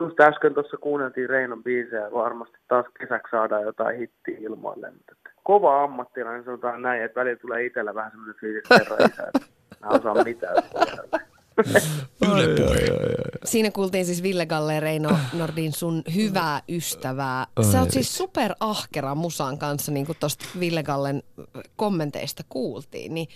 just 0.00 0.20
äsken 0.20 0.54
tuossa 0.54 0.76
kuunneltiin 0.76 1.28
Reinon 1.28 1.62
biisejä, 1.62 2.12
varmasti 2.12 2.58
taas 2.68 2.86
kesäksi 3.00 3.30
saadaan 3.30 3.62
jotain 3.62 3.98
hittiä 3.98 4.36
ilmoille, 4.40 4.90
mutta 4.90 5.12
kova 5.42 5.82
ammattilainen 5.82 6.44
sanotaan 6.44 6.82
näin, 6.82 7.02
että 7.02 7.20
välillä 7.20 7.38
tulee 7.38 7.64
itsellä 7.64 7.94
vähän 7.94 8.10
semmoinen 8.10 8.36
fiilis 8.40 8.64
että 8.70 9.40
mä 9.80 9.88
en 9.90 10.00
osaa 10.00 10.24
mitään. 10.24 10.56
Yle 12.32 12.54
Puhe. 12.56 12.78
Siinä 13.44 13.70
kuultiin 13.70 14.06
siis 14.06 14.22
Ville 14.22 14.46
Galle 14.46 14.80
Reino 14.80 15.10
Nordin 15.32 15.72
sun 15.72 16.02
hyvää 16.14 16.60
ystävää. 16.68 17.46
Sä 17.72 17.80
oot 17.80 17.90
siis 17.90 18.16
super 18.16 18.54
ahkera 18.60 19.14
musan 19.14 19.58
kanssa, 19.58 19.92
niin 19.92 20.06
kuin 20.06 20.16
tuosta 20.20 20.44
Ville 20.60 20.82
Gallen 20.82 21.22
kommenteista 21.76 22.42
kuultiin. 22.48 23.14
Niin 23.14 23.28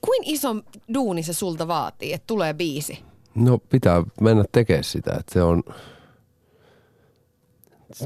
kuin 0.00 0.22
iso 0.24 0.48
duuni 0.94 1.22
se 1.22 1.32
sulta 1.32 1.68
vaatii, 1.68 2.12
että 2.12 2.26
tulee 2.26 2.54
biisi? 2.54 3.11
No 3.34 3.58
pitää 3.58 4.02
mennä 4.20 4.44
tekemään 4.52 4.84
sitä, 4.84 5.10
että 5.20 5.32
se 5.32 5.42
on, 5.42 5.62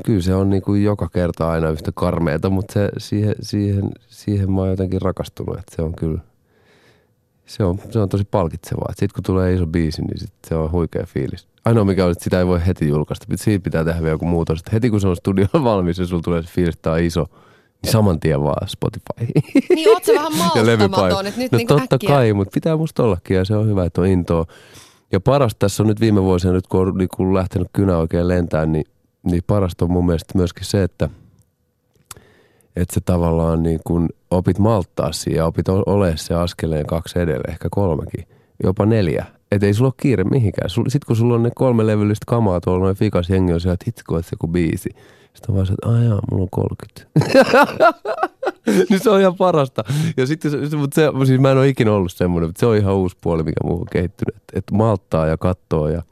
kyllä 0.04 0.22
se 0.22 0.34
on 0.34 0.50
niin 0.50 0.62
kuin 0.62 0.84
joka 0.84 1.08
kerta 1.08 1.50
aina 1.50 1.70
yhtä 1.70 1.92
karmeeta, 1.94 2.50
mutta 2.50 2.72
se, 2.72 2.88
siihen, 2.98 3.34
siihen, 3.40 3.90
siihen 4.08 4.52
mä 4.52 4.60
oon 4.60 4.70
jotenkin 4.70 5.02
rakastunut, 5.02 5.58
että 5.58 5.76
se 5.76 5.82
on 5.82 5.94
kyllä, 5.94 6.20
se 7.46 7.64
on, 7.64 7.78
se 7.90 7.98
on 7.98 8.08
tosi 8.08 8.24
palkitsevaa. 8.30 8.88
Sitten 8.88 9.14
kun 9.14 9.24
tulee 9.24 9.52
iso 9.52 9.66
biisi, 9.66 10.02
niin 10.02 10.18
sit 10.18 10.32
se 10.48 10.54
on 10.54 10.72
huikea 10.72 11.06
fiilis. 11.06 11.48
Ainoa 11.64 11.84
mikä 11.84 12.04
on, 12.04 12.12
että 12.12 12.24
sitä 12.24 12.38
ei 12.38 12.46
voi 12.46 12.66
heti 12.66 12.88
julkaista, 12.88 13.26
siitä 13.34 13.64
pitää 13.64 13.84
tehdä 13.84 14.00
vielä 14.00 14.14
joku 14.14 14.24
muutos. 14.24 14.58
Että 14.58 14.70
heti 14.72 14.90
kun 14.90 15.00
se 15.00 15.08
on 15.08 15.16
studiolla 15.16 15.64
valmis 15.64 15.98
ja 15.98 16.06
sulla 16.06 16.22
tulee 16.22 16.42
se 16.42 16.48
fiilis, 16.48 16.74
että 16.74 16.82
tää 16.82 16.92
on 16.92 17.00
iso, 17.00 17.26
niin 17.82 17.92
saman 17.92 18.20
tien 18.20 18.42
vaan 18.42 18.68
Spotify. 18.68 19.32
Niin 19.74 19.88
oot 19.88 20.04
sä 20.04 20.12
vähän 20.14 20.36
malttamaton, 20.38 21.26
että 21.26 21.40
nyt 21.40 21.52
no 21.52 21.58
niin 21.58 21.68
totta 21.68 21.96
äkkiä. 21.96 22.08
kai, 22.08 22.32
mutta 22.32 22.54
pitää 22.54 22.76
musta 22.76 23.02
ollakin 23.02 23.36
ja 23.36 23.44
se 23.44 23.56
on 23.56 23.68
hyvä, 23.68 23.84
että 23.84 24.00
on 24.00 24.06
intoa. 24.06 24.46
Ja 25.12 25.20
parasta 25.20 25.59
tässä 25.59 25.82
on 25.82 25.86
nyt 25.86 26.00
viime 26.00 26.22
vuosina, 26.22 26.52
nyt 26.52 26.66
kun 26.66 26.88
on 26.88 26.98
niin 26.98 27.09
kun 27.16 27.34
lähtenyt 27.34 27.68
kynä 27.72 27.96
oikein 27.96 28.28
lentää, 28.28 28.66
niin, 28.66 28.84
niin 29.22 29.42
parasta 29.46 29.84
on 29.84 29.90
mun 29.90 30.07
mielestä 30.07 30.38
myöskin 30.38 30.64
se, 30.64 30.82
että, 30.82 31.09
että 32.76 32.94
se 32.94 33.00
tavallaan 33.00 33.62
niin 33.62 33.80
kun 33.84 34.09
opit 34.30 34.59
malttaa 34.59 35.12
siihen 35.12 35.38
ja 35.38 35.46
opit 35.46 35.68
ole 35.68 36.16
se 36.16 36.34
askeleen 36.34 36.86
kaksi 36.86 37.18
edelle, 37.18 37.44
ehkä 37.48 37.68
kolmekin, 37.70 38.26
jopa 38.62 38.86
neljä. 38.86 39.26
Että 39.52 39.66
ei 39.66 39.74
sulla 39.74 39.88
ole 39.88 39.94
kiire 39.96 40.24
mihinkään. 40.24 40.70
Sitten 40.70 41.07
kun 41.07 41.16
sulla 41.16 41.34
on 41.34 41.42
ne 41.42 41.50
kolme 41.54 41.86
levyllistä 41.86 42.24
kamaa 42.26 42.61
tuolla 42.61 42.84
noin 42.84 42.96
fikas 42.96 43.30
jengi 43.30 43.52
on 43.52 43.61
siellä, 43.61 43.74
että 43.74 43.84
hitko, 43.86 44.18
että 44.18 44.30
se 44.30 44.34
joku 44.34 44.48
biisi. 44.48 44.90
Sitten 45.37 45.55
vaan 45.55 45.66
se, 45.66 45.72
että 45.72 45.89
aijaa, 45.89 46.20
mulla 46.30 46.43
on 46.43 46.49
30. 46.51 47.07
niin 48.91 49.01
se 49.01 49.11
on 49.11 49.20
ihan 49.20 49.34
parasta. 49.34 49.84
Ja 50.16 50.26
sitten 50.26 50.53
mutta 50.78 50.95
se, 50.95 51.26
siis 51.26 51.41
mä 51.41 51.51
en 51.51 51.59
ole 51.59 51.68
ikinä 51.68 51.93
ollut 51.93 52.12
semmoinen, 52.12 52.49
mutta 52.49 52.61
se 52.61 52.66
on 52.66 52.76
ihan 52.76 52.95
uusi 52.95 53.16
puoli, 53.20 53.43
mikä 53.43 53.64
muuhun 53.64 53.80
on 53.80 53.87
kehittynyt. 53.93 54.37
Että, 54.37 54.59
että 54.59 54.74
malttaa 54.74 55.26
ja 55.26 55.37
katsoo 55.37 55.89
ja 55.89 56.03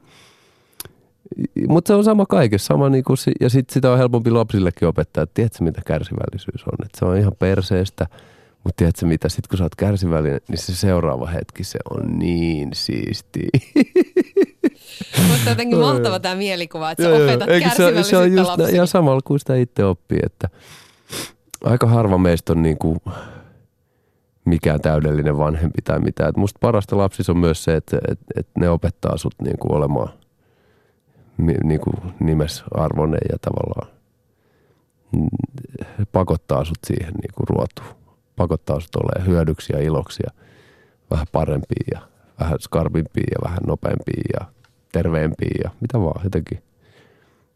mutta 1.68 1.88
se 1.88 1.94
on 1.94 2.04
sama 2.04 2.26
kaikessa, 2.26 2.66
sama 2.66 2.88
niinku, 2.88 3.14
ja 3.40 3.50
sit 3.50 3.70
sitä 3.70 3.90
on 3.90 3.98
helpompi 3.98 4.30
lapsillekin 4.30 4.88
opettaa, 4.88 5.22
että 5.22 5.34
tiedätkö 5.34 5.64
mitä 5.64 5.80
kärsivällisyys 5.86 6.64
on, 6.66 6.84
että 6.84 6.98
se 6.98 7.04
on 7.04 7.16
ihan 7.16 7.32
perseestä, 7.38 8.06
mutta 8.64 8.76
tiedätkö 8.76 9.06
mitä, 9.06 9.28
sit 9.28 9.46
kun 9.46 9.58
sä 9.58 9.64
oot 9.64 9.74
kärsivällinen, 9.74 10.40
niin 10.48 10.58
se 10.58 10.74
seuraava 10.74 11.26
hetki, 11.26 11.64
se 11.64 11.78
on 11.90 12.18
niin 12.18 12.70
siisti. 12.74 13.48
Musta 15.28 15.50
jotenkin 15.50 15.78
mahtava 15.78 16.20
tämä 16.20 16.34
mielikuva, 16.34 16.90
että 16.90 17.02
sä 17.02 17.08
Joo, 17.08 17.18
joo. 17.18 17.28
opetat 17.28 17.48
Eikö 17.48 17.68
se, 17.70 17.74
se 17.76 17.84
on 17.86 17.92
kärsivällisyyttä 17.94 18.40
just 18.40 18.58
nä- 18.58 18.68
ihan 18.68 18.86
samalla 18.86 19.20
kuin 19.24 19.38
sitä 19.40 19.56
itse 19.56 19.84
oppii, 19.84 20.18
että 20.22 20.48
aika 21.64 21.86
harva 21.86 22.18
meistä 22.18 22.52
on 22.52 22.62
niinku 22.62 23.02
mikään 24.44 24.80
täydellinen 24.80 25.38
vanhempi 25.38 25.82
tai 25.84 25.98
mitään. 26.00 26.28
Et 26.28 26.36
musta 26.36 26.58
parasta 26.60 26.96
lapsissa 26.96 27.32
on 27.32 27.38
myös 27.38 27.64
se, 27.64 27.74
että 27.74 27.98
et, 28.10 28.18
et 28.36 28.46
ne 28.58 28.68
opettaa 28.68 29.16
sut 29.16 29.34
niinku 29.42 29.74
olemaan 29.74 30.08
mi- 31.36 31.54
niinku 31.64 31.90
nimesarvoinen 32.20 33.20
ja 33.32 33.38
tavallaan 33.40 33.88
pakottaa 36.12 36.64
sut 36.64 36.78
siihen 36.86 37.12
niinku 37.22 37.44
ruotuun. 37.46 38.04
Pakottaa 38.36 38.80
sut 38.80 38.96
olemaan 38.96 39.26
hyödyksi 39.30 39.72
ja 39.72 39.82
iloksi 39.82 40.22
ja 40.26 40.42
vähän 41.10 41.26
parempia 41.32 41.84
ja 41.94 42.00
vähän 42.40 42.60
skarpimpia 42.60 43.24
ja 43.30 43.48
vähän 43.48 43.58
nopeampia 43.66 44.22
ja 44.40 44.46
terveempiä 44.94 45.50
ja 45.64 45.70
mitä 45.80 46.00
vaan 46.00 46.24
jotenkin. 46.24 46.62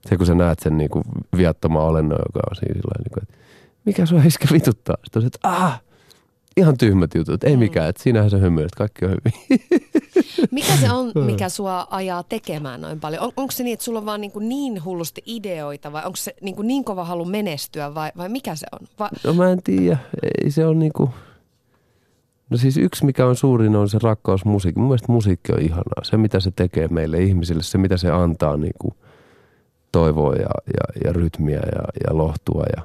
Se 0.08 0.16
kun 0.16 0.26
sä 0.26 0.34
näet 0.34 0.58
sen 0.58 0.78
niinku 0.78 1.02
viattoman 1.36 1.82
olennon, 1.82 2.18
joka 2.26 2.40
on 2.50 2.56
siinä 2.56 2.74
sillä 2.74 2.94
niinku, 2.98 3.20
että 3.22 3.34
mikä 3.84 4.06
sua 4.06 4.22
iskä 4.22 4.48
vituttaa? 4.52 4.96
Sitten 5.04 5.20
on 5.20 5.22
se, 5.22 5.26
että 5.26 5.38
ah, 5.42 5.82
ihan 6.56 6.78
tyhmät 6.78 7.14
jutut, 7.14 7.44
ei 7.44 7.56
mikään, 7.56 7.88
että 7.88 8.02
siinähän 8.02 8.30
se 8.30 8.40
hymyilet, 8.40 8.74
kaikki 8.74 9.04
on 9.04 9.10
hyvin. 9.10 9.60
Mikä 10.50 10.76
se 10.76 10.92
on, 10.92 11.12
mikä 11.26 11.48
sua 11.48 11.86
ajaa 11.90 12.22
tekemään 12.22 12.80
noin 12.80 13.00
paljon? 13.00 13.22
On, 13.22 13.32
onko 13.36 13.50
se 13.50 13.62
niin, 13.64 13.72
että 13.72 13.84
sulla 13.84 13.98
on 13.98 14.06
vaan 14.06 14.20
niin, 14.20 14.32
kuin 14.32 14.48
niin 14.48 14.84
hullusti 14.84 15.22
ideoita 15.26 15.92
vai 15.92 16.02
onko 16.04 16.16
se 16.16 16.34
niin, 16.40 16.56
kuin 16.56 16.68
niin 16.68 16.84
kova 16.84 17.04
halu 17.04 17.24
menestyä 17.24 17.94
vai, 17.94 18.12
vai 18.16 18.28
mikä 18.28 18.56
se 18.56 18.66
on? 18.72 18.86
Vai, 18.98 19.08
No 19.24 19.32
mä 19.32 19.50
en 19.50 19.62
tiedä, 19.62 19.98
ei 20.44 20.50
se 20.50 20.66
on 20.66 20.78
niinku... 20.78 21.10
No 22.50 22.56
siis 22.56 22.76
yksi 22.76 23.04
mikä 23.04 23.26
on 23.26 23.36
suurin 23.36 23.76
on 23.76 23.88
se 23.88 23.98
rakkaus 24.02 24.44
musiikki. 24.44 24.80
Mun 24.80 24.88
mielestä 24.88 25.12
musiikki 25.12 25.52
on 25.52 25.60
ihanaa. 25.60 26.02
Se 26.02 26.16
mitä 26.16 26.40
se 26.40 26.50
tekee 26.56 26.88
meille 26.88 27.18
ihmisille, 27.18 27.62
se 27.62 27.78
mitä 27.78 27.96
se 27.96 28.10
antaa 28.10 28.56
niinku 28.56 28.96
toivoa 29.92 30.34
ja, 30.34 30.50
ja, 30.66 31.04
ja 31.04 31.12
rytmiä 31.12 31.60
ja, 31.60 31.82
ja 32.06 32.16
lohtua 32.16 32.64
ja, 32.76 32.82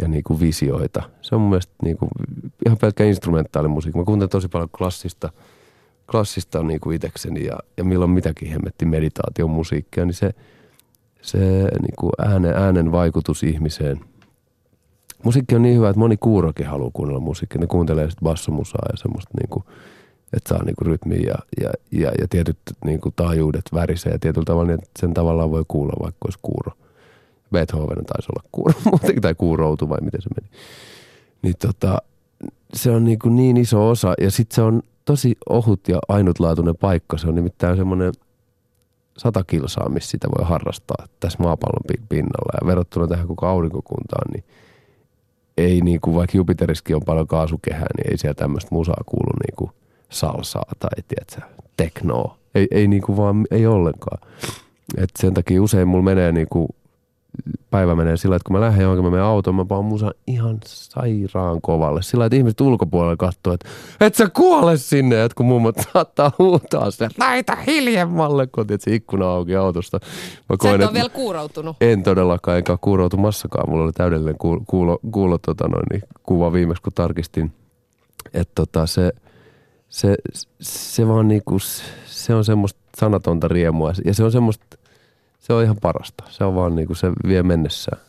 ja 0.00 0.08
niinku 0.08 0.40
visioita. 0.40 1.02
Se 1.22 1.34
on 1.34 1.40
mun 1.40 1.50
mielestä 1.50 1.74
niinku 1.82 2.08
ihan 2.66 2.78
pelkkä 2.78 3.04
instrumentaalimusiikki. 3.04 3.98
Mä 3.98 4.04
kuuntelen 4.04 4.30
tosi 4.30 4.48
paljon 4.48 4.70
klassista, 4.78 5.32
klassista 6.10 6.62
niinku 6.62 6.90
itekseni 6.90 7.44
ja, 7.44 7.58
ja 7.76 7.84
milloin 7.84 8.10
mitäkin 8.10 8.50
hemmetti 8.50 8.86
meditaation 8.86 9.50
musiikkia, 9.50 10.04
niin 10.04 10.14
se, 10.14 10.34
se 11.22 11.68
niinku 11.82 12.10
äänen, 12.18 12.52
äänen 12.52 12.92
vaikutus 12.92 13.42
ihmiseen– 13.42 14.00
musiikki 15.24 15.54
on 15.54 15.62
niin 15.62 15.76
hyvä, 15.76 15.88
että 15.88 15.98
moni 15.98 16.16
kuurokin 16.16 16.66
haluaa 16.66 16.90
kuunnella 16.92 17.20
musiikkia. 17.20 17.60
Ne 17.60 17.66
kuuntelee 17.66 18.10
sitten 18.10 18.24
bassomusaa 18.24 18.86
ja 18.92 18.96
semmoista 18.96 19.30
niinku, 19.40 19.64
että 20.36 20.48
saa 20.48 20.64
niinku 20.64 20.84
rytmiä 20.84 21.20
ja, 21.20 21.34
ja, 21.60 21.70
ja, 21.92 22.12
ja 22.20 22.28
tietyt 22.28 22.58
niinku 22.84 23.12
taajuudet 23.16 23.64
värisee 23.74 24.12
ja 24.12 24.18
tietyllä 24.18 24.44
tavalla, 24.44 24.68
niin 24.68 24.78
sen 24.98 25.14
tavallaan 25.14 25.50
voi 25.50 25.64
kuulla, 25.68 25.92
vaikka 26.00 26.18
olisi 26.24 26.38
kuuro. 26.42 26.72
Beethoven 27.52 28.04
taisi 28.04 28.28
olla 28.30 28.48
kuuro 28.52 28.74
tai 29.20 29.34
kuuroutu 29.34 29.88
vai 29.88 29.98
miten 30.00 30.22
se 30.22 30.28
meni. 30.40 30.50
Niin 31.42 31.54
tota, 31.58 32.02
se 32.74 32.90
on 32.90 33.04
niinku 33.04 33.28
niin 33.28 33.56
iso 33.56 33.88
osa 33.88 34.14
ja 34.20 34.30
sitten 34.30 34.54
se 34.54 34.62
on 34.62 34.82
tosi 35.04 35.36
ohut 35.48 35.88
ja 35.88 35.98
ainutlaatuinen 36.08 36.76
paikka. 36.76 37.18
Se 37.18 37.28
on 37.28 37.34
nimittäin 37.34 37.76
semmoinen 37.76 38.12
sata 39.18 39.44
kilsaa, 39.44 39.88
missä 39.88 40.10
sitä 40.10 40.28
voi 40.38 40.46
harrastaa 40.46 41.06
tässä 41.20 41.38
maapallon 41.42 41.82
pi- 41.88 42.06
pinnalla. 42.08 42.58
Ja 42.60 42.66
verrattuna 42.66 43.06
tähän 43.06 43.26
koko 43.26 43.46
aurinkokuntaan, 43.46 44.32
niin 44.32 44.44
ei 45.58 45.80
niin 45.80 46.00
kuin 46.00 46.16
vaikka 46.16 46.36
Jupiteriskin 46.36 46.96
on 46.96 47.02
paljon 47.06 47.26
kaasukehää, 47.26 47.86
niin 47.96 48.10
ei 48.10 48.18
siellä 48.18 48.34
tämmöistä 48.34 48.68
musaa 48.72 49.02
kuulu 49.06 49.32
niin 49.46 49.56
kuin 49.56 49.70
salsaa 50.08 50.72
tai 50.78 51.02
tiedätkö, 51.08 51.40
teknoa. 51.76 52.38
Ei, 52.54 52.68
ei 52.70 52.88
niin 52.88 53.02
kuin 53.02 53.16
vaan, 53.16 53.46
ei 53.50 53.66
ollenkaan. 53.66 54.28
Et 54.96 55.10
sen 55.18 55.34
takia 55.34 55.62
usein 55.62 55.88
mulla 55.88 56.04
menee 56.04 56.32
niin 56.32 56.46
kuin, 56.50 56.68
päivä 57.70 57.94
menee 57.94 58.16
sillä, 58.16 58.36
että 58.36 58.46
kun 58.46 58.56
mä 58.56 58.60
lähden 58.60 58.82
johonkin, 58.82 59.04
mä 59.04 59.10
menen 59.10 59.24
autoon, 59.24 59.56
mä 59.56 59.64
paan 59.64 59.84
musan 59.84 60.14
ihan 60.26 60.58
sairaan 60.64 61.60
kovalle. 61.60 62.02
Sillä 62.02 62.24
että 62.24 62.36
ihmiset 62.36 62.60
ulkopuolella 62.60 63.16
katsoo, 63.16 63.52
että 63.52 63.68
et 64.00 64.14
sä 64.14 64.28
kuole 64.28 64.76
sinne, 64.76 65.24
että 65.24 65.34
kun 65.34 65.46
mummot 65.46 65.76
saattaa 65.92 66.32
huutaa 66.38 66.90
sitä, 66.90 67.08
laita 67.18 67.56
hiljemmalle, 67.56 68.46
kun 68.46 68.66
on 68.70 68.78
se 68.80 68.94
ikkuna 68.94 69.26
auki 69.26 69.56
autosta. 69.56 70.00
Mä 70.48 70.56
sä 70.62 70.74
et 70.74 70.82
ole 70.82 70.92
vielä 70.92 71.08
kuuroutunut. 71.08 71.76
en 71.80 72.02
todellakaan, 72.02 72.58
enkä 72.58 72.78
kuuroutumassakaan. 72.80 73.70
Mulla 73.70 73.84
oli 73.84 73.92
täydellinen 73.92 74.38
kuulo, 74.38 74.60
kuulo, 74.66 74.98
kuulo 75.12 75.38
tota 75.38 75.68
noin, 75.68 75.86
niin 75.90 76.02
kuva 76.22 76.52
viimeksi, 76.52 76.82
kun 76.82 76.92
tarkistin. 76.92 77.52
Että 78.34 78.52
tota, 78.54 78.86
se, 78.86 79.12
se, 79.88 80.16
se 80.60 81.08
vaan 81.08 81.28
niinku, 81.28 81.58
se 82.06 82.34
on 82.34 82.44
semmoista 82.44 82.80
sanatonta 82.98 83.48
riemua. 83.48 83.92
Ja 84.04 84.14
se 84.14 84.24
on 84.24 84.32
semmoista, 84.32 84.77
se 85.48 85.52
on 85.54 85.64
ihan 85.64 85.76
parasta. 85.82 86.24
Se 86.30 86.44
on 86.44 86.54
vaan 86.54 86.76
niinku, 86.76 86.94
se 86.94 87.12
vie 87.28 87.42
mennessään. 87.42 88.00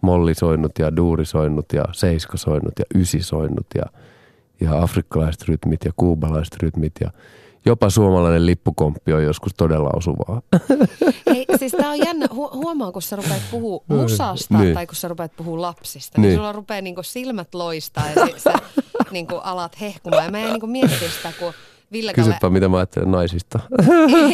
Molli 0.00 0.34
soinut 0.34 0.72
ja 0.78 0.96
duuri 0.96 1.24
soinut 1.24 1.66
ja 1.72 1.84
seiska 1.92 2.36
soinut 2.36 2.72
ja 2.78 2.84
ysi 2.94 3.22
soinut 3.22 3.66
ja, 3.74 3.82
ja 4.60 4.82
afrikkalaiset 4.82 5.42
rytmit 5.48 5.84
ja 5.84 5.92
kuubalaiset 5.96 6.56
rytmit 6.62 6.92
ja 7.00 7.10
jopa 7.64 7.90
suomalainen 7.90 8.46
lippukomppi 8.46 9.12
on 9.12 9.24
joskus 9.24 9.52
todella 9.56 9.90
osuvaa. 9.96 10.42
Hei, 11.34 11.46
siis 11.56 11.72
tää 11.72 11.90
on 11.90 11.98
jännä. 11.98 12.26
Hu- 12.30 12.54
huomaa, 12.56 12.92
kun 12.92 13.02
sä 13.02 13.16
rupeat 13.16 13.42
puhua 13.50 13.84
musasta 13.88 14.58
Niin. 14.58 14.74
tai 14.74 14.86
kun 14.86 14.96
sä 14.96 15.08
rupeat 15.08 15.36
puhua 15.36 15.60
lapsista, 15.60 16.20
niin, 16.20 16.28
Niin. 16.28 16.36
sulla 16.38 16.52
rupeaa 16.52 16.80
niinku 16.80 17.02
silmät 17.02 17.54
loistaa 17.54 18.04
ja 18.16 18.26
sä 18.36 18.52
niinku 19.10 19.34
alat 19.36 19.80
hehkumaan. 19.80 20.24
Ja 20.24 20.30
mä 20.30 20.38
en 20.38 20.46
niinku 20.52 20.66
miettiä 20.66 21.08
sitä, 21.16 21.32
kun 21.38 21.52
Ville 21.92 22.12
Kalle... 22.12 22.28
Kysypä, 22.28 22.50
mitä 22.50 22.68
mä 22.68 22.76
ajattelen 22.76 23.10
naisista. 23.10 23.58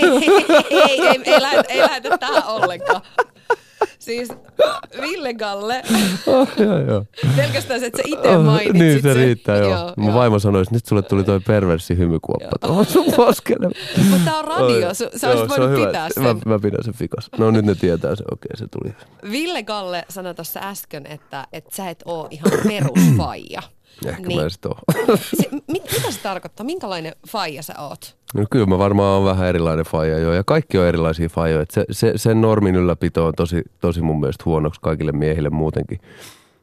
ei, 0.02 0.80
ei, 0.80 1.00
ei, 1.00 1.20
ei, 1.24 1.42
lähdetä, 1.42 1.72
ei 1.72 1.80
lähdetä 1.80 2.18
tähän 2.18 2.46
ollenkaan. 2.46 3.00
Siis 3.98 4.28
Ville 5.00 5.34
Galle, 5.34 5.82
oh, 6.26 6.48
joo, 6.58 6.78
joo. 6.78 7.04
pelkästään 7.36 7.80
se, 7.80 7.86
että 7.86 7.96
sä 7.96 8.02
itse 8.06 8.38
mainitsit 8.38 8.72
niin 8.74 9.02
se 9.02 9.02
sen. 9.02 9.16
riittää, 9.16 9.56
joo. 9.56 9.70
joo 9.70 9.92
Mun 9.96 10.14
vaimo 10.14 10.38
sanoi, 10.38 10.62
että 10.62 10.74
nyt 10.74 10.86
sulle 10.86 11.02
tuli 11.02 11.24
toi 11.24 11.40
perversi 11.40 11.98
hymykuoppa 11.98 12.58
tuohon 12.60 12.86
sun 12.86 13.12
poskelle. 13.16 13.70
Mutta 14.10 14.24
tää 14.24 14.38
on 14.38 14.44
radio, 14.44 14.94
sä, 14.94 15.10
sä 15.16 15.28
olisit 15.28 15.50
se 15.50 15.60
voinut 15.60 15.78
hyvä. 15.78 15.86
pitää 15.86 16.08
sen. 16.14 16.22
Mä, 16.22 16.34
mä 16.46 16.58
pidän 16.58 16.84
sen 16.84 16.94
fikas. 16.94 17.28
No 17.38 17.50
nyt 17.50 17.64
ne 17.64 17.74
tietää 17.74 18.16
se, 18.16 18.24
okei 18.32 18.56
se 18.56 18.66
tuli. 18.68 18.94
Ville 19.30 19.62
Galle 19.62 20.04
sanoi 20.08 20.34
tuossa 20.34 20.60
äsken, 20.62 21.06
että, 21.06 21.46
että 21.52 21.76
sä 21.76 21.90
et 21.90 22.02
oo 22.04 22.28
ihan 22.30 22.52
perusfaija. 22.68 23.62
Ehkä 24.06 24.22
Niin. 24.22 24.40
mä 24.42 24.48
sit. 24.48 24.62
Se, 25.42 25.48
mit, 25.72 25.82
mitä 25.92 26.10
se 26.10 26.20
tarkoittaa? 26.22 26.66
Minkälainen 26.66 27.12
faija 27.28 27.62
sä 27.62 27.74
oot? 27.78 28.16
No 28.34 28.44
kyllä 28.50 28.66
mä 28.66 28.78
varmaan 28.78 29.18
on 29.18 29.24
vähän 29.24 29.48
erilainen 29.48 29.84
faija 29.84 30.18
joo, 30.18 30.32
ja 30.32 30.44
kaikki 30.44 30.78
on 30.78 30.86
erilaisia 30.86 31.28
faijoja. 31.28 31.66
Se, 31.70 31.84
se, 31.90 32.12
sen 32.16 32.40
normin 32.40 32.74
ylläpito 32.74 33.26
on 33.26 33.32
tosi, 33.36 33.62
tosi 33.80 34.02
mun 34.02 34.20
mielestä 34.20 34.42
huonoksi 34.46 34.80
kaikille 34.80 35.12
miehille 35.12 35.50
muutenkin. 35.50 36.00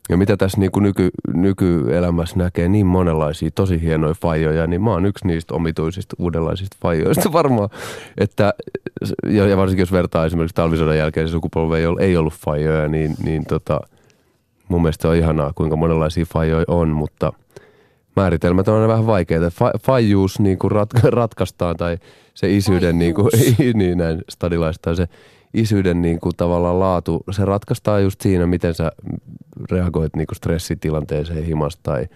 Ja 0.10 0.18
mitä 0.18 0.38
tässä 0.38 0.58
niin 0.60 0.72
nyky, 0.80 1.10
nykyelämässä 1.34 2.38
näkee 2.38 2.68
niin 2.68 2.86
monenlaisia 2.86 3.50
tosi 3.56 3.82
hienoja 3.82 4.14
faijoja, 4.22 4.68
niin 4.68 4.82
mä 4.82 4.92
oon 4.92 5.06
yksi 5.06 5.28
niistä 5.28 5.54
omituisista 5.54 6.16
uudenlaisista 6.20 6.78
faijoista 6.82 7.32
varmaan. 7.40 7.70
Että, 8.18 8.54
ja, 9.30 9.48
ja 9.48 9.58
varsinkin 9.58 9.82
jos 9.82 9.92
vertaa 9.92 10.26
esimerkiksi 10.26 10.56
talvisodan 10.56 10.98
jälkeen 10.98 11.28
sukupolve 11.30 11.78
ei 11.78 11.86
ollut, 11.86 12.02
ei 12.02 12.18
ollut 12.18 12.34
faijoja, 12.34 12.88
niin, 12.88 13.16
niin 13.24 13.46
tota, 13.46 13.80
mun 14.68 14.82
mielestä 14.82 15.10
on 15.10 15.16
ihanaa, 15.16 15.52
kuinka 15.56 15.76
monenlaisia 15.76 16.26
faijoja 16.26 16.66
on, 16.68 16.90
mutta 16.90 17.34
määritelmät 18.16 18.68
on 18.68 18.76
aina 18.76 18.88
vähän 18.88 19.08
vaikeita. 19.08 19.52
Fa, 19.52 19.72
faijuus 19.80 20.40
niin 20.40 20.58
kuin 20.58 20.72
rat, 20.72 20.90
ratkaistaan 21.04 21.78
tai 21.78 21.98
se 22.34 22.56
isyyden, 22.56 23.00
niin, 23.00 23.16
kuin, 23.16 23.30
niin 23.74 23.98
näin 23.98 24.22
stadilaista, 24.30 24.96
se 24.96 25.08
isyyden 25.54 26.02
niin 26.02 26.20
kuin 26.20 26.36
tavallaan 26.38 26.80
laatu, 26.80 27.24
se 27.32 27.46
ratkaistaan 27.46 28.04
just 28.04 28.22
siinä, 28.22 28.48
miten 28.48 28.74
sä 28.74 28.92
reagoit 29.72 30.16
niin 30.16 30.28
kuin 30.28 30.36
stressitilanteeseen 30.36 31.44
himasta 31.44 31.80
tai, 31.84 32.08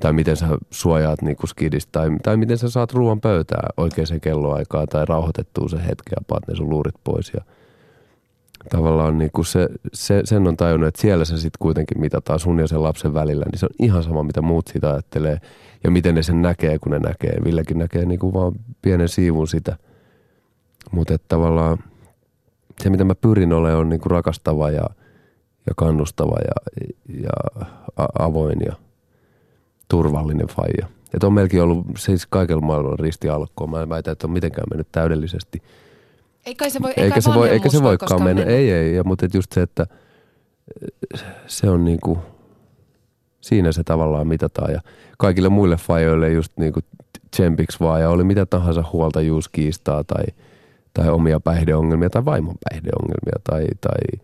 tai 0.00 0.12
miten 0.12 0.36
sä 0.36 0.46
suojaat 0.70 1.22
niin 1.22 1.36
kuin 1.36 1.48
skidistä 1.48 1.92
tai, 1.92 2.10
tai 2.22 2.36
miten 2.36 2.58
sä 2.58 2.70
saat 2.70 2.92
ruoan 2.92 3.20
pöytään 3.20 3.68
oikeaan 3.76 4.20
kelloaikaan 4.20 4.88
tai 4.88 5.04
rauhoitettua 5.08 5.68
se 5.68 5.76
hetken 5.76 6.12
ja 6.16 6.24
paat 6.28 6.48
ne 6.48 6.54
sun 6.54 6.70
luurit 6.70 6.94
pois 7.04 7.32
ja 7.34 7.40
tavallaan 8.70 9.18
niin 9.18 9.30
kuin 9.32 9.46
se, 9.46 9.68
se, 9.92 10.20
sen 10.24 10.48
on 10.48 10.56
tajunnut, 10.56 10.88
että 10.88 11.00
siellä 11.00 11.24
se 11.24 11.36
sitten 11.36 11.58
kuitenkin 11.58 12.00
mitataan 12.00 12.40
sun 12.40 12.58
ja 12.58 12.68
sen 12.68 12.82
lapsen 12.82 13.14
välillä, 13.14 13.44
niin 13.52 13.58
se 13.58 13.66
on 13.66 13.74
ihan 13.78 14.02
sama, 14.02 14.22
mitä 14.22 14.42
muut 14.42 14.68
siitä 14.68 14.90
ajattelee 14.90 15.38
ja 15.84 15.90
miten 15.90 16.14
ne 16.14 16.22
sen 16.22 16.42
näkee, 16.42 16.78
kun 16.78 16.92
ne 16.92 16.98
näkee. 16.98 17.36
Villekin 17.44 17.78
näkee 17.78 18.04
niin 18.04 18.20
kuin 18.20 18.34
vaan 18.34 18.52
pienen 18.82 19.08
siivun 19.08 19.48
sitä. 19.48 19.76
Mutta 20.90 21.18
tavallaan 21.28 21.78
se, 22.82 22.90
mitä 22.90 23.04
mä 23.04 23.14
pyrin 23.14 23.52
olemaan, 23.52 23.80
on 23.80 23.88
niin 23.88 24.00
kuin 24.00 24.10
rakastava 24.10 24.70
ja, 24.70 24.84
ja 25.66 25.72
kannustava 25.76 26.36
ja, 26.44 26.84
ja 27.22 27.62
avoin 28.18 28.58
ja 28.66 28.72
turvallinen 29.88 30.46
faija. 30.46 30.86
Että 31.14 31.26
on 31.26 31.32
melkein 31.32 31.62
ollut 31.62 31.86
siis 31.98 32.26
kaikella 32.26 32.62
maailmalla 32.62 32.96
ristialkkoa. 33.00 33.66
Mä 33.66 33.82
en 33.82 33.88
väitä, 33.88 34.10
että 34.10 34.26
on 34.26 34.32
mitenkään 34.32 34.66
mennyt 34.70 34.88
täydellisesti– 34.92 35.62
Ei 36.46 36.54
kai 36.54 36.70
se 36.70 36.82
voi, 36.82 36.92
eikä 36.96 37.20
se, 37.20 37.34
voi, 37.34 37.48
eikä 37.48 37.68
se 37.68 37.82
voikaan 37.82 37.98
koskaan 37.98 38.22
mennä. 38.22 38.42
Ei, 38.52 38.72
ei. 38.72 38.94
Ja, 38.94 39.04
mutta 39.04 39.26
et 39.26 39.34
just 39.34 39.52
se, 39.52 39.62
että 39.62 39.86
se 41.46 41.70
on 41.70 41.84
niinku, 41.84 42.18
siinä 43.40 43.72
se 43.72 43.84
tavallaan 43.84 44.26
mitataan. 44.26 44.72
Ja 44.72 44.80
kaikille 45.18 45.48
muille 45.48 45.76
fajoille 45.76 46.30
just 46.30 46.52
niinku 46.56 46.80
tsempiksi 47.30 47.80
vaan. 47.80 48.00
Ja 48.00 48.10
oli 48.10 48.24
mitä 48.24 48.46
tahansa 48.46 48.84
huoltajuuskiistaa 48.92 50.04
tai, 50.04 50.24
tai 50.94 51.08
omia 51.08 51.40
päihdeongelmia 51.40 52.10
tai 52.10 52.24
vaimon 52.24 52.56
päihdeongelmia 52.70 53.36
tai, 53.50 53.66
tai, 53.80 54.20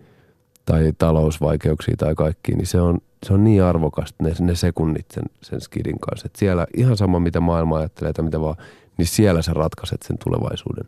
tai 0.64 0.92
talousvaikeuksia 0.98 1.94
tai 1.98 2.14
kaikki. 2.14 2.52
Niin 2.52 2.66
se 2.66 2.80
on, 2.80 2.98
se 3.26 3.34
on 3.34 3.44
niin 3.44 3.62
arvokasta 3.62 4.24
ne, 4.24 4.32
ne 4.40 4.54
sekunnit 4.54 5.06
sen, 5.10 5.24
sen 5.42 5.60
skidin 5.60 5.98
kanssa. 6.00 6.26
Et 6.26 6.36
siellä 6.36 6.66
ihan 6.76 6.96
sama 6.96 7.20
mitä 7.20 7.40
maailma 7.40 7.78
ajattelee 7.78 8.12
tai 8.12 8.24
mitä 8.24 8.40
vaan, 8.40 8.56
niin 8.96 9.06
siellä 9.06 9.42
sä 9.42 9.52
ratkaiset 9.54 10.02
sen 10.02 10.18
tulevaisuuden 10.24 10.84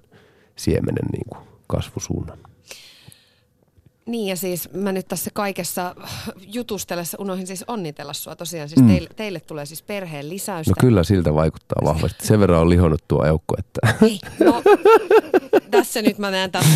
siemenen 0.56 1.04
niin 1.12 1.24
kuin 1.28 1.48
kasvusuunnan. 1.66 2.38
Niin 4.06 4.28
ja 4.28 4.36
siis 4.36 4.72
mä 4.72 4.92
nyt 4.92 5.08
tässä 5.08 5.30
kaikessa 5.34 5.94
jutustellessa 6.46 7.16
unohdin 7.20 7.46
siis 7.46 7.64
onnitella 7.66 8.12
sua 8.12 8.36
tosiaan. 8.36 8.68
Siis 8.68 8.80
Mm. 8.80 8.88
teille, 8.88 9.08
teille 9.16 9.40
tulee 9.40 9.66
siis 9.66 9.82
perheen 9.82 10.28
lisäystä. 10.28 10.70
No 10.70 10.74
kyllä 10.80 11.04
siltä 11.04 11.34
vaikuttaa 11.34 11.82
vahvasti. 11.84 12.26
Sen 12.26 12.40
verran 12.40 12.60
on 12.60 12.70
lihonnut 12.70 13.00
tuo 13.08 13.24
eukko, 13.24 13.54
että... 13.58 14.06
Ei, 14.06 14.18
no, 14.44 14.62
tässä 15.70 16.02
nyt 16.02 16.18
mä 16.18 16.30
näen 16.30 16.50
taas 16.50 16.66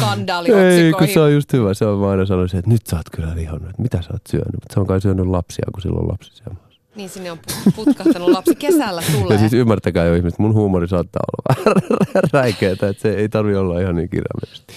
Ei, 0.47 0.93
kun 0.93 1.09
se 1.09 1.21
on 1.21 1.33
just 1.33 1.53
hyvä. 1.53 1.75
Se 1.75 1.87
on 1.87 1.99
mä 1.99 2.11
aina 2.11 2.27
sanoisin, 2.27 2.59
että 2.59 2.71
nyt 2.71 2.87
sä 2.87 2.97
oot 2.97 3.11
kyllä 3.17 3.35
lihonnut. 3.35 3.79
Mitä 3.79 4.03
sä 4.03 4.09
oot 4.13 4.23
syönyt? 4.31 4.53
Mutta 4.55 4.75
se 4.75 4.81
on 4.81 4.87
kai 4.87 5.01
syönyt 5.01 5.27
lapsia, 5.27 5.67
kun 5.73 5.83
silloin 5.83 6.09
lapsi 6.09 6.31
siellä. 6.35 6.57
Niin 6.97 7.09
sinne 7.09 7.33
on 7.33 7.39
pu- 7.39 7.73
putkahtanut 7.77 8.29
lapsi. 8.29 8.55
Kesällä 8.55 9.03
tulee. 9.13 9.35
Ja 9.35 9.39
siis 9.39 9.53
ymmärtäkää 9.53 10.05
jo 10.05 10.15
ihmiset, 10.15 10.39
mun 10.39 10.55
huumori 10.55 10.89
saattaa 10.89 11.23
olla 11.27 11.75
vähän 11.75 12.23
räikeetä, 12.33 12.89
että 12.89 13.03
se 13.03 13.15
ei 13.15 13.29
tarvi 13.29 13.57
olla 13.57 13.81
ihan 13.81 13.95
niin 13.97 14.09
kirjaimellisesti. 14.09 14.75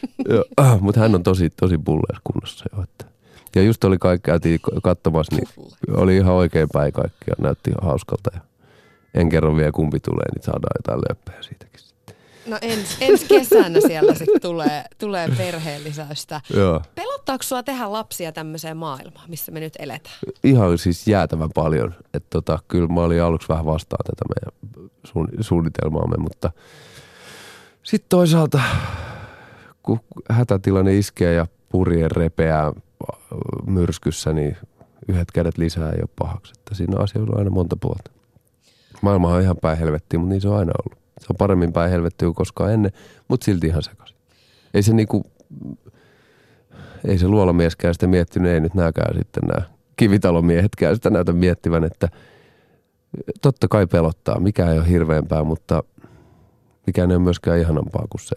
Mutta 0.80 1.00
hän 1.00 1.14
on 1.14 1.22
tosi, 1.22 1.50
tosi 1.50 1.78
bulleessa 1.78 2.20
kunnossa 2.24 2.64
jo. 2.76 2.82
Että. 2.82 3.04
Ja 3.56 3.62
just 3.62 3.84
oli 3.84 3.98
kaikki, 3.98 4.24
käytiin 4.26 4.60
katsomassa, 4.82 5.36
niin 5.36 5.48
oli 5.96 6.16
ihan 6.16 6.34
oikein 6.34 6.68
päin 6.72 6.92
kaikki 6.92 7.24
ja 7.26 7.34
näytti 7.38 7.70
ihan 7.70 7.90
hauskalta. 7.90 8.30
Ja 8.34 8.40
en 9.14 9.28
kerro 9.28 9.56
vielä 9.56 9.72
kumpi 9.72 10.00
tulee, 10.00 10.26
niin 10.34 10.42
saadaan 10.42 10.76
jotain 10.78 11.00
löppejä 11.08 11.42
siitäkin. 11.42 11.83
No 12.46 12.58
ens, 12.62 12.96
ensi 13.00 13.26
kesänä 13.26 13.80
siellä 13.86 14.14
sitten 14.14 14.40
tulee, 14.40 14.84
tulee 14.98 15.28
perheen 15.38 15.84
lisäystä. 15.84 16.40
Joo. 16.56 16.82
Pelottaako 16.94 17.42
sua 17.42 17.62
tehdä 17.62 17.92
lapsia 17.92 18.32
tämmöiseen 18.32 18.76
maailmaan, 18.76 19.30
missä 19.30 19.52
me 19.52 19.60
nyt 19.60 19.74
eletään? 19.78 20.16
Ihan 20.44 20.78
siis 20.78 21.08
jäätävän 21.08 21.50
paljon. 21.54 21.94
Että 22.14 22.28
tota, 22.30 22.58
kyllä 22.68 22.88
mä 22.88 23.00
olin 23.00 23.22
aluksi 23.22 23.48
vähän 23.48 23.64
vastaan 23.64 24.04
tätä 24.04 24.24
meidän 24.34 24.90
suun- 25.04 25.44
suunnitelmaamme, 25.44 26.16
mutta 26.16 26.50
sitten 27.82 28.08
toisaalta 28.08 28.60
kun 29.82 30.00
hätätilanne 30.30 30.98
iskee 30.98 31.34
ja 31.34 31.46
purje 31.68 32.08
repeää 32.08 32.72
myrskyssä, 33.66 34.32
niin 34.32 34.56
yhdet 35.08 35.30
kädet 35.32 35.58
lisää 35.58 35.90
ei 35.90 35.98
ole 36.00 36.08
pahaksi. 36.18 36.52
Että 36.58 36.74
siinä 36.74 36.96
asioilla 36.98 37.32
on 37.32 37.38
aina 37.38 37.50
monta 37.50 37.76
puolta. 37.80 38.10
Maailma 39.02 39.28
on 39.28 39.42
ihan 39.42 39.56
päin 39.56 39.78
helvettiä, 39.78 40.18
mutta 40.18 40.32
niin 40.32 40.40
se 40.40 40.48
on 40.48 40.58
aina 40.58 40.72
ollut. 40.84 41.03
Se 41.24 41.28
on 41.30 41.36
paremmin 41.36 41.72
päin 41.72 41.90
helvettiä 41.90 42.26
kuin 42.26 42.34
koskaan 42.34 42.72
ennen, 42.72 42.92
mutta 43.28 43.44
silti 43.44 43.66
ihan 43.66 43.82
sekaisin. 43.82 44.16
Ei 44.74 44.82
se 44.82 44.92
niinku, 44.92 45.22
ei 47.04 47.18
se 47.18 47.28
luolamieskään 47.28 47.94
sitä 47.94 48.06
miettinyt, 48.06 48.52
ei 48.52 48.60
nyt 48.60 48.74
nääkään 48.74 49.14
sitten 49.14 49.42
nämä 49.42 49.66
kivitalomiehetkään 49.96 50.94
sitä 50.94 51.10
näytä 51.10 51.32
miettivän, 51.32 51.84
että 51.84 52.08
totta 53.42 53.68
kai 53.68 53.86
pelottaa, 53.86 54.40
mikä 54.40 54.70
ei 54.70 54.78
ole 54.78 54.88
hirveämpää, 54.88 55.44
mutta 55.44 55.82
mikään 56.86 57.10
ei 57.10 57.16
ole 57.16 57.24
myöskään 57.24 57.60
ihanampaa 57.60 58.06
kuin 58.10 58.20
se, 58.20 58.36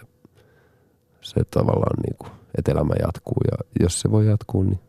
se 1.22 1.42
tavallaan 1.52 1.98
niin 2.08 2.16
kuin, 2.18 2.32
että 2.58 2.72
elämä 2.72 2.94
jatkuu 3.02 3.38
ja 3.52 3.58
jos 3.80 4.02
se 4.02 4.12
voi 4.12 4.28
jatkuu, 4.28 4.64
niin, 4.64 4.80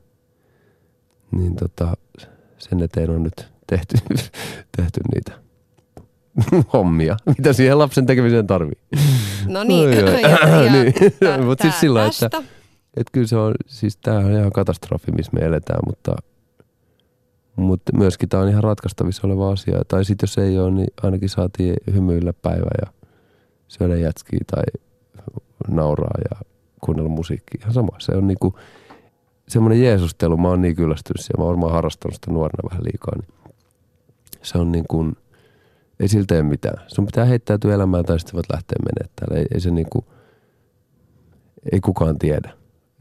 niin 1.33 1.57
tota, 1.57 1.97
sen 2.59 2.83
eteen 2.83 3.11
on 3.11 3.23
nyt 3.23 3.49
tehty, 3.67 3.97
tehty 4.77 5.01
niitä 5.15 5.48
hommia, 6.73 7.17
mitä 7.39 7.53
siihen 7.53 7.79
lapsen 7.79 8.07
tekemiseen 8.07 8.47
tarvii. 8.47 8.79
No 9.47 9.65
niin, 9.65 9.91
ja, 9.93 9.99
ja, 10.21 10.73
Niin. 10.73 10.95
tä- 11.21 11.39
Mut 11.45 11.59
siis 11.61 11.73
tää 11.75 11.81
sillä, 11.81 12.07
että-. 12.07 12.43
Että 12.97 13.11
kyllä 13.13 13.27
se 13.27 13.37
on, 13.37 13.55
siis 13.67 13.97
tämähän 13.97 14.33
on 14.33 14.39
ihan 14.39 14.53
katastrofi, 14.53 15.13
missä 15.13 15.33
me 15.35 15.41
eletään, 15.47 15.81
mutta, 15.87 16.17
mutta 17.57 17.97
myöskin 17.97 18.29
tämä 18.29 18.43
on 18.43 18.49
ihan 18.49 18.65
ratkaistavissa 18.65 19.27
oleva 19.27 19.53
asia. 19.53 19.79
Tai 19.89 20.05
sitten 20.05 20.27
jos 20.27 20.39
ei 20.39 20.59
ole, 20.59 20.71
niin 20.71 20.89
ainakin 21.03 21.29
saatiin 21.29 21.75
hymyillä 21.95 22.33
päivä 22.33 22.71
ja 22.87 22.93
syödä 23.69 23.97
jätskiä 23.97 24.41
tai 24.51 24.63
nauraa 25.69 26.19
ja 26.31 26.47
kuunnella 26.81 27.11
musiikkia. 27.11 27.59
Ihan 27.61 27.73
sama. 27.75 27.89
Se 27.99 28.13
on 28.13 28.27
niinku 28.27 28.59
semmoinen 29.49 29.83
jeesustelu. 29.83 30.37
Mä 30.37 30.49
oon 30.49 30.63
niin 30.63 30.77
kyllästynyt 30.77 31.21
siihen. 31.21 31.35
Mä 31.39 31.45
oon 31.45 31.49
varmaan 31.49 31.73
harrastanut 31.73 32.15
sitä 32.15 32.31
nuorena 32.31 32.69
vähän 32.71 32.85
liikaa. 32.85 33.15
Niin 33.17 33.55
se 34.43 34.59
on 34.59 34.73
niin 34.73 34.85
kuin, 34.89 35.17
ei 36.01 36.09
siltä 36.09 36.35
tee 36.35 36.43
mitään. 36.43 36.85
Sun 36.87 37.07
pitää 37.07 37.25
heittäytyä 37.25 37.75
elämään 37.75 38.05
tai 38.05 38.19
sitten 38.19 38.35
voit 38.35 38.51
lähteä 38.53 38.77
menemään 38.83 39.15
täällä. 39.17 39.39
Ei, 39.39 39.47
ei 39.55 39.61
se 39.61 39.71
niinku, 39.71 40.05
ei 41.73 41.81
kukaan 41.81 42.19
tiedä. 42.19 42.51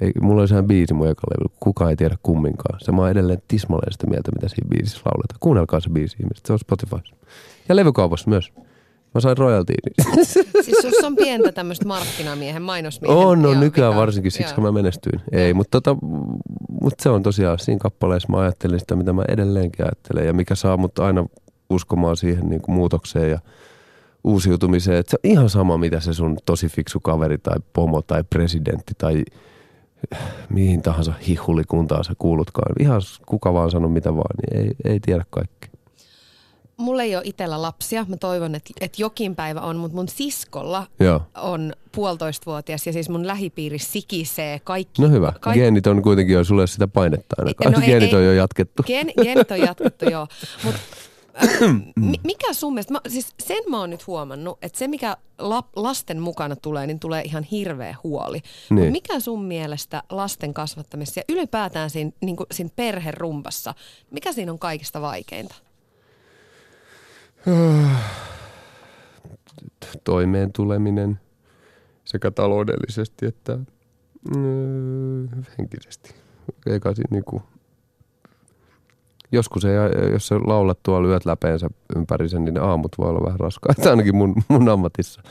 Ei, 0.01 0.11
mulla 0.21 0.41
oli 0.41 0.47
sehän 0.47 0.67
biisi 0.67 0.93
mun 0.93 1.07
eka 1.07 1.21
levy, 1.31 1.55
kukaan 1.59 1.89
ei 1.89 1.95
tiedä 1.95 2.17
kumminkaan. 2.23 2.79
Se 2.79 2.91
mä 2.91 3.01
oon 3.01 3.11
edelleen 3.11 3.41
tismalleen 3.47 3.91
sitä 3.91 4.07
mieltä, 4.07 4.31
mitä 4.35 4.47
siinä 4.47 4.69
biisissä 4.69 5.01
lauletaan. 5.05 5.37
Kuunnelkaa 5.39 5.79
se 5.79 5.89
biisi 5.89 6.17
ihmiset, 6.19 6.45
se 6.45 6.53
on 6.53 6.59
Spotify. 6.59 6.97
Ja 7.69 7.75
levykaupassa 7.75 8.29
myös. 8.29 8.53
Mä 9.13 9.21
sain 9.21 9.37
royaltiin. 9.37 9.77
Siis 10.65 10.77
sussa 10.81 11.07
on 11.07 11.15
pientä 11.15 11.51
tämmöistä 11.51 11.85
markkinamiehen, 11.85 12.61
mainosmiehen. 12.61 13.17
On, 13.17 13.27
on 13.27 13.43
joo, 13.43 13.53
nykyään 13.53 13.91
vika. 13.91 14.01
varsinkin, 14.01 14.31
siksi 14.31 14.53
Joo. 14.57 14.63
mä 14.63 14.71
menestyin. 14.71 15.21
Ei, 15.31 15.53
mutta 15.53 15.81
tota, 15.81 15.97
mut 16.81 16.93
se 16.99 17.09
on 17.09 17.23
tosiaan, 17.23 17.59
siinä 17.59 17.79
kappaleessa 17.79 18.27
mä 18.31 18.39
ajattelin 18.39 18.79
sitä, 18.79 18.95
mitä 18.95 19.13
mä 19.13 19.23
edelleenkin 19.27 19.85
ajattelen. 19.85 20.27
Ja 20.27 20.33
mikä 20.33 20.55
saa 20.55 20.77
mut 20.77 20.99
aina 20.99 21.25
uskomaan 21.70 22.18
siihen 22.18 22.49
niin 22.49 22.61
kuin 22.61 22.76
muutokseen 22.76 23.32
ja 23.32 23.39
uusiutumiseen. 24.24 24.97
Että 24.97 25.11
se 25.11 25.18
on 25.24 25.32
ihan 25.32 25.49
sama, 25.49 25.78
mitä 25.78 25.99
se 25.99 26.13
sun 26.13 26.38
tosi 26.45 26.68
fiksu 26.68 26.99
kaveri 26.99 27.38
tai 27.38 27.57
pomo 27.74 28.01
tai 28.01 28.24
presidentti 28.30 28.93
tai 28.97 29.24
mihin 30.49 30.82
tahansa 30.82 31.13
hihulikuntaan 31.28 32.03
sä 32.03 32.13
kuulutkaan. 32.18 32.74
Ihan 32.80 33.01
kuka 33.26 33.53
vaan 33.53 33.72
sano 33.72 33.89
mitä 33.89 34.15
vaan, 34.15 34.36
niin 34.51 34.65
ei, 34.65 34.91
ei 34.93 34.99
tiedä 34.99 35.26
kaikki. 35.30 35.68
Mulla 36.78 37.03
ei 37.03 37.15
ole 37.15 37.24
itsellä 37.26 37.61
lapsia. 37.61 38.05
Mä 38.09 38.18
toivon, 38.18 38.55
että, 38.55 38.70
että 38.82 39.01
jokin 39.01 39.36
päivä 39.36 39.61
on, 39.61 39.76
mutta 39.78 39.95
mun 39.97 40.07
siskolla 40.09 40.88
Joo. 40.99 41.22
on 41.36 41.74
puolitoistavuotias 41.91 42.88
ja 42.88 42.93
siis 42.93 43.09
mun 43.09 43.28
lähipiiri 43.28 43.80
sikisee 43.80 44.59
kaikki. 44.63 45.01
No 45.01 45.09
hyvä. 45.09 45.34
Kaikki, 45.39 45.59
Geenit 45.59 45.88
on 45.88 46.01
kuitenkin 46.01 46.34
jo 46.34 46.43
sulle 46.43 46.68
sitä 46.68 46.88
painetta 46.88 47.36
ainakaan. 47.39 47.72
No 47.74 47.80
ei- 47.80 47.86
Geenit 47.86 48.13
on 48.13 48.20
ei- 48.20 48.26
jo 48.26 48.32
jatkettu. 48.34 48.84
Gen, 48.84 49.07
genit 49.24 49.51
on 49.51 49.59
jatkettu, 49.59 50.05
joo. 50.11 50.28
Mut, 50.63 50.74
mi- 50.74 50.80
mikä 52.23 52.53
sun 52.53 52.73
mielestä, 52.73 52.93
mä, 52.93 53.01
siis 53.07 53.35
sen 53.43 53.63
mä 53.69 53.79
oon 53.79 53.89
nyt 53.89 54.07
huomannut, 54.07 54.57
että 54.61 54.79
se 54.79 54.88
mikä 54.88 55.17
la, 55.38 55.63
lasten 55.75 56.19
mukana 56.19 56.55
tulee, 56.55 56.88
niin 56.88 56.99
tulee 56.99 57.21
ihan 57.21 57.43
hirveä 57.43 57.95
huoli. 58.03 58.41
Niin. 58.69 58.83
Mut 58.83 58.91
mikä 58.91 59.19
sun 59.19 59.43
mielestä 59.43 60.03
lasten 60.09 60.53
kasvattamisessa 60.53 61.19
ja 61.19 61.23
ylipäätään 61.29 61.89
siinä, 61.89 62.11
niin 62.21 62.35
kuin 62.35 62.47
siinä 62.51 62.69
perherumpassa, 62.75 63.73
mikä 64.11 64.33
siinä 64.33 64.51
on 64.51 64.59
kaikista 64.59 65.01
vaikeinta? 65.01 65.55
toimeen 70.03 70.53
tuleminen 70.53 71.19
sekä 72.05 72.31
taloudellisesti 72.31 73.25
että 73.25 73.59
mm, 74.35 75.27
henkisesti. 75.57 76.15
Eikä 76.67 76.93
siinä 76.93 77.07
niinku, 77.11 77.41
joskus 79.32 79.65
ei, 79.65 79.75
jos 80.11 80.28
sä 80.28 80.36
laulat 80.36 80.80
tuolla 80.84 81.07
lyöt 81.07 81.25
läpeensä 81.25 81.67
ympäri 81.95 82.30
sen, 82.30 82.45
niin 82.45 82.53
ne 82.53 82.59
aamut 82.59 82.91
voi 82.97 83.09
olla 83.09 83.25
vähän 83.25 83.39
raskaita, 83.39 83.89
ainakin 83.89 84.15
mun, 84.15 84.36
mun 84.47 84.69
ammatissa. 84.69 85.21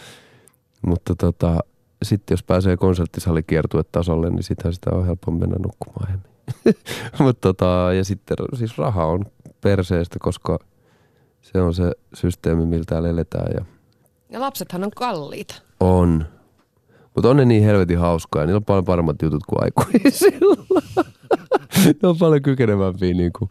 Mutta 0.87 1.15
tota, 1.15 1.59
sitten 2.03 2.33
jos 2.33 2.43
pääsee 2.43 2.77
konserttisalikiertuetasolle, 2.77 4.31
niin 4.31 4.43
sittenhän 4.43 4.75
sitä 4.75 4.91
on 4.91 5.07
helppo 5.07 5.31
mennä 5.31 5.57
nukkumaan. 5.59 6.23
Mutta 7.25 7.41
tota, 7.41 7.93
ja 7.97 8.05
sitten 8.05 8.37
siis 8.55 8.79
raha 8.79 9.05
on 9.05 9.25
perseestä, 9.61 10.17
koska 10.21 10.59
se 11.43 11.61
on 11.61 11.75
se 11.75 11.93
systeemi, 12.15 12.67
miltä 12.67 12.85
täällä 12.89 13.09
eletään 13.09 13.53
ja 13.55 13.65
Ja 14.31 14.41
lapsethan 14.41 14.85
on 14.85 14.91
kalliita. 14.97 15.55
on. 15.81 16.27
Mutta 17.15 17.31
on 17.31 17.37
ne 17.37 17.45
niin 17.45 17.63
helvetin 17.65 17.99
hauskaa 17.99 18.45
niillä 18.47 18.57
on 18.57 18.65
paljon 18.65 18.85
paremmat 18.85 19.23
jutut 19.23 19.43
kuin 19.49 19.63
aikuisilla. 19.65 20.57
ne 22.03 22.09
on 22.09 22.19
paljon 22.19 22.43
kykenevämpiä 22.43 23.15
niin 23.15 23.33
kuin 23.39 23.49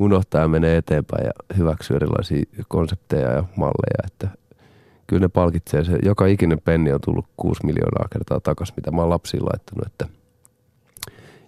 unohtaa 0.00 0.40
ja 0.40 0.48
menee 0.48 0.76
eteenpäin 0.76 1.24
ja 1.24 1.56
hyväksyä 1.56 1.96
erilaisia 1.96 2.44
konsepteja 2.68 3.32
ja 3.32 3.44
malleja. 3.56 4.06
Että 4.06 4.28
kyllä 5.06 5.20
ne 5.20 5.28
palkitsee 5.28 5.84
se. 5.84 5.98
Joka 6.04 6.26
ikinen 6.26 6.60
penni 6.64 6.92
on 6.92 7.00
tullut 7.00 7.26
6 7.36 7.66
miljoonaa 7.66 8.08
kertaa 8.12 8.40
takaisin, 8.40 8.74
mitä 8.76 8.90
mä 8.90 9.00
oon 9.00 9.10
lapsiin 9.10 9.44
laittanut. 9.44 9.86
Että 9.86 10.06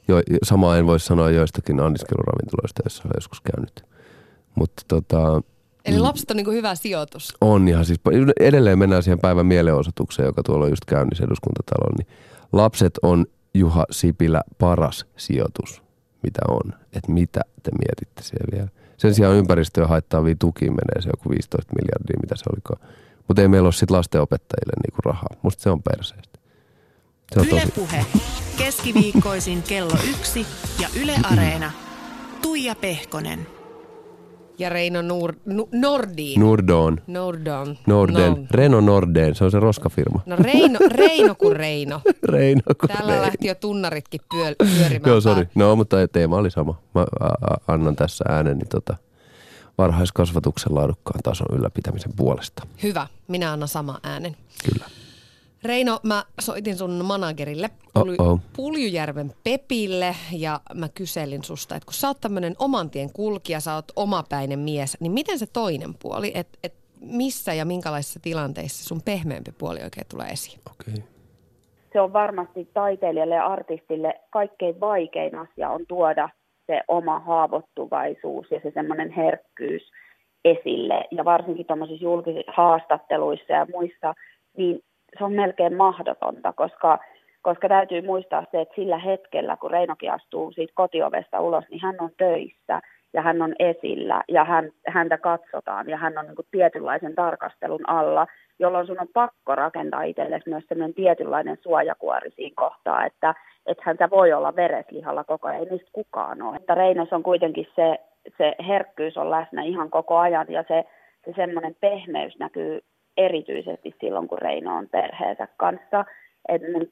jo, 0.08 0.16
samaa 0.42 0.78
en 0.78 0.86
voi 0.86 1.00
sanoa 1.00 1.30
joistakin 1.30 1.80
anniskeluravintoloista, 1.80 2.82
joissa 2.84 3.02
olen 3.04 3.16
joskus 3.16 3.40
käynyt. 3.40 3.84
Mutta 4.54 4.82
tota, 4.88 5.42
Eli 5.84 5.98
lapset 5.98 6.30
on 6.30 6.36
niin 6.36 6.44
kuin 6.44 6.56
hyvä 6.56 6.74
sijoitus. 6.74 7.34
on 7.40 7.68
ihan 7.68 7.84
siis, 7.84 8.00
edelleen 8.40 8.78
mennään 8.78 9.02
siihen 9.02 9.18
päivän 9.18 9.46
mielenosoitukseen, 9.46 10.26
joka 10.26 10.42
tuolla 10.42 10.64
on 10.64 10.70
just 10.70 10.84
käynnissä 10.84 11.24
eduskuntatalolla, 11.24 11.96
niin 11.98 12.06
lapset 12.52 12.98
on 13.02 13.26
Juha 13.54 13.84
Sipilä 13.90 14.42
paras 14.58 15.06
sijoitus, 15.16 15.81
mitä 16.22 16.40
on. 16.48 16.72
Että 16.92 17.12
mitä 17.12 17.40
te 17.62 17.70
mietitte 17.78 18.22
siellä 18.22 18.56
vielä. 18.56 18.68
Sen 18.96 19.14
sijaan 19.14 19.36
ympäristöä 19.36 19.86
haittaavia 19.86 20.34
tukiin 20.38 20.72
menee 20.72 21.02
se 21.02 21.08
joku 21.08 21.30
15 21.30 21.72
miljardia, 21.82 22.20
mitä 22.22 22.36
se 22.36 22.44
olikaan. 22.52 22.90
Mutta 23.28 23.42
ei 23.42 23.48
meillä 23.48 23.66
ole 23.66 23.72
sitten 23.72 23.96
lastenopettajille 23.96 24.72
niinku 24.84 25.02
rahaa. 25.04 25.36
Musta 25.42 25.62
se 25.62 25.70
on 25.70 25.82
perseestä. 25.82 26.38
Se 27.34 27.40
on 27.40 27.46
Yle 27.46 27.60
tosi. 27.60 27.72
Puhe. 27.72 28.06
Keskiviikkoisin 28.58 29.62
kello 29.62 29.98
yksi 30.10 30.46
ja 30.80 30.88
Yle 31.02 31.14
Areena. 31.22 31.72
Tuija 32.42 32.74
Pehkonen. 32.74 33.46
Ja 34.62 34.68
Reino 34.68 35.02
Nur, 35.02 35.34
nu, 35.46 35.68
Nordin. 35.72 36.40
Nordon. 36.40 37.00
Nordon. 37.06 37.78
Norden. 37.86 38.32
No, 38.32 38.46
Reno 38.50 38.80
Norden, 38.80 39.34
se 39.34 39.44
on 39.44 39.50
se 39.50 39.60
roskafirma. 39.60 40.20
no 40.26 40.36
Reino, 40.36 40.78
Reino 40.90 41.34
kuin 41.34 41.56
Reino. 41.56 42.00
Reino. 42.22 42.62
kun 42.80 42.88
Täällä 42.88 43.10
Reino. 43.12 43.22
lähti 43.26 43.46
jo 43.48 43.54
tunnaritkin 43.54 44.20
pyö, 44.34 44.54
pyörimään. 44.58 45.10
Joo, 45.10 45.20
sori. 45.20 45.48
No, 45.54 45.76
mutta 45.76 45.96
teema 46.08 46.36
oli 46.36 46.50
sama. 46.50 46.80
Mä 46.94 47.00
a, 47.20 47.26
a, 47.26 47.56
annan 47.68 47.96
tässä 47.96 48.24
ääneni 48.28 48.64
tota, 48.70 48.96
varhaiskasvatuksen 49.78 50.74
laadukkaan 50.74 51.20
tason 51.22 51.46
ylläpitämisen 51.58 52.12
puolesta. 52.16 52.66
Hyvä, 52.82 53.06
minä 53.28 53.52
annan 53.52 53.68
sama 53.68 53.98
äänen. 54.02 54.36
Kyllä. 54.72 54.86
Reino, 55.64 55.98
mä 56.02 56.22
soitin 56.40 56.76
sun 56.76 57.04
managerille, 57.04 57.70
Oh-oh. 57.94 58.40
Puljujärven 58.56 59.32
Pepille, 59.44 60.14
ja 60.32 60.60
mä 60.74 60.88
kyselin 60.88 61.44
susta, 61.44 61.76
että 61.76 61.86
kun 61.86 61.94
sä 61.94 62.08
oot 62.08 62.20
tämmönen 62.20 62.54
oman 62.58 62.90
tien 62.90 63.12
kulkija, 63.12 63.60
sä 63.60 63.74
oot 63.74 63.92
omapäinen 63.96 64.58
mies, 64.58 65.00
niin 65.00 65.12
miten 65.12 65.38
se 65.38 65.46
toinen 65.52 65.94
puoli, 66.02 66.32
että 66.34 66.58
et 66.62 66.74
missä 67.00 67.54
ja 67.54 67.64
minkälaisissa 67.64 68.20
tilanteissa 68.20 68.84
sun 68.84 69.02
pehmeämpi 69.04 69.52
puoli 69.58 69.82
oikein 69.82 70.06
tulee 70.10 70.28
esiin? 70.28 70.60
Okei. 70.70 70.94
Okay. 70.94 71.08
se 71.92 72.00
on 72.00 72.12
varmasti 72.12 72.68
taiteilijalle 72.74 73.34
ja 73.34 73.46
artistille 73.46 74.14
kaikkein 74.30 74.80
vaikein 74.80 75.38
asia 75.38 75.70
on 75.70 75.86
tuoda 75.88 76.28
se 76.66 76.80
oma 76.88 77.18
haavoittuvaisuus 77.18 78.46
ja 78.50 78.60
se 78.62 78.70
semmoinen 78.74 79.10
herkkyys 79.10 79.82
esille. 80.44 81.04
Ja 81.10 81.24
varsinkin 81.24 81.66
tuommoisissa 81.66 82.04
julkisissa 82.04 82.52
haastatteluissa 82.56 83.52
ja 83.52 83.66
muissa, 83.72 84.14
niin 84.56 84.80
se 85.18 85.24
on 85.24 85.32
melkein 85.32 85.76
mahdotonta, 85.76 86.52
koska, 86.52 86.98
koska 87.42 87.68
täytyy 87.68 88.02
muistaa 88.02 88.44
se, 88.50 88.60
että 88.60 88.74
sillä 88.74 88.98
hetkellä, 88.98 89.56
kun 89.56 89.70
Reinokin 89.70 90.12
astuu 90.12 90.52
siitä 90.52 90.72
kotiovesta 90.76 91.40
ulos, 91.40 91.64
niin 91.70 91.80
hän 91.82 91.96
on 91.98 92.10
töissä 92.16 92.80
ja 93.14 93.22
hän 93.22 93.42
on 93.42 93.54
esillä 93.58 94.22
ja 94.28 94.44
hän, 94.44 94.70
häntä 94.88 95.18
katsotaan 95.18 95.88
ja 95.88 95.96
hän 95.96 96.18
on 96.18 96.26
niin 96.26 96.36
kuin 96.36 96.46
tietynlaisen 96.50 97.14
tarkastelun 97.14 97.88
alla, 97.88 98.26
jolloin 98.58 98.86
sun 98.86 99.00
on 99.00 99.08
pakko 99.14 99.54
rakentaa 99.54 100.02
itsellesi 100.02 100.50
myös 100.50 100.64
sellainen 100.68 100.94
tietynlainen 100.94 101.58
suojakuori 101.62 102.30
siinä 102.30 102.54
kohtaa, 102.56 103.04
että 103.04 103.34
ethän 103.66 103.96
sä 103.98 104.10
voi 104.10 104.32
olla 104.32 104.56
vereslihalla 104.56 105.24
koko 105.24 105.48
ajan, 105.48 105.60
ei 105.60 105.70
niistä 105.70 105.90
kukaan 105.92 106.42
ole. 106.42 106.56
Että 106.56 106.74
Reinos 106.74 107.12
on 107.12 107.22
kuitenkin 107.22 107.66
se, 107.76 107.98
se 108.38 108.54
herkkyys 108.68 109.16
on 109.16 109.30
läsnä 109.30 109.62
ihan 109.62 109.90
koko 109.90 110.18
ajan 110.18 110.46
ja 110.48 110.64
se, 110.68 110.84
se 111.24 111.32
semmoinen 111.36 111.76
pehmeys 111.80 112.38
näkyy 112.38 112.80
erityisesti 113.16 113.94
silloin, 114.00 114.28
kun 114.28 114.38
Reino 114.38 114.76
on 114.76 114.88
perheensä 114.88 115.48
kanssa. 115.56 116.04
Et 116.48 116.62
mun, 116.72 116.88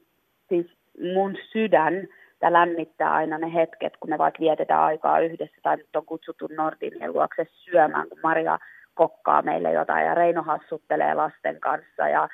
siis 0.48 0.66
mun 1.14 1.36
sydän 1.52 2.08
tämä 2.38 2.52
lämmittää 2.52 3.12
aina 3.12 3.38
ne 3.38 3.54
hetket, 3.54 3.96
kun 3.96 4.10
me 4.10 4.18
vaikka 4.18 4.40
vietetään 4.40 4.82
aikaa 4.82 5.20
yhdessä 5.20 5.56
tai 5.62 5.76
nyt 5.76 5.96
on 5.96 6.06
kutsuttu 6.06 6.46
Nordinin 6.46 7.12
luokse 7.12 7.46
syömään, 7.50 8.08
kun 8.08 8.18
Maria 8.22 8.58
kokkaa 8.94 9.42
meille 9.42 9.72
jotain 9.72 10.06
ja 10.06 10.14
Reino 10.14 10.42
hassuttelee 10.42 11.14
lasten 11.14 11.60
kanssa 11.60 12.08
ja 12.08 12.28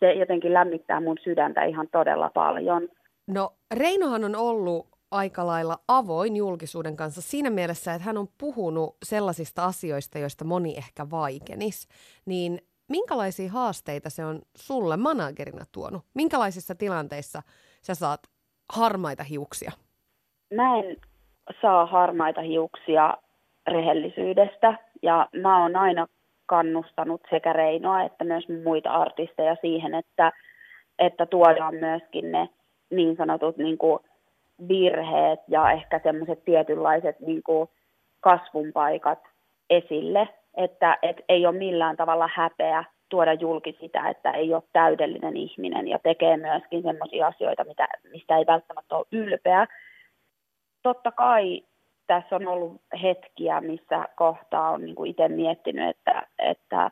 se 0.00 0.12
jotenkin 0.12 0.54
lämmittää 0.54 1.00
mun 1.00 1.16
sydäntä 1.24 1.64
ihan 1.64 1.88
todella 1.92 2.30
paljon. 2.34 2.88
No 3.26 3.52
Reinohan 3.74 4.24
on 4.24 4.36
ollut 4.36 4.86
aika 5.10 5.46
lailla 5.46 5.78
avoin 5.88 6.36
julkisuuden 6.36 6.96
kanssa 6.96 7.22
siinä 7.22 7.50
mielessä, 7.50 7.94
että 7.94 8.04
hän 8.04 8.18
on 8.18 8.28
puhunut 8.38 8.96
sellaisista 9.02 9.64
asioista, 9.64 10.18
joista 10.18 10.44
moni 10.44 10.76
ehkä 10.76 11.10
vaikenis. 11.10 11.88
Niin 12.26 12.60
minkälaisia 12.88 13.52
haasteita 13.52 14.10
se 14.10 14.24
on 14.24 14.42
sulle 14.56 14.96
managerina 14.96 15.64
tuonut? 15.72 16.02
Minkälaisissa 16.14 16.74
tilanteissa 16.74 17.42
sä 17.82 17.94
saat 17.94 18.20
harmaita 18.72 19.22
hiuksia? 19.22 19.72
Mä 20.54 20.78
en 20.78 20.96
saa 21.60 21.86
harmaita 21.86 22.40
hiuksia 22.40 23.16
rehellisyydestä 23.66 24.78
ja 25.02 25.28
mä 25.42 25.62
oon 25.62 25.76
aina 25.76 26.06
kannustanut 26.46 27.20
sekä 27.30 27.52
Reinoa 27.52 28.02
että 28.02 28.24
myös 28.24 28.44
muita 28.64 28.90
artisteja 28.90 29.56
siihen, 29.60 29.94
että, 29.94 30.32
että 30.98 31.26
tuodaan 31.26 31.74
myöskin 31.74 32.32
ne 32.32 32.48
niin 32.90 33.16
sanotut 33.16 33.56
niin 33.56 33.78
kuin 33.78 33.98
virheet 34.68 35.40
ja 35.48 35.70
ehkä 35.70 36.00
semmoiset 36.02 36.44
tietynlaiset 36.44 37.20
niin 37.20 37.42
kuin 37.42 37.68
kasvun 38.20 38.72
paikat 38.72 39.18
esille, 39.70 40.28
että 40.56 40.98
et 41.02 41.16
ei 41.28 41.46
ole 41.46 41.58
millään 41.58 41.96
tavalla 41.96 42.28
häpeä 42.34 42.84
tuoda 43.08 43.32
julki 43.32 43.76
sitä, 43.80 44.08
että 44.08 44.30
ei 44.30 44.54
ole 44.54 44.62
täydellinen 44.72 45.36
ihminen 45.36 45.88
ja 45.88 45.98
tekee 45.98 46.36
myöskin 46.36 46.82
sellaisia 46.82 47.26
asioita, 47.26 47.64
mitä, 47.64 47.88
mistä 48.10 48.36
ei 48.36 48.46
välttämättä 48.46 48.96
ole 48.96 49.06
ylpeä. 49.12 49.66
Totta 50.82 51.12
kai 51.12 51.62
tässä 52.06 52.36
on 52.36 52.48
ollut 52.48 52.80
hetkiä, 53.02 53.60
missä 53.60 54.04
kohtaa 54.16 54.70
on 54.70 54.84
niin 54.84 55.06
itse 55.06 55.28
miettinyt, 55.28 55.88
että, 55.88 56.26
että 56.38 56.90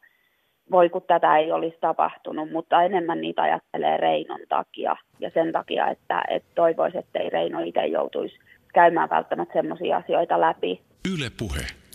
voi 0.70 0.88
kun 0.88 1.02
tätä 1.02 1.36
ei 1.36 1.52
olisi 1.52 1.76
tapahtunut, 1.80 2.52
mutta 2.52 2.82
enemmän 2.82 3.20
niitä 3.20 3.42
ajattelee 3.42 3.96
Reinon 3.96 4.40
takia 4.48 4.96
ja 5.20 5.30
sen 5.34 5.52
takia, 5.52 5.88
että, 5.88 6.24
että 6.28 6.48
toivoisi, 6.54 6.98
että 6.98 7.18
ei 7.18 7.30
Reino 7.30 7.60
itse 7.60 7.86
joutuisi 7.86 8.38
käymään 8.74 9.10
välttämättä 9.10 9.52
sellaisia 9.52 9.96
asioita 9.96 10.40
läpi. 10.40 10.80
Yle 11.14 11.30
Puhe. 11.38 11.85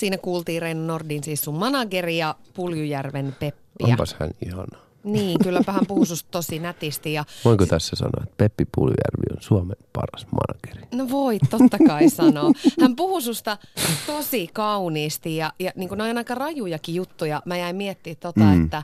Siinä 0.00 0.18
kuultiin 0.18 0.62
Reino 0.62 0.86
Nordin 0.86 1.24
siis 1.24 1.42
sun 1.42 1.54
manageri 1.54 2.18
ja 2.18 2.34
Puljujärven 2.54 3.36
Peppiä. 3.40 3.86
Onpas 3.86 4.16
hän 4.20 4.30
ihana. 4.46 4.78
Niin, 5.04 5.38
kylläpä 5.44 5.72
hän 5.72 5.86
puhuu 5.86 6.04
tosi 6.30 6.58
nätisti. 6.58 7.12
Ja... 7.12 7.24
Voinko 7.44 7.66
tässä 7.66 7.96
sanoa, 7.96 8.22
että 8.22 8.34
Peppi 8.36 8.64
Puljujärvi 8.74 9.36
on 9.36 9.42
Suomen 9.42 9.76
paras 9.92 10.26
manageri? 10.26 10.88
No 10.94 11.10
voi, 11.10 11.38
totta 11.50 11.78
kai 11.86 12.10
sanoa. 12.10 12.50
Hän 12.80 12.96
puhuu 12.96 13.20
susta 13.20 13.58
tosi 14.06 14.48
kauniisti 14.52 15.36
ja, 15.36 15.52
ja 15.58 15.72
niin 15.76 15.88
kuin 15.88 16.00
on 16.00 16.16
aika 16.16 16.34
rajujakin 16.34 16.94
juttuja. 16.94 17.42
Mä 17.44 17.56
jäin 17.56 17.76
miettimään 17.76 18.16
tota, 18.20 18.40
mm. 18.40 18.64
että 18.64 18.82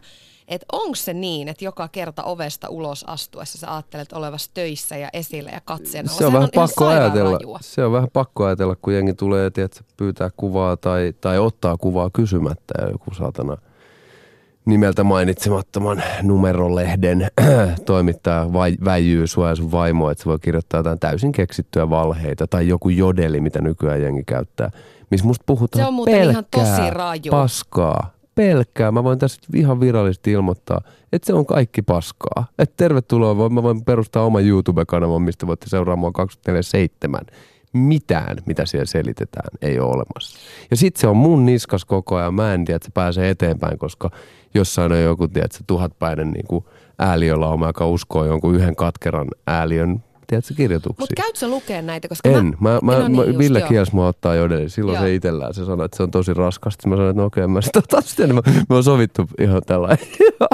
että 0.48 0.66
onko 0.72 0.94
se 0.94 1.14
niin, 1.14 1.48
että 1.48 1.64
joka 1.64 1.88
kerta 1.88 2.22
ovesta 2.22 2.68
ulos 2.68 3.04
astuessa 3.04 3.58
sä 3.58 3.74
ajattelet 3.74 4.12
olevasi 4.12 4.50
töissä 4.54 4.96
ja 4.96 5.08
esillä 5.12 5.50
ja 5.50 5.60
katseena? 5.64 6.08
Se 6.08 6.26
on 6.26 6.32
vähän 6.32 6.48
pakko 6.54 6.86
ajatella. 6.86 7.38
Rajua. 7.38 7.58
Se 7.62 7.84
on 7.84 7.92
vähän 7.92 8.08
pakko 8.12 8.44
ajatella, 8.44 8.76
kun 8.76 8.94
jengi 8.94 9.14
tulee, 9.14 9.46
että 9.46 9.80
pyytää 9.96 10.30
kuvaa 10.36 10.76
tai, 10.76 11.14
tai 11.20 11.38
ottaa 11.38 11.76
kuvaa 11.76 12.10
kysymättä 12.10 12.74
ja 12.78 12.90
joku 12.90 13.14
saatana– 13.14 13.56
nimeltä 14.66 15.04
mainitsemattoman 15.04 16.02
numerolehden 16.22 17.26
toimittaja 17.86 18.52
vai, 18.52 18.76
väijyy 18.84 19.26
sua 19.26 19.48
ja 19.48 19.54
sun 19.54 19.72
vaimoa, 19.72 20.12
että 20.12 20.22
se 20.22 20.30
voi 20.30 20.38
kirjoittaa 20.38 20.78
jotain 20.78 20.98
täysin 20.98 21.32
keksittyä 21.32 21.90
valheita 21.90 22.46
tai 22.46 22.68
joku 22.68 22.88
jodeli, 22.88 23.40
mitä 23.40 23.60
nykyään 23.60 24.02
jengi 24.02 24.24
käyttää. 24.24 24.70
Missä 25.10 25.26
musta 25.26 25.42
puhutaan 25.46 25.84
Se 25.84 25.88
on 25.88 25.94
muuten 25.94 26.30
ihan 26.30 26.46
tosi 26.50 26.90
raju. 26.90 27.30
paskaa. 27.30 28.16
Pelkkää. 28.34 28.92
Mä 28.92 29.04
voin 29.04 29.18
tässä 29.18 29.40
ihan 29.54 29.80
virallisesti 29.80 30.32
ilmoittaa, 30.32 30.80
että 31.12 31.26
se 31.26 31.34
on 31.34 31.46
kaikki 31.46 31.82
paskaa. 31.82 32.46
Että 32.58 32.74
tervetuloa, 32.76 33.48
mä 33.48 33.62
voin 33.62 33.84
perustaa 33.84 34.24
oman 34.24 34.46
YouTube-kanavan, 34.46 35.22
mistä 35.22 35.46
voitte 35.46 35.66
seuraa 35.68 35.96
mua 35.96 36.12
24 36.12 37.20
mitään, 37.72 38.36
mitä 38.46 38.66
siellä 38.66 38.86
selitetään, 38.86 39.48
ei 39.62 39.78
ole 39.80 39.94
olemassa. 39.94 40.38
Ja 40.70 40.76
sitten 40.76 41.00
se 41.00 41.06
on 41.06 41.16
mun 41.16 41.46
niskas 41.46 41.84
koko 41.84 42.16
ajan. 42.16 42.34
Mä 42.34 42.54
en 42.54 42.64
tiedä, 42.64 42.76
että 42.76 42.86
se 42.86 42.92
pääsee 42.94 43.30
eteenpäin, 43.30 43.78
koska 43.78 44.10
jossain 44.56 44.92
on 44.92 45.02
joku, 45.02 45.28
tiedätkö, 45.28 45.58
tuhatpäinen 45.66 46.30
niin 46.30 46.46
kuin 46.46 46.64
ääliölauma, 46.98 47.66
joka 47.66 47.86
uskoo 47.86 48.24
jonkun 48.24 48.54
yhden 48.54 48.76
katkeran 48.76 49.28
ääliön 49.46 50.02
tiedätkö, 50.26 50.54
kirjoituksia. 50.54 51.02
Mutta 51.02 51.14
käytkö 51.16 51.38
sä 51.38 51.48
lukea 51.48 51.82
näitä? 51.82 52.08
Koska 52.08 52.28
en. 52.28 52.56
Mä, 52.60 52.78
mä, 52.82 52.92
no 52.92 53.08
niin, 53.08 53.32
mä, 53.32 53.38
Ville 53.38 53.62
kielsi 53.62 53.94
mua 53.94 54.08
ottaa 54.08 54.34
joden. 54.34 54.70
Silloin 54.70 54.96
Joo. 54.96 55.04
se 55.04 55.14
itsellään. 55.14 55.54
Se 55.54 55.64
sanoi, 55.64 55.84
että 55.84 55.96
se 55.96 56.02
on 56.02 56.10
tosi 56.10 56.34
raskasta. 56.34 56.88
Mä 56.88 56.96
sanoin, 56.96 57.10
että 57.10 57.20
no 57.20 57.26
okei, 57.26 57.44
okay, 57.44 57.52
mä 57.52 57.60
sitä 57.60 57.78
otan 57.78 58.02
sitten. 58.02 58.34
Me, 58.34 58.40
me 58.68 58.76
on 58.76 58.84
sovittu 58.84 59.22
ihan 59.40 59.62
tällä 59.66 59.96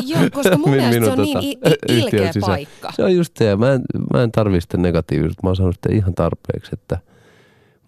Joo, 0.06 0.20
koska 0.32 0.58
mun 0.58 0.70
mielestä 0.76 1.04
se 1.04 1.10
on 1.10 1.18
niin 1.18 1.58
tota, 1.60 1.76
ilkeä 1.88 2.30
paikka. 2.40 2.92
Se 2.92 3.04
on 3.04 3.16
just 3.16 3.36
se. 3.36 3.56
Mä 3.56 3.72
en, 3.72 3.82
mä 4.14 4.22
en 4.22 4.32
tarvitse 4.32 4.60
sitä 4.60 4.76
negatiivisuutta. 4.76 5.40
Mä 5.42 5.48
oon 5.48 5.56
saanut 5.56 5.74
sitä 5.74 5.88
ihan 5.92 6.14
tarpeeksi, 6.14 6.70
että 6.72 6.98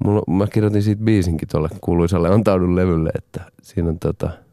mulla, 0.05 0.23
mä 0.29 0.47
kirjoitin 0.47 0.83
siitä 0.83 1.05
biisinkin 1.05 1.49
tuolle 1.49 1.69
kuuluisalle 1.81 2.29
Antaudun 2.29 2.77
levylle, 2.77 3.11
että 3.15 3.41
siinä 3.63 3.89
on 3.89 3.99
tota– 3.99 4.31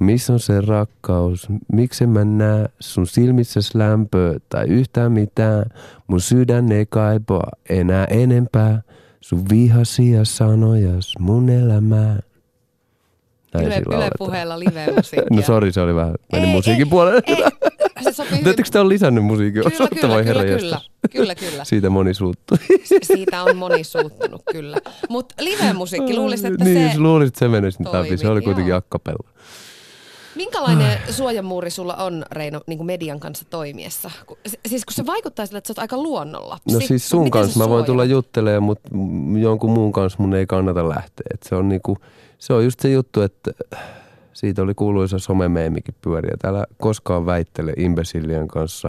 missä 0.00 0.32
on 0.32 0.40
se 0.40 0.60
rakkaus? 0.60 1.48
Miksi 1.72 2.06
mä 2.06 2.24
näe 2.24 2.68
sun 2.80 3.06
silmissä 3.06 3.60
lämpöä 3.74 4.38
tai 4.48 4.66
yhtään 4.66 5.12
mitään? 5.12 5.64
Mun 6.06 6.20
sydän 6.20 6.72
ei 6.72 6.86
kaipaa 6.86 7.50
enää 7.68 8.04
enempää. 8.04 8.82
Sun 9.20 9.44
vihasia 9.50 10.24
sanojas 10.24 11.12
mun 11.18 11.48
elämää. 11.48 12.18
Näin 13.54 13.66
Yle, 13.66 13.82
Yle 13.96 14.10
puheella 14.18 14.58
live-musiikkia. 14.58 15.36
no 15.36 15.42
sori, 15.42 15.72
se 15.72 15.80
oli 15.80 15.94
vähän, 15.94 16.14
meni 16.32 16.46
ei, 16.46 16.52
musiikin 16.52 16.86
ei, 16.86 16.90
puolelle. 16.90 17.22
Ei, 17.26 17.36
se 18.04 18.12
sopii 18.12 18.38
hyvin. 18.44 18.54
te 18.72 18.80
on 18.80 18.88
lisännyt 18.88 19.24
musiikkia? 19.24 19.62
Kyllä, 19.62 19.88
kyllä, 19.88 20.22
kyllä, 20.22 20.44
kyllä, 20.58 20.80
kyllä, 21.10 21.34
kyllä. 21.34 21.64
Siitä 21.64 21.90
moni 21.90 22.14
suuttui. 22.14 22.58
Siitä 23.02 23.42
on 23.42 23.56
moni 23.56 23.84
suuttunut, 23.84 24.42
kyllä. 24.52 24.76
Mutta 25.08 25.34
live-musiikki, 25.40 26.16
luulisit, 26.16 26.46
että 26.46 26.64
niin, 26.64 26.76
se 26.78 26.88
Niin, 26.88 27.02
luulisit, 27.02 27.34
että 27.34 27.38
se 27.38 27.48
menisi 27.48 27.84
läpi. 27.92 28.16
Se 28.16 28.28
oli 28.28 28.40
kuitenkin 28.42 28.74
akkapella. 28.74 29.28
Minkälainen 30.40 30.98
suojamuuri 31.10 31.70
sulla 31.70 31.94
on, 31.94 32.24
Reino, 32.32 32.60
niin 32.66 32.78
kuin 32.78 32.86
median 32.86 33.20
kanssa 33.20 33.44
toimiessa? 33.50 34.10
Siis 34.66 34.84
kun 34.84 34.94
se 34.94 35.06
vaikuttaa 35.06 35.46
sille, 35.46 35.58
että 35.58 35.68
sä 35.68 35.72
oot 35.72 35.78
aika 35.78 35.96
luonnonlapsi. 35.96 36.74
No 36.74 36.80
siis 36.80 37.08
sun 37.08 37.30
kanssa 37.30 37.58
mä 37.58 37.68
voin 37.68 37.84
tulla 37.84 38.04
juttelemaan, 38.04 38.62
mutta 38.62 38.88
jonkun 39.40 39.70
muun 39.70 39.92
kanssa 39.92 40.18
mun 40.22 40.34
ei 40.34 40.46
kannata 40.46 40.88
lähteä. 40.88 41.24
Et 41.34 41.42
se, 41.42 41.54
on 41.54 41.68
niinku, 41.68 41.96
se 42.38 42.52
on 42.52 42.64
just 42.64 42.80
se 42.80 42.90
juttu, 42.90 43.22
että 43.22 43.50
siitä 44.32 44.62
oli 44.62 44.74
kuuluisa 44.74 45.18
somemeemikin 45.18 45.94
pyöriä. 46.02 46.34
Täällä 46.38 46.66
koskaan 46.78 47.26
väittele 47.26 47.72
imbesillien 47.76 48.48
kanssa, 48.48 48.88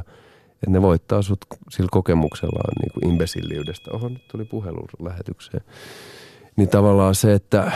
että 0.54 0.70
ne 0.70 0.82
voittaa 0.82 1.22
sut 1.22 1.45
sillä 1.70 1.89
kokemuksellaan 1.91 2.74
niin 2.82 2.91
kuin 2.93 3.12
imbesilliydestä. 3.12 3.91
Oho, 3.93 4.10
nyt 4.10 4.28
tuli 4.28 4.45
puhelu 4.45 4.86
lähetykseen. 5.04 5.64
Niin 6.56 6.70
tavallaan 6.70 7.16
se, 7.16 7.34
että 7.34 7.72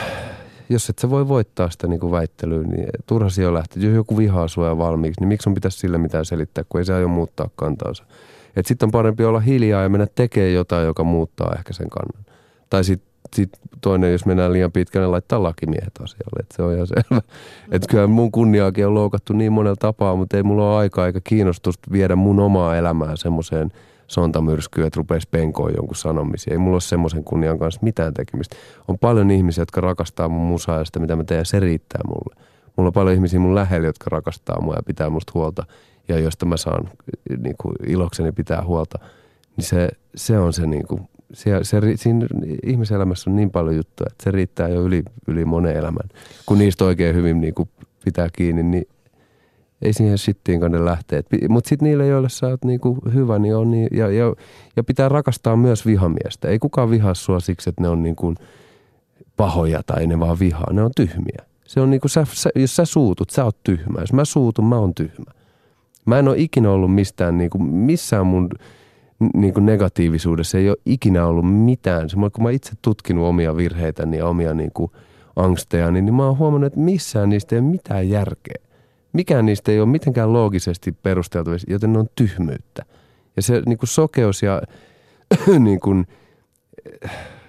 jos 0.68 0.90
et 0.90 0.98
sä 0.98 1.10
voi 1.10 1.28
voittaa 1.28 1.70
sitä 1.70 1.86
niin 1.86 2.00
kuin 2.00 2.12
väittelyä, 2.12 2.62
niin 2.62 2.88
turha 3.06 3.30
siellä 3.30 3.58
lähteä. 3.58 3.82
Jos 3.82 3.94
joku 3.94 4.16
vihaa 4.16 4.48
sua 4.48 4.78
valmiiksi, 4.78 5.20
niin 5.20 5.28
miksi 5.28 5.48
on 5.48 5.54
pitäisi 5.54 5.78
sille 5.78 5.98
mitään 5.98 6.24
selittää, 6.24 6.64
kun 6.68 6.80
ei 6.80 6.84
se 6.84 6.94
aio 6.94 7.08
muuttaa 7.08 7.48
kantaansa. 7.56 8.04
Että 8.56 8.68
sitten 8.68 8.86
on 8.86 8.90
parempi 8.90 9.24
olla 9.24 9.40
hiljaa 9.40 9.82
ja 9.82 9.88
mennä 9.88 10.06
tekemään 10.14 10.52
jotain, 10.52 10.86
joka 10.86 11.04
muuttaa 11.04 11.54
ehkä 11.58 11.72
sen 11.72 11.90
kannan. 11.90 12.24
Tai 12.70 12.84
sitten 12.84 13.10
sit 13.36 13.50
toinen, 13.80 14.12
jos 14.12 14.26
mennään 14.26 14.52
liian 14.52 14.72
pitkälle, 14.72 15.06
niin 15.06 15.12
laittaa 15.12 15.42
lakimiehet 15.42 15.92
asialle. 16.02 16.40
Että 16.40 16.56
se 16.56 16.62
on 16.62 16.74
ihan 16.74 16.86
selvä. 16.86 17.04
Mm. 17.10 17.74
Että 17.74 17.88
kyllä 17.88 18.06
mun 18.06 18.32
kunniaakin 18.32 18.86
on 18.86 18.94
loukattu 18.94 19.32
niin 19.32 19.52
monella 19.52 19.76
tapaa, 19.76 20.16
mutta 20.16 20.36
ei 20.36 20.42
mulla 20.42 20.70
ole 20.70 20.76
aikaa 20.76 21.06
eikä 21.06 21.20
kiinnostusta 21.24 21.92
viedä 21.92 22.16
mun 22.16 22.40
omaa 22.40 22.76
elämää 22.76 23.16
semmoiseen– 23.16 23.72
sontamyrskyä, 24.06 24.86
että 24.86 24.98
rupeisi 24.98 25.28
penkoon 25.30 25.72
jonkun 25.76 25.96
sanomisia. 25.96 26.52
Ei 26.52 26.58
mulla 26.58 26.74
ole 26.74 26.80
semmoisen 26.80 27.24
kunnian 27.24 27.58
kanssa 27.58 27.80
mitään 27.82 28.14
tekemistä. 28.14 28.56
On 28.88 28.98
paljon 28.98 29.30
ihmisiä, 29.30 29.62
jotka 29.62 29.80
rakastaa 29.80 30.28
mun 30.28 30.46
musaa 30.46 30.78
ja 30.78 30.84
sitä, 30.84 30.98
mitä 30.98 31.16
mä 31.16 31.24
teen, 31.24 31.46
se 31.46 31.60
riittää 31.60 32.00
mulle. 32.08 32.46
Mulla 32.76 32.88
on 32.88 32.92
paljon 32.92 33.14
ihmisiä 33.14 33.40
mun 33.40 33.54
lähellä, 33.54 33.86
jotka 33.86 34.10
rakastaa 34.10 34.60
mua 34.60 34.74
ja 34.74 34.82
pitää 34.86 35.10
musta 35.10 35.32
huolta 35.34 35.66
ja 36.08 36.18
josta 36.18 36.46
mä 36.46 36.56
saan 36.56 36.90
niin 37.38 37.54
kuin, 37.60 37.74
ilokseni 37.86 38.32
pitää 38.32 38.64
huolta. 38.64 38.98
Niin 39.56 39.64
se, 39.64 39.88
se 40.14 40.38
on 40.38 40.52
se, 40.52 40.66
niin 40.66 40.86
kuin, 40.86 41.00
se, 41.32 41.50
se, 41.62 41.80
siinä 41.94 42.26
ihmiselämässä 42.66 43.30
on 43.30 43.36
niin 43.36 43.50
paljon 43.50 43.76
juttuja, 43.76 44.08
että 44.10 44.24
se 44.24 44.30
riittää 44.30 44.68
jo 44.68 44.82
yli, 44.82 45.02
yli 45.28 45.44
monen 45.44 45.76
elämän. 45.76 46.08
Kun 46.46 46.58
niistä 46.58 46.84
oikein 46.84 47.14
hyvin 47.14 47.40
niin 47.40 47.54
kuin, 47.54 47.68
pitää 48.04 48.28
kiinni, 48.32 48.62
niin 48.62 48.88
ei 49.82 49.92
siihen 49.92 50.18
shittiin 50.18 50.60
kanne 50.60 50.84
lähteä. 50.84 51.22
Mutta 51.48 51.68
sitten 51.68 51.86
niille, 51.88 52.06
joille 52.06 52.28
sä 52.28 52.46
oot 52.46 52.64
niinku 52.64 52.98
hyvä, 53.14 53.38
niin 53.38 53.56
on 53.56 53.70
niin, 53.70 53.88
ja, 53.92 54.10
ja, 54.10 54.34
ja, 54.76 54.84
pitää 54.84 55.08
rakastaa 55.08 55.56
myös 55.56 55.86
vihamiestä. 55.86 56.48
Ei 56.48 56.58
kukaan 56.58 56.90
vihaa 56.90 57.14
sua 57.14 57.40
siksi, 57.40 57.70
että 57.70 57.82
ne 57.82 57.88
on 57.88 58.02
niinku 58.02 58.34
pahoja 59.36 59.82
tai 59.86 60.06
ne 60.06 60.20
vaan 60.20 60.38
vihaa. 60.38 60.72
Ne 60.72 60.82
on 60.82 60.90
tyhmiä. 60.96 61.46
Se 61.64 61.80
on 61.80 61.90
niinku, 61.90 62.08
sä, 62.08 62.26
sä, 62.32 62.50
jos 62.54 62.76
sä 62.76 62.84
suutut, 62.84 63.30
sä 63.30 63.44
oot 63.44 63.56
tyhmä. 63.64 64.00
Jos 64.00 64.12
mä 64.12 64.24
suutun, 64.24 64.64
mä 64.64 64.78
oon 64.78 64.94
tyhmä. 64.94 65.32
Mä 66.06 66.18
en 66.18 66.28
ole 66.28 66.38
ikinä 66.38 66.70
ollut 66.70 66.94
mistään, 66.94 67.38
niinku, 67.38 67.58
missään 67.58 68.26
mun 68.26 68.50
niinku 69.34 69.60
negatiivisuudessa 69.60 70.58
ei 70.58 70.68
ole 70.68 70.76
ikinä 70.86 71.26
ollut 71.26 71.54
mitään. 71.64 72.10
Se, 72.10 72.16
kun 72.32 72.44
mä 72.44 72.50
itse 72.50 72.72
tutkinut 72.82 73.26
omia 73.26 73.56
virheitäni 73.56 74.18
ja 74.18 74.26
omia 74.26 74.54
niinku 74.54 74.90
angsteja, 75.36 75.90
niin, 75.90 76.04
niin 76.04 76.14
mä 76.14 76.26
oon 76.26 76.38
huomannut, 76.38 76.66
että 76.66 76.80
missään 76.80 77.28
niistä 77.28 77.56
ei 77.56 77.60
ole 77.60 77.68
mitään 77.68 78.08
järkeä 78.08 78.65
mikään 79.16 79.46
niistä 79.46 79.72
ei 79.72 79.80
ole 79.80 79.88
mitenkään 79.88 80.32
loogisesti 80.32 80.92
perusteltu, 80.92 81.50
joten 81.68 81.92
ne 81.92 81.98
on 81.98 82.08
tyhmyyttä. 82.14 82.82
Ja 83.36 83.42
se 83.42 83.62
niin 83.66 83.78
kuin 83.78 83.88
sokeus 83.88 84.42
ja 84.42 84.62
niin 85.58 85.80
kuin, 85.80 86.06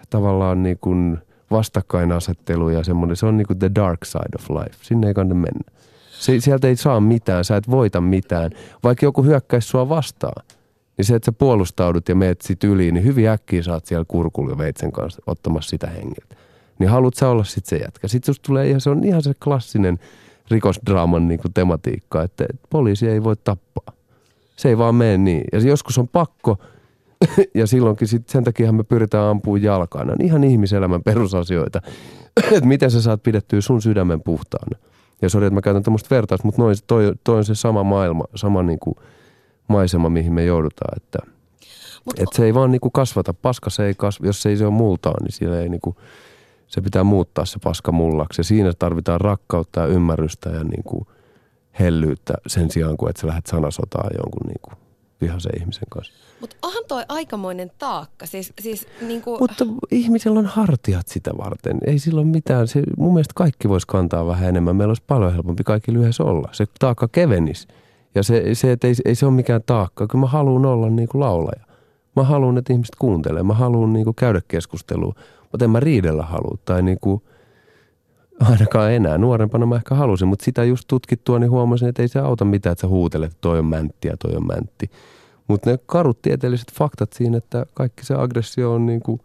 tavallaan 0.09 0.63
niin 0.63 0.77
kuin 0.81 1.17
vastakkainasettelu 1.51 2.69
ja 2.69 2.83
semmoinen, 2.83 3.15
se 3.15 3.25
on 3.25 3.37
niin 3.37 3.47
kuin 3.47 3.59
the 3.59 3.71
dark 3.75 4.05
side 4.05 4.35
of 4.39 4.49
life. 4.49 4.77
Sinne 4.81 5.07
ei 5.07 5.13
kannata 5.13 5.35
mennä. 5.35 5.71
Se, 6.11 6.39
sieltä 6.39 6.67
ei 6.67 6.75
saa 6.75 6.99
mitään, 6.99 7.45
sä 7.45 7.57
et 7.57 7.69
voita 7.69 8.01
mitään. 8.01 8.51
Vaikka 8.83 9.05
joku 9.05 9.23
hyökkäisi 9.23 9.67
sua 9.67 9.89
vastaan, 9.89 10.45
niin 10.97 11.05
se, 11.05 11.15
että 11.15 11.25
sä 11.25 11.31
puolustaudut 11.31 12.09
ja 12.09 12.15
meet 12.15 12.41
sit 12.41 12.63
yli, 12.63 12.91
niin 12.91 13.03
hyvin 13.03 13.29
äkkiä 13.29 13.63
saat 13.63 13.85
siellä 13.85 14.05
kurkulla 14.07 14.57
veitsen 14.57 14.91
kanssa 14.91 15.21
ottamassa 15.27 15.69
sitä 15.69 15.87
hengiltä. 15.87 16.35
Niin 16.79 16.89
haluat 16.89 17.13
sä 17.13 17.29
olla 17.29 17.43
sitten 17.43 17.79
se 17.79 17.83
jätkä. 17.83 18.07
Susta 18.07 18.47
tulee 18.47 18.69
ihan, 18.69 18.81
se 18.81 18.89
on 18.89 19.03
ihan 19.03 19.21
se 19.21 19.33
klassinen– 19.43 19.99
rikosdraaman 20.51 21.27
niin 21.27 21.39
kuin 21.39 21.53
tematiikka, 21.53 22.23
että 22.23 22.45
poliisi 22.69 23.07
ei 23.07 23.23
voi 23.23 23.35
tappaa. 23.43 23.93
Se 24.55 24.69
ei 24.69 24.77
vaan 24.77 24.95
mene 24.95 25.17
niin. 25.17 25.43
Ja 25.53 25.59
joskus 25.59 25.97
on 25.97 26.07
pakko, 26.07 26.57
ja 27.59 27.67
silloinkin 27.67 28.07
sit 28.07 28.29
sen 28.29 28.43
takia 28.43 28.71
me 28.71 28.83
pyritään 28.83 29.25
ampumaan 29.25 29.63
jalkaan. 29.63 30.11
On 30.11 30.21
ihan 30.21 30.43
ihmiselämän 30.43 31.03
perusasioita, 31.03 31.81
että 32.55 32.65
miten 32.65 32.91
sä 32.91 33.01
saat 33.01 33.23
pidettyä 33.23 33.61
sun 33.61 33.81
sydämen 33.81 34.21
puhtaana. 34.21 34.79
Ja 35.21 35.29
sori, 35.29 35.45
että 35.45 35.55
mä 35.55 35.61
käytän 35.61 35.83
tämmöistä 35.83 36.15
vertaus, 36.15 36.43
mutta 36.43 36.61
noin, 36.61 36.75
toi, 36.87 37.13
toi 37.23 37.37
on 37.37 37.45
se 37.45 37.55
sama 37.55 37.83
maailma, 37.83 38.23
sama 38.35 38.63
niin 38.63 38.79
kuin 38.79 38.95
maisema, 39.67 40.09
mihin 40.09 40.33
me 40.33 40.45
joudutaan. 40.45 40.97
Että, 40.97 41.19
Mut, 42.05 42.19
että 42.19 42.35
se 42.35 42.45
ei 42.45 42.53
vaan 42.53 42.71
niin 42.71 42.81
kuin 42.81 42.91
kasvata. 42.91 43.33
Paska 43.33 43.69
se 43.69 43.85
ei 43.85 43.93
kasva, 43.97 44.25
jos 44.25 44.41
se 44.41 44.49
ei 44.49 44.57
se 44.57 44.65
ole 44.65 44.73
multaa, 44.73 45.13
niin 45.21 45.31
siellä 45.31 45.59
ei 45.59 45.69
niin 45.69 45.81
kuin, 45.81 45.95
se 46.67 46.81
pitää 46.81 47.03
muuttaa 47.03 47.45
se 47.45 47.59
paska 47.63 47.91
mullaksi. 47.91 48.39
Ja 48.39 48.43
siinä 48.43 48.73
tarvitaan 48.79 49.21
rakkautta 49.21 49.79
ja 49.79 49.87
ymmärrystä 49.87 50.49
ja 50.49 50.63
niin 50.63 50.83
kuin 50.83 51.07
hellyyttä 51.79 52.33
sen 52.47 52.71
sijaan, 52.71 52.97
kuin 52.97 53.09
että 53.09 53.21
sä 53.21 53.27
lähdet 53.27 53.45
sanasotaan 53.45 54.09
jonkun 54.17 54.47
niin 54.47 54.61
kuin 54.61 54.73
vihaisen 55.21 55.59
ihmisen 55.59 55.87
kanssa. 55.89 56.13
Mutta 56.41 56.55
onhan 56.61 56.83
toi 56.87 57.03
aikamoinen 57.09 57.71
taakka. 57.77 58.25
Siis, 58.25 58.53
siis 58.61 58.87
niinku, 59.01 59.37
Mutta 59.39 59.65
ihmisellä 59.91 60.39
on 60.39 60.45
hartiat 60.45 61.07
sitä 61.07 61.31
varten. 61.37 61.77
Ei 61.85 61.99
silloin 61.99 62.27
mitään. 62.27 62.67
Se, 62.67 62.83
mun 62.97 63.13
mielestä 63.13 63.33
kaikki 63.35 63.69
voisi 63.69 63.87
kantaa 63.87 64.27
vähän 64.27 64.49
enemmän. 64.49 64.75
Meillä 64.75 64.91
olisi 64.91 65.03
paljon 65.07 65.33
helpompi 65.33 65.63
kaikki 65.63 65.93
lyhyessä 65.93 66.23
olla. 66.23 66.49
Se 66.51 66.65
taakka 66.79 67.07
kevenisi. 67.11 67.67
Ja 68.15 68.23
se, 68.23 68.55
se 68.55 68.71
että 68.71 68.87
ei, 68.87 68.93
ei 69.05 69.15
se 69.15 69.25
ole 69.25 69.33
mikään 69.33 69.61
taakka. 69.65 70.07
Kyllä 70.07 70.21
mä 70.21 70.27
haluan 70.27 70.65
olla 70.65 70.89
niin 70.89 71.07
kuin 71.09 71.19
laulaja. 71.19 71.65
Mä 72.15 72.23
haluan, 72.23 72.57
että 72.57 72.73
ihmiset 72.73 72.95
kuuntelee. 72.99 73.43
Mä 73.43 73.53
haluan 73.53 73.93
niin 73.93 74.03
kuin 74.03 74.15
käydä 74.15 74.41
keskustelua. 74.47 75.13
Mutta 75.51 75.65
en 75.65 75.71
mä 75.71 75.79
riidellä 75.79 76.23
halua. 76.23 76.57
Tai 76.65 76.81
niin 76.81 76.97
kuin, 77.01 77.21
ainakaan 78.39 78.91
enää. 78.91 79.17
Nuorempana 79.17 79.65
mä 79.65 79.75
ehkä 79.75 79.95
halusin, 79.95 80.27
mutta 80.27 80.45
sitä 80.45 80.63
just 80.63 80.83
tutkittua, 80.87 81.39
niin 81.39 81.51
huomasin, 81.51 81.87
että 81.87 82.01
ei 82.01 82.07
se 82.07 82.19
auta 82.19 82.45
mitään, 82.45 82.71
että 82.71 82.81
sä 82.81 82.87
huutelet, 82.87 83.31
että 83.31 83.41
toi 83.41 83.59
on 83.59 83.65
mäntti 83.65 84.07
ja 84.07 84.17
toi 84.17 84.35
on 84.35 84.47
mäntti. 84.47 84.91
Mutta 85.47 85.69
ne 85.69 85.79
karut 85.85 86.21
tieteelliset 86.21 86.73
faktat 86.73 87.13
siinä, 87.13 87.37
että 87.37 87.65
kaikki 87.73 88.05
se 88.05 88.13
aggressio 88.13 88.73
on 88.73 88.85
niin 88.85 89.01
kuin, 89.01 89.21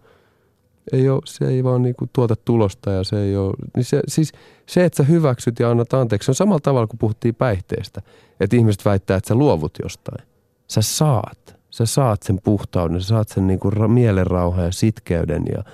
ei 0.93 1.09
ole, 1.09 1.20
se 1.25 1.45
ei 1.45 1.64
vaan 1.64 1.83
niin 1.83 1.95
kuin 1.99 2.11
tuota 2.12 2.37
tulosta 2.37 2.91
ja 2.91 3.05
se 3.05 3.23
ei 3.23 3.37
ole, 3.37 3.55
niin 3.77 3.85
se, 3.85 4.01
siis 4.09 4.33
se, 4.66 4.85
että 4.85 4.97
sä 4.97 5.03
hyväksyt 5.03 5.59
ja 5.59 5.70
annat 5.70 5.95
anteeksi, 5.95 6.31
on 6.31 6.35
samalla 6.35 6.61
tavalla 6.61 6.87
kuin 6.87 6.99
puhuttiin 6.99 7.35
päihteestä. 7.35 8.03
Että 8.41 8.57
ihmiset 8.57 8.85
väittää, 8.85 9.16
että 9.16 9.29
sä 9.29 9.35
luovut 9.35 9.73
jostain. 9.83 10.27
Sä 10.68 10.83
saat. 10.83 11.62
Sä 11.70 11.87
saat 11.87 12.23
sen 12.23 12.39
puhtauden, 12.45 13.01
sä 13.01 13.09
saat 13.09 13.29
sen 13.29 13.47
niin 13.47 13.61
kuin 13.61 13.91
mielenrauhan 13.91 14.64
ja 14.64 14.73
sitkeyden 14.73 15.43
ja 15.57 15.64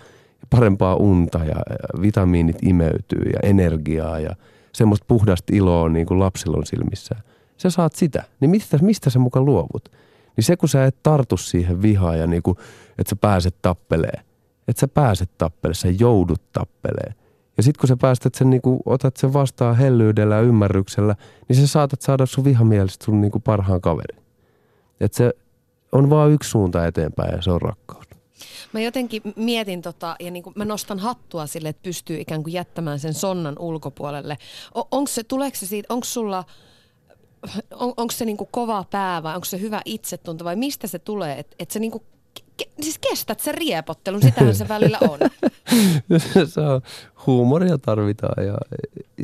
parempaa 0.51 0.97
unta 0.97 1.39
ja, 1.39 1.57
vitamiinit 2.03 2.57
imeytyy 2.63 3.23
ja 3.33 3.39
energiaa 3.43 4.21
ja 4.21 4.37
semmoista 4.73 5.05
puhdasta 5.09 5.53
iloa 5.57 5.89
niin 5.89 6.07
kuin 6.07 6.21
lapsilla 6.21 6.57
on 6.57 6.67
silmissään. 6.67 7.23
Sä 7.57 7.71
saat 7.71 7.95
sitä. 7.95 8.25
Niin 8.41 8.51
mistä, 8.51 8.79
mistä 8.81 9.11
sä 9.11 9.19
mukaan 9.19 9.45
luovut? 9.45 9.89
Niin 10.37 10.45
se, 10.45 10.57
kun 10.57 10.69
sä 10.69 10.85
et 10.85 10.97
tartu 11.03 11.37
siihen 11.37 11.83
vihaan 11.83 12.19
ja 12.19 12.27
niin 12.27 12.43
kuin, 12.43 12.59
että 12.99 13.11
sä 13.11 13.17
pääset 13.17 13.55
tappeleen. 13.63 14.25
Että 14.69 14.81
sä 14.81 14.89
pääset 14.89 15.31
tappeleen, 15.39 15.75
sä 15.75 15.89
joudut 16.01 16.43
tappeleen. 16.53 17.15
Ja 17.57 17.63
sitten 17.63 17.81
kun 17.81 17.89
sä 17.89 17.97
päästät 18.01 18.35
sen, 18.35 18.51
niin 18.51 18.63
kuin, 18.63 18.81
otat 18.87 19.17
sen 19.17 19.33
vastaan 19.33 19.77
hellyydellä 19.77 20.35
ja 20.35 20.41
ymmärryksellä, 20.41 21.17
niin 21.49 21.57
sä 21.57 21.67
saatat 21.67 22.03
saada 22.03 22.27
sun 22.27 22.45
vihamielistä 22.45 23.05
sun 23.05 23.21
niin 23.21 23.31
kuin 23.31 23.43
parhaan 23.43 23.81
kaverin. 23.81 24.23
Että 25.01 25.17
se 25.17 25.33
on 25.93 26.11
vaan 26.11 26.31
yksi 26.31 26.51
suunta 26.51 26.87
eteenpäin 26.87 27.35
ja 27.35 27.43
se 27.43 27.51
on 27.51 27.63
rakkaus. 27.63 28.08
Mä 28.72 28.80
jotenkin 28.80 29.22
mietin 29.36 29.82
tota, 29.82 30.16
ja 30.20 30.30
niin 30.30 30.45
mä 30.55 30.64
nostan 30.64 30.99
hattua 30.99 31.47
sille, 31.47 31.68
että 31.68 31.82
pystyy 31.82 32.20
ikään 32.20 32.43
kuin 32.43 32.53
jättämään 32.53 32.99
sen 32.99 33.14
sonnan 33.14 33.59
ulkopuolelle. 33.59 34.39
O- 34.74 34.89
onko 34.91 35.09
se, 35.09 35.24
tuleeko 35.24 35.57
se 35.57 35.66
siitä, 35.66 35.95
onko 35.95 36.05
sulla, 36.05 36.45
on, 37.74 37.95
onko 37.97 38.11
se 38.12 38.24
niin 38.24 38.36
kova 38.51 38.84
pää 38.91 39.22
vai 39.22 39.34
onko 39.34 39.45
se 39.45 39.61
hyvä 39.61 39.82
itsetunto 39.84 40.45
vai 40.45 40.57
mistä 40.57 40.86
se 40.86 40.99
tulee, 40.99 41.39
että 41.39 41.57
et 41.59 41.70
sä 41.70 41.78
niin 41.78 41.93
kuin, 41.93 42.03
ke, 42.57 42.64
siis 42.80 42.99
kestät 42.99 43.41
sen 43.41 43.55
riepottelun, 43.55 44.22
sitähän 44.22 44.55
se 44.55 44.68
välillä 44.68 44.99
on. 45.09 45.18
se 46.47 46.61
on, 46.61 46.80
huumoria 47.26 47.78
tarvitaan 47.78 48.47
ja, 48.47 48.55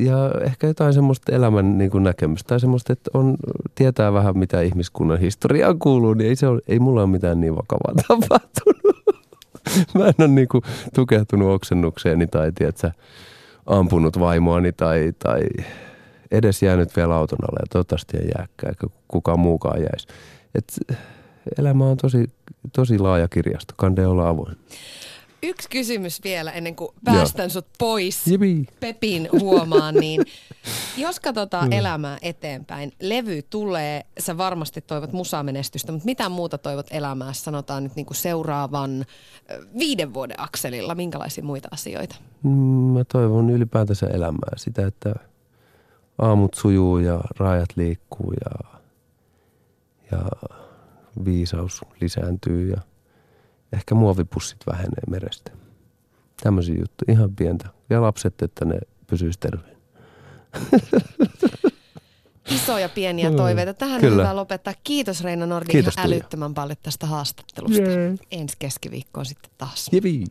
ja 0.05 0.31
ehkä 0.45 0.67
jotain 0.67 0.93
semmoista 0.93 1.31
elämän 1.31 1.77
niin 1.77 1.91
kuin 1.91 2.03
näkemystä 2.03 2.47
tai 2.47 2.59
semmoista, 2.59 2.93
että 2.93 3.11
on, 3.13 3.37
tietää 3.75 4.13
vähän 4.13 4.37
mitä 4.37 4.61
ihmiskunnan 4.61 5.19
historiaan 5.19 5.79
kuuluu, 5.79 6.13
niin 6.13 6.29
ei, 6.29 6.35
se 6.35 6.47
ole, 6.47 6.61
ei 6.67 6.79
mulla 6.79 7.01
ole 7.01 7.09
mitään 7.09 7.41
niin 7.41 7.55
vakavaa 7.55 7.93
tapahtunut. 8.07 8.94
Mä 9.97 10.07
en 10.07 10.13
ole 10.17 10.27
niin 10.27 10.47
kuin 10.47 10.63
tukehtunut 10.93 11.53
oksennukseeni 11.53 12.27
tai 12.27 12.51
tiedätkö, 12.51 12.91
ampunut 13.65 14.19
vaimoani 14.19 14.71
tai, 14.71 15.13
tai 15.19 15.41
edes 16.31 16.63
jäänyt 16.63 16.95
vielä 16.95 17.15
auton 17.15 17.39
alle 17.41 17.59
ja 17.61 17.67
toivottavasti 17.69 18.17
ei 18.17 18.29
jääkään, 18.37 18.69
eikä 18.69 18.87
kukaan 19.07 19.39
muukaan 19.39 19.81
jäisi. 19.81 20.07
Et 20.55 20.79
elämä 21.59 21.85
on 21.85 21.97
tosi, 21.97 22.29
tosi 22.73 22.99
laaja 22.99 23.27
kirjasto, 23.27 23.73
kande 23.77 24.07
olla 24.07 24.29
avoin. 24.29 24.57
Yksi 25.45 25.69
kysymys 25.69 26.23
vielä 26.23 26.51
ennen 26.51 26.75
kuin 26.75 26.89
päästän 27.03 27.49
sut 27.49 27.67
pois 27.79 28.27
Jipi. 28.27 28.67
Pepin 28.79 29.29
huomaan, 29.31 29.95
niin 29.95 30.21
jos 30.97 31.19
katsotaan 31.19 31.73
elämää 31.73 32.17
eteenpäin, 32.21 32.91
levy 33.01 33.41
tulee, 33.41 34.05
sä 34.19 34.37
varmasti 34.37 34.81
toivot 34.81 35.11
musamenestystä, 35.11 35.91
mutta 35.91 36.05
mitä 36.05 36.29
muuta 36.29 36.57
toivot 36.57 36.87
elämää, 36.91 37.33
sanotaan 37.33 37.83
nyt 37.83 37.95
niin 37.95 38.05
kuin 38.05 38.17
seuraavan 38.17 39.05
ö, 39.51 39.65
viiden 39.79 40.13
vuoden 40.13 40.39
akselilla, 40.39 40.95
minkälaisia 40.95 41.43
muita 41.43 41.67
asioita? 41.71 42.15
Mm, 42.43 42.49
Mä 42.95 43.03
toivon 43.03 43.49
ylipäätänsä 43.49 44.07
elämää 44.07 44.53
sitä, 44.55 44.87
että 44.87 45.13
aamut 46.17 46.53
sujuu 46.53 46.97
ja 46.97 47.21
rajat 47.37 47.69
liikkuu 47.75 48.33
ja, 48.45 48.79
ja 50.11 50.49
viisaus 51.25 51.81
lisääntyy 52.01 52.69
ja 52.69 52.81
ehkä 53.73 53.95
muovipussit 53.95 54.57
vähenee 54.67 55.03
merestä. 55.09 55.51
Tämmöisiä 56.43 56.75
juttuja, 56.75 57.13
ihan 57.13 57.35
pientä. 57.35 57.69
Ja 57.89 58.01
lapset, 58.01 58.41
että 58.41 58.65
ne 58.65 58.79
pysyisivät 59.07 59.39
terveen. 59.39 59.77
Isoja 62.55 62.89
pieniä 62.89 63.31
toiveita. 63.31 63.73
Tähän 63.73 63.95
on 63.95 64.01
kyllä. 64.01 64.23
hyvä 64.23 64.35
lopettaa. 64.35 64.73
Kiitos 64.83 65.23
Reina 65.23 65.45
Nordi 65.45 65.71
Kiitos, 65.71 65.93
ihan 65.93 66.07
älyttömän 66.07 66.53
paljon 66.53 66.77
tästä 66.83 67.05
haastattelusta. 67.05 67.81
Ensi 68.31 68.55
keskiviikkoon 68.59 69.25
sitten 69.25 69.51
taas. 69.57 69.89
Jipi. 69.91 70.23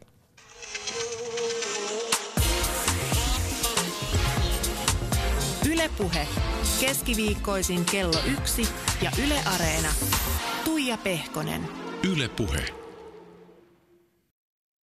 Ylepuhe 5.72 6.28
keskiviikkoisin 6.80 7.84
kello 7.84 8.18
yksi 8.38 8.68
ja 9.02 9.10
Yle 9.26 9.40
Areena. 9.54 9.88
Tuija 10.64 10.98
Pehkonen. 10.98 11.68
Yle 12.12 12.28
Puhe. 12.28 12.83